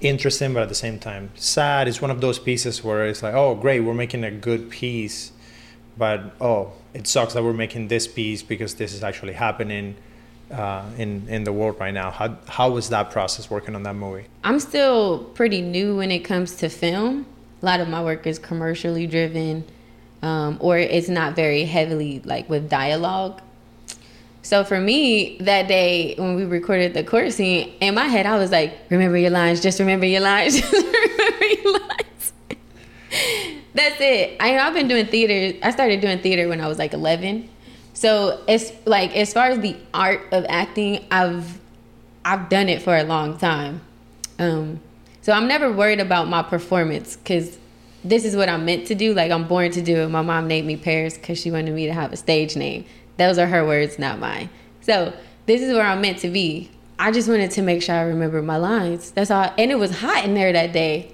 interesting, 0.01 0.53
but 0.53 0.63
at 0.63 0.69
the 0.69 0.75
same 0.75 0.99
time 0.99 1.31
sad. 1.35 1.87
It's 1.87 2.01
one 2.01 2.11
of 2.11 2.19
those 2.19 2.37
pieces 2.37 2.83
where 2.83 3.05
it's 3.05 3.23
like, 3.23 3.33
oh, 3.33 3.55
great, 3.55 3.79
we're 3.79 3.93
making 3.93 4.25
a 4.25 4.31
good 4.31 4.69
piece 4.69 5.31
but 5.97 6.35
oh, 6.41 6.73
it 6.93 7.07
sucks 7.07 7.33
that 7.33 7.43
we're 7.43 7.53
making 7.53 7.87
this 7.87 8.07
piece 8.07 8.43
because 8.43 8.75
this 8.75 8.93
is 8.93 9.03
actually 9.03 9.33
happening 9.33 9.95
uh, 10.51 10.85
in 10.97 11.27
in 11.27 11.43
the 11.43 11.51
world 11.51 11.79
right 11.79 11.93
now. 11.93 12.11
How 12.11 12.37
how 12.47 12.71
was 12.71 12.89
that 12.89 13.11
process 13.11 13.49
working 13.49 13.75
on 13.75 13.83
that 13.83 13.95
movie? 13.95 14.25
I'm 14.43 14.59
still 14.59 15.23
pretty 15.35 15.61
new 15.61 15.97
when 15.97 16.11
it 16.11 16.19
comes 16.19 16.55
to 16.57 16.69
film. 16.69 17.25
A 17.61 17.65
lot 17.65 17.79
of 17.79 17.87
my 17.87 18.03
work 18.03 18.27
is 18.27 18.39
commercially 18.39 19.07
driven, 19.07 19.63
um, 20.21 20.57
or 20.59 20.77
it's 20.77 21.09
not 21.09 21.35
very 21.35 21.65
heavily 21.65 22.21
like 22.25 22.49
with 22.49 22.69
dialogue. 22.69 23.41
So 24.41 24.65
for 24.65 24.79
me, 24.79 25.37
that 25.39 25.69
day 25.69 26.15
when 26.17 26.35
we 26.35 26.43
recorded 26.43 26.93
the 26.93 27.03
court 27.03 27.31
scene, 27.31 27.73
in 27.79 27.95
my 27.95 28.05
head 28.05 28.25
I 28.25 28.37
was 28.37 28.51
like, 28.51 28.77
"Remember 28.89 29.17
your 29.17 29.31
lines, 29.31 29.61
just 29.61 29.79
remember 29.79 30.05
your 30.05 30.21
lines, 30.21 30.59
just 30.61 30.73
remember 30.73 31.45
your 31.45 31.79
lines." 31.79 32.33
That's 33.73 33.99
it. 33.99 34.37
I 34.39 34.57
I've 34.57 34.73
been 34.73 34.87
doing 34.87 35.07
theater. 35.07 35.57
I 35.63 35.71
started 35.71 36.01
doing 36.01 36.19
theater 36.19 36.47
when 36.47 36.61
I 36.61 36.67
was 36.67 36.77
like 36.77 36.93
11. 36.93 37.49
So 37.93 38.41
it's 38.47 38.71
like 38.85 39.15
as 39.15 39.33
far 39.33 39.47
as 39.47 39.59
the 39.59 39.75
art 39.93 40.21
of 40.31 40.45
acting, 40.49 41.05
I've 41.11 41.59
I've 42.25 42.49
done 42.49 42.69
it 42.69 42.81
for 42.81 42.95
a 42.95 43.03
long 43.03 43.37
time. 43.37 43.81
Um, 44.39 44.79
so 45.21 45.33
I'm 45.33 45.47
never 45.47 45.71
worried 45.71 45.99
about 45.99 46.27
my 46.27 46.43
performance 46.43 47.15
because 47.15 47.57
this 48.03 48.25
is 48.25 48.35
what 48.35 48.49
I'm 48.49 48.65
meant 48.65 48.87
to 48.87 48.95
do. 48.95 49.13
Like 49.13 49.31
I'm 49.31 49.47
born 49.47 49.71
to 49.71 49.81
do 49.81 49.97
it. 49.97 50.09
My 50.09 50.21
mom 50.21 50.47
named 50.47 50.67
me 50.67 50.77
Paris 50.77 51.15
because 51.15 51.39
she 51.39 51.51
wanted 51.51 51.73
me 51.73 51.85
to 51.87 51.93
have 51.93 52.13
a 52.13 52.17
stage 52.17 52.55
name. 52.55 52.85
Those 53.17 53.37
are 53.37 53.47
her 53.47 53.65
words, 53.65 53.99
not 53.99 54.19
mine. 54.19 54.49
So 54.81 55.13
this 55.45 55.61
is 55.61 55.73
where 55.73 55.85
I'm 55.85 56.01
meant 56.01 56.19
to 56.19 56.29
be. 56.29 56.69
I 56.99 57.11
just 57.11 57.27
wanted 57.27 57.51
to 57.51 57.61
make 57.61 57.81
sure 57.81 57.95
I 57.95 58.01
remember 58.01 58.41
my 58.41 58.57
lines. 58.57 59.11
That's 59.11 59.31
all. 59.31 59.53
And 59.57 59.71
it 59.71 59.79
was 59.79 59.99
hot 59.99 60.25
in 60.25 60.33
there 60.33 60.53
that 60.53 60.73
day 60.73 61.12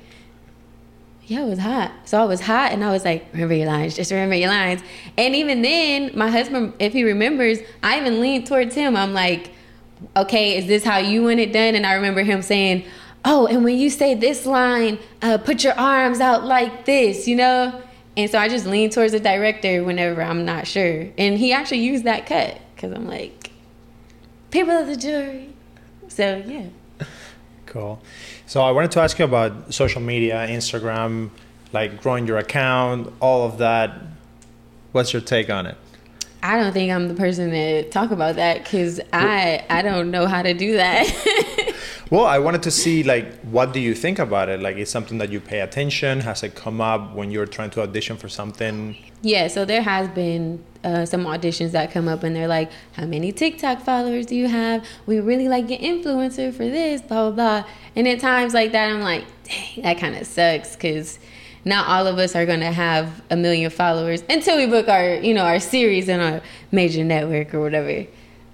yeah, 1.30 1.46
it 1.46 1.48
was 1.48 1.60
hot. 1.60 1.92
So 2.06 2.20
I 2.20 2.26
was 2.26 2.42
hot 2.42 2.72
and 2.72 2.84
I 2.84 2.92
was 2.92 3.06
like, 3.06 3.28
remember 3.34 3.54
your 3.54 3.68
lines, 3.68 3.96
just 3.96 4.10
remember 4.10 4.34
your 4.34 4.50
lines. 4.50 4.82
And 5.16 5.36
even 5.36 5.62
then, 5.62 6.12
my 6.16 6.28
husband, 6.28 6.74
if 6.80 6.92
he 6.92 7.04
remembers, 7.04 7.60
I 7.84 8.00
even 8.00 8.20
leaned 8.20 8.48
towards 8.48 8.74
him. 8.74 8.98
I'm 8.98 9.14
like, 9.14 9.52
okay, 10.18 10.58
is 10.58 10.66
this 10.66 10.84
how 10.84 10.98
you 10.98 11.24
want 11.26 11.40
it 11.40 11.54
done? 11.54 11.76
And 11.76 11.86
I 11.86 11.94
remember 11.94 12.24
him 12.24 12.42
saying, 12.42 12.84
oh, 13.24 13.46
and 13.46 13.64
when 13.64 13.78
you 13.78 13.92
say 13.92 14.16
this 14.16 14.48
line, 14.48 14.98
uh, 15.22 15.38
put 15.38 15.64
your 15.64 15.80
arms 15.80 16.20
out 16.20 16.46
like 16.46 16.86
this, 16.86 17.28
you 17.28 17.36
know? 17.36 17.80
And 18.18 18.32
so 18.32 18.40
I 18.40 18.50
just 18.50 18.66
leaned 18.66 18.94
towards 18.94 19.12
the 19.12 19.20
director 19.20 19.84
whenever 19.84 20.24
I'm 20.24 20.46
not 20.46 20.66
sure. 20.66 21.10
And 21.16 21.38
he 21.38 21.54
actually 21.54 21.82
used 21.82 22.06
that 22.06 22.26
cut 22.26 22.60
because 22.74 22.92
I'm 22.92 23.08
like, 23.08 23.52
people 24.50 24.76
of 24.76 24.88
the 24.88 24.96
jury. 24.96 25.50
So, 26.08 26.44
yeah. 26.44 26.66
Cool. 27.68 28.02
So 28.50 28.64
I 28.64 28.72
wanted 28.72 28.90
to 28.94 29.02
ask 29.02 29.20
you 29.20 29.26
about 29.26 29.72
social 29.72 30.02
media, 30.02 30.48
Instagram, 30.50 31.30
like 31.72 32.02
growing 32.02 32.26
your 32.26 32.40
account, 32.40 33.14
all 33.20 33.46
of 33.46 33.60
that. 33.60 33.94
What's 34.92 35.14
your 35.14 35.22
take 35.22 35.52
on 35.52 35.68
it? 35.68 35.78
I 36.42 36.58
don't 36.58 36.74
think 36.74 36.92
I'm 36.92 37.10
the 37.10 37.14
person 37.14 37.52
to 37.52 37.88
talk 37.92 38.10
about 38.10 38.38
that 38.38 38.64
because 38.64 39.00
I 39.14 39.64
I 39.70 39.84
don't 39.84 40.10
know 40.10 40.26
how 40.26 40.42
to 40.42 40.56
do 40.56 40.78
that. 40.78 41.06
well, 42.10 42.26
I 42.26 42.40
wanted 42.40 42.64
to 42.64 42.72
see 42.72 43.04
like 43.04 43.40
what 43.42 43.74
do 43.74 43.80
you 43.80 43.94
think 43.94 44.20
about 44.20 44.50
it? 44.50 44.62
Like, 44.62 44.78
is 44.78 44.90
something 44.90 45.20
that 45.20 45.30
you 45.30 45.40
pay 45.40 45.60
attention? 45.60 46.22
Has 46.22 46.44
it 46.44 46.56
come 46.56 46.82
up 46.82 47.14
when 47.14 47.32
you're 47.32 47.46
trying 47.46 47.70
to 47.72 47.82
audition 47.82 48.18
for 48.18 48.30
something? 48.30 48.98
Yeah, 49.22 49.48
so 49.48 49.66
there 49.66 49.82
has 49.82 50.08
been 50.10 50.64
uh, 50.84 51.06
some 51.06 51.26
auditions 51.26 51.72
that 51.72 51.92
come 51.92 52.08
up 52.08 52.24
and 52.24 52.36
they're 52.36 52.48
like, 52.48 52.72
"How 52.94 53.06
many 53.06 53.32
TikTok 53.32 53.82
followers 53.82 54.26
do 54.26 54.36
you 54.36 54.48
have? 54.48 54.86
We 55.06 55.20
really 55.20 55.48
like 55.48 55.70
your 55.70 55.80
influencer 55.80 56.52
for 56.54 56.66
this, 56.66 57.02
blah 57.02 57.30
blah 57.30 57.62
blah." 57.62 57.70
And 57.96 58.08
at 58.08 58.20
times 58.20 58.54
like 58.54 58.72
that, 58.72 58.90
I'm 58.90 59.02
like, 59.02 59.26
"Dang, 59.44 59.84
that 59.84 59.98
kind 60.00 60.16
of 60.16 60.26
sucks," 60.26 60.76
because 60.76 61.20
not 61.66 61.88
all 61.88 62.08
of 62.08 62.18
us 62.18 62.36
are 62.36 62.46
going 62.46 62.62
to 62.62 62.72
have 62.72 63.22
a 63.30 63.36
million 63.36 63.70
followers 63.70 64.24
until 64.30 64.58
we 64.58 64.66
book 64.66 64.88
our, 64.88 65.16
you 65.16 65.34
know, 65.34 65.44
our 65.44 65.60
series 65.60 66.08
in 66.08 66.20
a 66.20 66.42
major 66.72 67.04
network 67.04 67.54
or 67.54 67.60
whatever. 67.60 68.06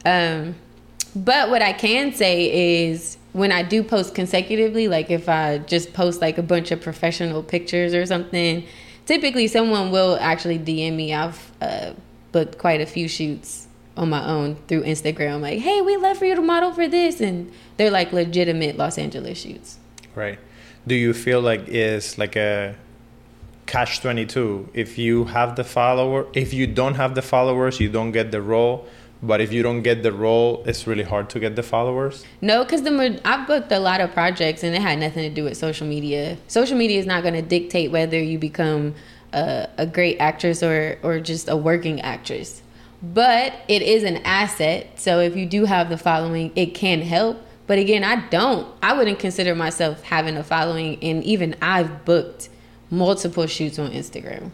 Um, 0.03 0.55
but 1.15 1.49
what 1.49 1.61
I 1.61 1.71
can 1.71 2.13
say 2.13 2.87
is 2.89 3.17
when 3.35 3.51
I 3.51 3.63
do 3.63 3.83
post 3.83 4.15
consecutively, 4.15 4.87
like 4.87 5.11
if 5.11 5.27
I 5.27 5.57
just 5.57 5.91
post 5.91 6.21
like 6.21 6.37
a 6.37 6.41
bunch 6.41 6.71
of 6.71 6.79
professional 6.79 7.43
pictures 7.43 7.93
or 7.93 8.05
something, 8.05 8.65
typically 9.05 9.47
someone 9.47 9.91
will 9.91 10.17
actually 10.21 10.57
DM 10.57 10.95
me. 10.95 11.13
I've 11.13 11.51
uh, 11.59 11.91
booked 12.31 12.57
quite 12.57 12.79
a 12.79 12.85
few 12.85 13.09
shoots 13.09 13.67
on 13.97 14.09
my 14.09 14.25
own 14.25 14.55
through 14.69 14.83
Instagram. 14.83 15.41
Like, 15.41 15.59
hey, 15.59 15.81
we 15.81 15.97
love 15.97 16.17
for 16.17 16.23
you 16.23 16.35
to 16.35 16.41
model 16.41 16.71
for 16.71 16.87
this, 16.87 17.19
and 17.19 17.51
they're 17.75 17.91
like 17.91 18.13
legitimate 18.13 18.77
Los 18.77 18.97
Angeles 18.97 19.37
shoots. 19.37 19.79
Right. 20.15 20.39
Do 20.87 20.95
you 20.95 21.13
feel 21.13 21.41
like 21.41 21.67
it's 21.67 22.17
like 22.17 22.37
a 22.37 22.77
catch 23.65 23.99
22 23.99 24.69
if 24.73 24.97
you 24.97 25.25
have 25.25 25.55
the 25.55 25.63
follower 25.63 26.27
if 26.33 26.53
you 26.53 26.67
don't 26.67 26.93
have 26.93 27.15
the 27.15 27.21
followers 27.23 27.79
you 27.79 27.89
don't 27.89 28.11
get 28.11 28.29
the 28.29 28.39
role 28.39 28.87
but 29.21 29.41
if 29.41 29.51
you 29.51 29.63
don't 29.63 29.81
get 29.81 30.03
the 30.03 30.11
role 30.11 30.63
it's 30.65 30.87
really 30.87 31.03
hard 31.03 31.29
to 31.29 31.39
get 31.39 31.55
the 31.55 31.63
followers. 31.63 32.25
No 32.41 32.63
because 32.63 32.83
the 32.83 33.21
i've 33.25 33.47
booked 33.47 33.71
a 33.71 33.79
lot 33.79 34.01
of 34.01 34.11
projects 34.13 34.63
and 34.63 34.75
it 34.75 34.81
had 34.81 34.99
nothing 34.99 35.23
to 35.23 35.33
do 35.33 35.43
with 35.43 35.57
social 35.57 35.87
media. 35.87 36.37
Social 36.47 36.77
media 36.77 36.99
is 36.99 37.05
not 37.05 37.23
going 37.23 37.33
to 37.33 37.41
dictate 37.41 37.91
whether 37.91 38.19
you 38.19 38.37
become 38.37 38.95
a, 39.33 39.67
a 39.77 39.85
great 39.85 40.17
actress 40.19 40.61
or 40.61 40.97
or 41.03 41.19
just 41.19 41.49
a 41.49 41.55
working 41.55 42.01
actress. 42.01 42.61
But 43.01 43.53
it 43.67 43.81
is 43.81 44.03
an 44.03 44.17
asset 44.17 44.99
so 44.99 45.19
if 45.19 45.35
you 45.35 45.45
do 45.45 45.65
have 45.65 45.89
the 45.89 45.97
following 45.97 46.51
it 46.55 46.73
can 46.73 47.01
help. 47.01 47.41
But 47.67 47.79
again 47.79 48.03
i 48.03 48.27
don't 48.27 48.67
i 48.83 48.95
wouldn't 48.95 49.17
consider 49.17 49.55
myself 49.55 50.03
having 50.03 50.37
a 50.37 50.43
following 50.43 51.03
and 51.03 51.23
even 51.23 51.55
i've 51.63 52.05
booked 52.05 52.49
multiple 52.91 53.47
shoots 53.47 53.79
on 53.79 53.89
instagram 53.89 54.51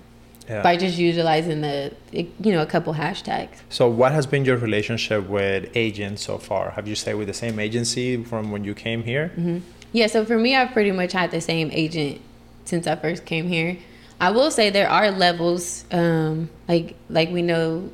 yeah. 0.51 0.61
by 0.61 0.75
just 0.75 0.97
utilizing 0.97 1.61
the 1.61 1.93
you 2.11 2.51
know 2.51 2.61
a 2.61 2.65
couple 2.65 2.93
hashtags. 2.93 3.61
So 3.69 3.89
what 3.89 4.11
has 4.11 4.25
been 4.27 4.43
your 4.43 4.57
relationship 4.57 5.27
with 5.29 5.69
agents 5.75 6.23
so 6.23 6.37
far? 6.37 6.71
Have 6.71 6.87
you 6.87 6.95
stayed 6.95 7.15
with 7.15 7.27
the 7.27 7.33
same 7.33 7.59
agency 7.59 8.23
from 8.23 8.51
when 8.51 8.63
you 8.63 8.75
came 8.75 9.03
here? 9.03 9.29
Mm-hmm. 9.29 9.59
yeah 9.93 10.07
so 10.07 10.25
for 10.25 10.37
me 10.37 10.55
i've 10.55 10.71
pretty 10.71 10.91
much 10.91 11.13
had 11.13 11.31
the 11.31 11.41
same 11.41 11.69
agent 11.71 12.21
since 12.65 12.85
i 12.87 12.95
first 12.95 13.25
came 13.25 13.47
here. 13.47 13.77
I 14.19 14.29
will 14.29 14.51
say 14.51 14.69
there 14.69 14.89
are 14.89 15.09
levels 15.09 15.85
um, 15.91 16.49
like 16.67 16.95
like 17.09 17.29
we 17.31 17.41
know 17.41 17.89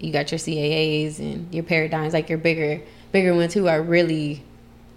you 0.00 0.12
got 0.12 0.32
your 0.32 0.40
CAAs 0.40 1.20
and 1.20 1.54
your 1.54 1.62
paradigms 1.62 2.12
like 2.12 2.28
your 2.28 2.38
bigger 2.38 2.82
bigger 3.12 3.34
ones 3.34 3.54
who 3.54 3.68
are 3.68 3.80
really 3.80 4.42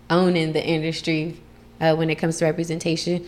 owning 0.09 0.53
the 0.53 0.65
industry 0.65 1.39
uh, 1.79 1.93
when 1.95 2.09
it 2.09 2.15
comes 2.15 2.37
to 2.37 2.45
representation. 2.45 3.27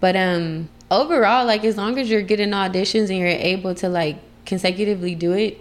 But 0.00 0.16
um 0.16 0.68
overall, 0.90 1.46
like 1.46 1.64
as 1.64 1.76
long 1.76 1.98
as 1.98 2.10
you're 2.10 2.22
getting 2.22 2.50
auditions 2.50 3.08
and 3.10 3.18
you're 3.18 3.28
able 3.28 3.74
to 3.76 3.88
like 3.88 4.18
consecutively 4.44 5.14
do 5.14 5.32
it, 5.32 5.60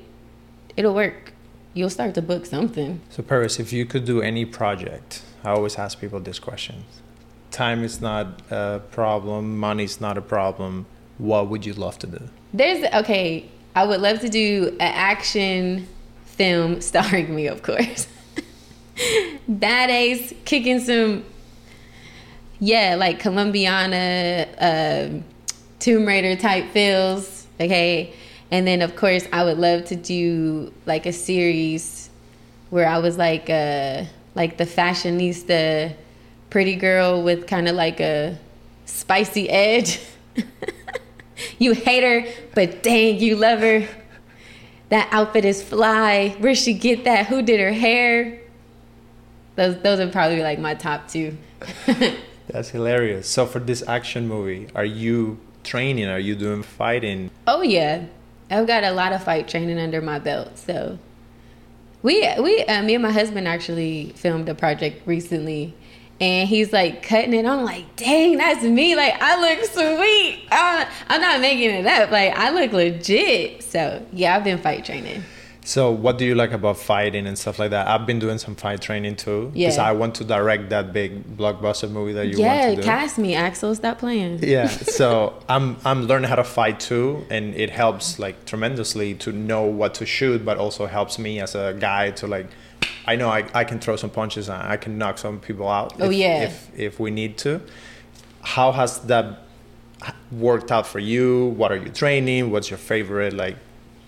it'll 0.78 0.93
work. 0.93 1.34
You'll 1.73 1.89
start 1.89 2.13
to 2.15 2.21
book 2.21 2.45
something. 2.45 3.01
So 3.09 3.21
Paris, 3.21 3.59
if 3.59 3.73
you 3.73 3.86
could 3.86 4.05
do 4.05 4.21
any 4.21 4.45
project, 4.45 5.23
I 5.43 5.49
always 5.49 5.78
ask 5.78 5.99
people 5.99 6.19
this 6.19 6.39
question. 6.39 6.86
Time 7.51 7.84
is 7.84 8.01
not 8.01 8.41
a 8.49 8.82
problem, 8.91 9.57
money's 9.57 9.99
not 10.01 10.17
a 10.17 10.21
problem. 10.21 10.86
What 11.17 11.49
would 11.49 11.65
you 11.65 11.73
love 11.73 11.97
to 11.99 12.07
do? 12.07 12.30
There's 12.53 12.84
okay, 12.93 13.49
I 13.76 13.86
would 13.86 14.01
love 14.01 14.19
to 14.21 14.30
do 14.30 14.69
an 14.80 14.91
action 14.93 15.88
film 16.26 16.82
starring 16.82 17.34
me, 17.34 17.47
of 17.47 17.63
course. 17.63 18.07
Bad 19.47 19.89
Badass 19.89 20.34
kicking 20.45 20.80
some 20.80 21.23
yeah, 22.60 22.95
like 22.95 23.20
Colombiana, 23.20 24.47
uh, 24.60 25.22
Tomb 25.80 26.06
Raider 26.06 26.36
type 26.36 26.72
feels. 26.72 27.47
Okay, 27.60 28.14
And 28.51 28.68
then 28.68 28.82
of 28.82 28.95
course 28.95 29.26
I 29.32 29.43
would 29.43 29.58
love 29.58 29.86
to 29.86 29.95
do 29.95 30.74
like 30.86 31.06
a 31.06 31.14
series 31.14 32.10
where 32.70 32.88
I 32.88 32.97
was 32.97 33.18
like 33.18 33.49
a 33.49 34.08
like 34.36 34.58
the 34.58 34.66
fashionista 34.66 35.95
pretty 36.49 36.76
girl 36.76 37.24
with 37.24 37.47
kind 37.47 37.68
of 37.68 37.76
like 37.76 37.99
a 37.99 38.38
spicy 38.86 39.49
edge. 39.49 40.01
you 41.60 41.74
hate 41.74 42.03
her, 42.03 42.30
but 42.53 42.84
dang, 42.84 43.20
you 43.20 43.38
love 43.38 43.60
her. 43.60 43.88
That 44.89 45.08
outfit 45.12 45.45
is 45.45 45.64
fly. 45.64 46.36
Where'd 46.39 46.58
she 46.58 46.74
get 46.74 47.06
that? 47.06 47.28
Who 47.28 47.41
did 47.41 47.60
her 47.60 47.72
hair? 47.72 48.39
Those 49.56 49.82
those 49.82 49.99
would 49.99 50.12
probably 50.12 50.38
be 50.38 50.43
like 50.43 50.60
my 50.60 50.76
top 50.76 51.08
two. 51.08 51.38
That's 52.47 52.69
hilarious. 52.69 53.27
So 53.27 53.45
for 53.45 53.59
this 53.59 53.83
action 53.87 54.27
movie, 54.27 54.67
are 54.75 54.85
you 54.85 55.39
training? 55.63 56.07
Are 56.07 56.19
you 56.19 56.35
doing 56.35 56.63
fighting? 56.63 57.31
Oh 57.47 57.61
yeah, 57.61 58.05
I've 58.49 58.67
got 58.67 58.83
a 58.83 58.91
lot 58.91 59.13
of 59.13 59.23
fight 59.23 59.47
training 59.47 59.79
under 59.79 60.01
my 60.01 60.19
belt. 60.19 60.57
So 60.57 60.99
we 62.01 62.27
we 62.39 62.63
uh, 62.65 62.83
me 62.83 62.93
and 62.95 63.03
my 63.03 63.11
husband 63.11 63.47
actually 63.47 64.13
filmed 64.15 64.47
a 64.47 64.55
project 64.55 65.07
recently 65.07 65.73
and 66.21 66.47
he's 66.47 66.71
like 66.71 67.03
cutting 67.03 67.33
it. 67.33 67.45
I'm 67.45 67.63
like, 67.63 67.95
dang, 67.95 68.37
that's 68.37 68.63
me. 68.63 68.95
Like 68.95 69.15
I 69.21 69.39
look 69.39 69.65
sweet. 69.65 70.47
I'm, 70.51 70.87
I'm 71.09 71.21
not 71.21 71.41
making 71.41 71.71
it 71.71 71.85
up. 71.85 72.11
Like 72.11 72.33
I 72.37 72.51
look 72.51 72.71
legit. 72.71 73.63
So 73.63 74.05
yeah, 74.13 74.35
I've 74.35 74.43
been 74.43 74.59
fight 74.59 74.85
training. 74.85 75.23
So 75.68 75.89
what 75.91 76.20
do 76.20 76.26
you 76.26 76.36
like 76.36 76.51
about 76.51 76.78
fighting 76.78 77.26
and 77.26 77.36
stuff 77.38 77.57
like 77.57 77.72
that? 77.72 77.88
I've 77.88 78.05
been 78.05 78.20
doing 78.20 78.38
some 78.38 78.55
fight 78.55 78.82
training 78.82 79.16
too. 79.16 79.49
Because 79.51 79.78
Yeah. 79.78 79.84
I 79.89 79.93
want 79.93 80.13
to 80.16 80.24
direct 80.24 80.70
that 80.70 80.93
big 80.93 81.36
blockbuster 81.36 81.89
movie 81.89 82.13
that 82.13 82.28
you 82.28 82.38
yeah, 82.38 82.68
want 82.68 82.76
to 82.78 82.82
do. 82.84 82.88
Yeah, 82.88 82.99
cast 82.99 83.18
me, 83.18 83.34
Axel. 83.34 83.74
Stop 83.74 83.97
playing. 83.97 84.39
yeah 84.43 84.68
so 84.99 85.34
i'm 85.49 85.76
i'm 85.84 86.03
learning 86.03 86.30
how 86.30 86.36
to 86.36 86.43
fight 86.43 86.80
too 86.80 87.26
and 87.32 87.53
it 87.55 87.70
helps 87.72 88.20
like 88.20 88.45
tremendously 88.45 89.16
to 89.16 89.32
know 89.32 89.63
what 89.63 89.95
to 89.95 90.05
shoot 90.05 90.45
but 90.45 90.57
also 90.57 90.86
helps 90.86 91.18
me 91.18 91.39
as 91.39 91.55
a 91.55 91.76
guy 91.80 92.11
to 92.11 92.28
like 92.28 92.47
i 93.07 93.16
know 93.16 93.30
i, 93.30 93.43
I 93.53 93.63
can 93.63 93.80
throw 93.80 93.95
some 93.95 94.09
punches 94.11 94.49
and 94.49 94.61
i 94.61 94.78
can 94.78 94.97
knock 94.99 95.18
some 95.18 95.39
people 95.39 95.68
out 95.68 95.93
Oh, 95.99 96.09
if, 96.11 96.13
yeah. 96.13 96.43
if 96.43 96.80
if 96.80 96.99
we 96.99 97.09
need 97.11 97.38
to 97.39 97.59
how 98.41 98.72
has 98.72 98.99
that 99.11 99.26
worked 100.32 100.72
out 100.72 100.86
for 100.86 100.99
you 100.99 101.47
what 101.57 101.72
are 101.72 101.78
you 101.78 101.89
training 101.89 102.51
what's 102.51 102.70
your 102.70 102.78
favorite 102.80 103.34
like 103.34 103.57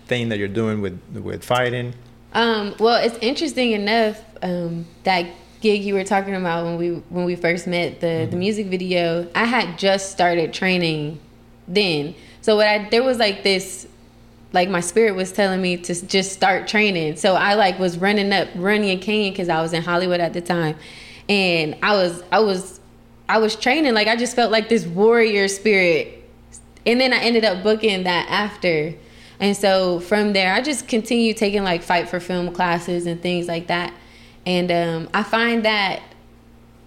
thing 0.08 0.30
that 0.30 0.40
you're 0.40 0.48
doing 0.48 0.82
with 0.82 1.00
with 1.14 1.44
fighting 1.44 1.94
Um, 2.34 2.76
well, 2.80 3.02
it's 3.04 3.18
interesting 3.20 3.72
enough 3.72 4.22
um, 4.42 4.86
that 5.04 5.26
gig 5.62 5.84
you 5.84 5.94
were 5.96 6.04
talking 6.04 6.36
about 6.36 6.66
when 6.66 6.78
we 6.78 6.90
when 7.10 7.26
we 7.26 7.36
first 7.36 7.68
met 7.68 8.00
the 8.02 8.28
the 8.30 8.38
music 8.38 8.68
video. 8.68 9.28
I 9.34 9.46
had 9.46 9.78
just 9.78 10.12
started 10.12 10.54
training 10.54 11.20
then, 11.68 12.16
so 12.42 12.56
what 12.56 12.68
I 12.68 12.90
there 12.90 13.04
was 13.04 13.18
like 13.18 13.44
this, 13.44 13.88
like 14.54 14.70
my 14.70 14.82
spirit 14.82 15.16
was 15.16 15.32
telling 15.32 15.62
me 15.62 15.78
to 15.78 16.08
just 16.08 16.32
start 16.32 16.68
training. 16.68 17.16
So 17.16 17.36
I 17.36 17.56
like 17.56 17.80
was 17.80 17.98
running 17.98 18.32
up 18.32 18.48
Runyon 18.56 19.00
Canyon 19.00 19.34
because 19.34 19.50
I 19.50 19.62
was 19.62 19.74
in 19.74 19.82
Hollywood 19.82 20.20
at 20.20 20.34
the 20.34 20.42
time, 20.42 20.76
and 21.28 21.76
I 21.82 21.94
was 21.96 22.24
I 22.32 22.40
was 22.40 22.80
I 23.28 23.40
was 23.40 23.56
training 23.56 23.94
like 23.94 24.08
I 24.08 24.16
just 24.16 24.36
felt 24.36 24.52
like 24.52 24.70
this 24.70 24.86
warrior 24.86 25.48
spirit 25.48 26.18
and 26.88 27.02
then 27.02 27.12
I 27.12 27.18
ended 27.18 27.44
up 27.44 27.64
booking 27.64 28.04
that 28.04 28.28
after. 28.30 28.96
And 29.40 29.56
so 29.56 30.00
from 30.00 30.34
there, 30.34 30.54
I 30.54 30.62
just 30.62 30.88
continue 30.88 31.34
taking 31.34 31.64
like 31.64 31.84
fight 31.84 32.10
for 32.10 32.20
film 32.20 32.54
classes 32.54 33.06
and 33.06 33.22
things 33.22 33.48
like 33.48 33.68
that. 33.68 33.94
And 34.46 34.72
um, 34.72 35.10
I 35.14 35.24
find 35.24 35.66
that 35.66 36.02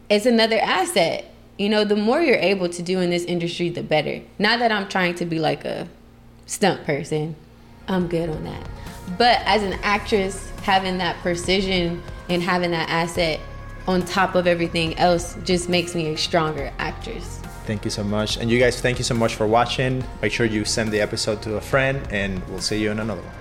it's 0.08 0.26
another 0.26 0.58
asset. 0.58 1.32
You 1.58 1.68
know, 1.68 1.84
the 1.84 1.96
more 1.96 2.20
you're 2.20 2.36
able 2.36 2.68
to 2.70 2.82
do 2.82 3.00
in 3.00 3.10
this 3.10 3.24
industry, 3.24 3.68
the 3.68 3.82
better. 3.82 4.20
Not 4.38 4.58
that 4.60 4.72
I'm 4.72 4.88
trying 4.88 5.14
to 5.16 5.26
be 5.26 5.38
like 5.38 5.64
a 5.64 5.88
stunt 6.46 6.84
person, 6.84 7.36
I'm 7.86 8.08
good 8.08 8.28
on 8.30 8.44
that. 8.44 8.68
But 9.18 9.40
as 9.44 9.62
an 9.62 9.74
actress, 9.82 10.50
having 10.62 10.98
that 10.98 11.16
precision 11.18 12.02
and 12.28 12.42
having 12.42 12.70
that 12.70 12.88
asset 12.88 13.40
on 13.86 14.04
top 14.04 14.34
of 14.34 14.46
everything 14.46 14.96
else 14.98 15.36
just 15.44 15.68
makes 15.68 15.94
me 15.94 16.08
a 16.08 16.16
stronger 16.16 16.72
actress. 16.78 17.39
Thank 17.70 17.84
you 17.84 17.90
so 17.90 18.02
much. 18.02 18.36
And 18.36 18.50
you 18.50 18.58
guys 18.58 18.80
thank 18.80 18.98
you 18.98 19.04
so 19.04 19.14
much 19.14 19.36
for 19.36 19.46
watching. 19.46 20.02
Make 20.22 20.32
sure 20.32 20.44
you 20.44 20.64
send 20.64 20.90
the 20.90 21.00
episode 21.00 21.40
to 21.42 21.54
a 21.54 21.60
friend 21.60 22.02
and 22.10 22.42
we'll 22.48 22.60
see 22.60 22.82
you 22.82 22.90
in 22.90 22.98
another 22.98 23.22
one 23.22 23.39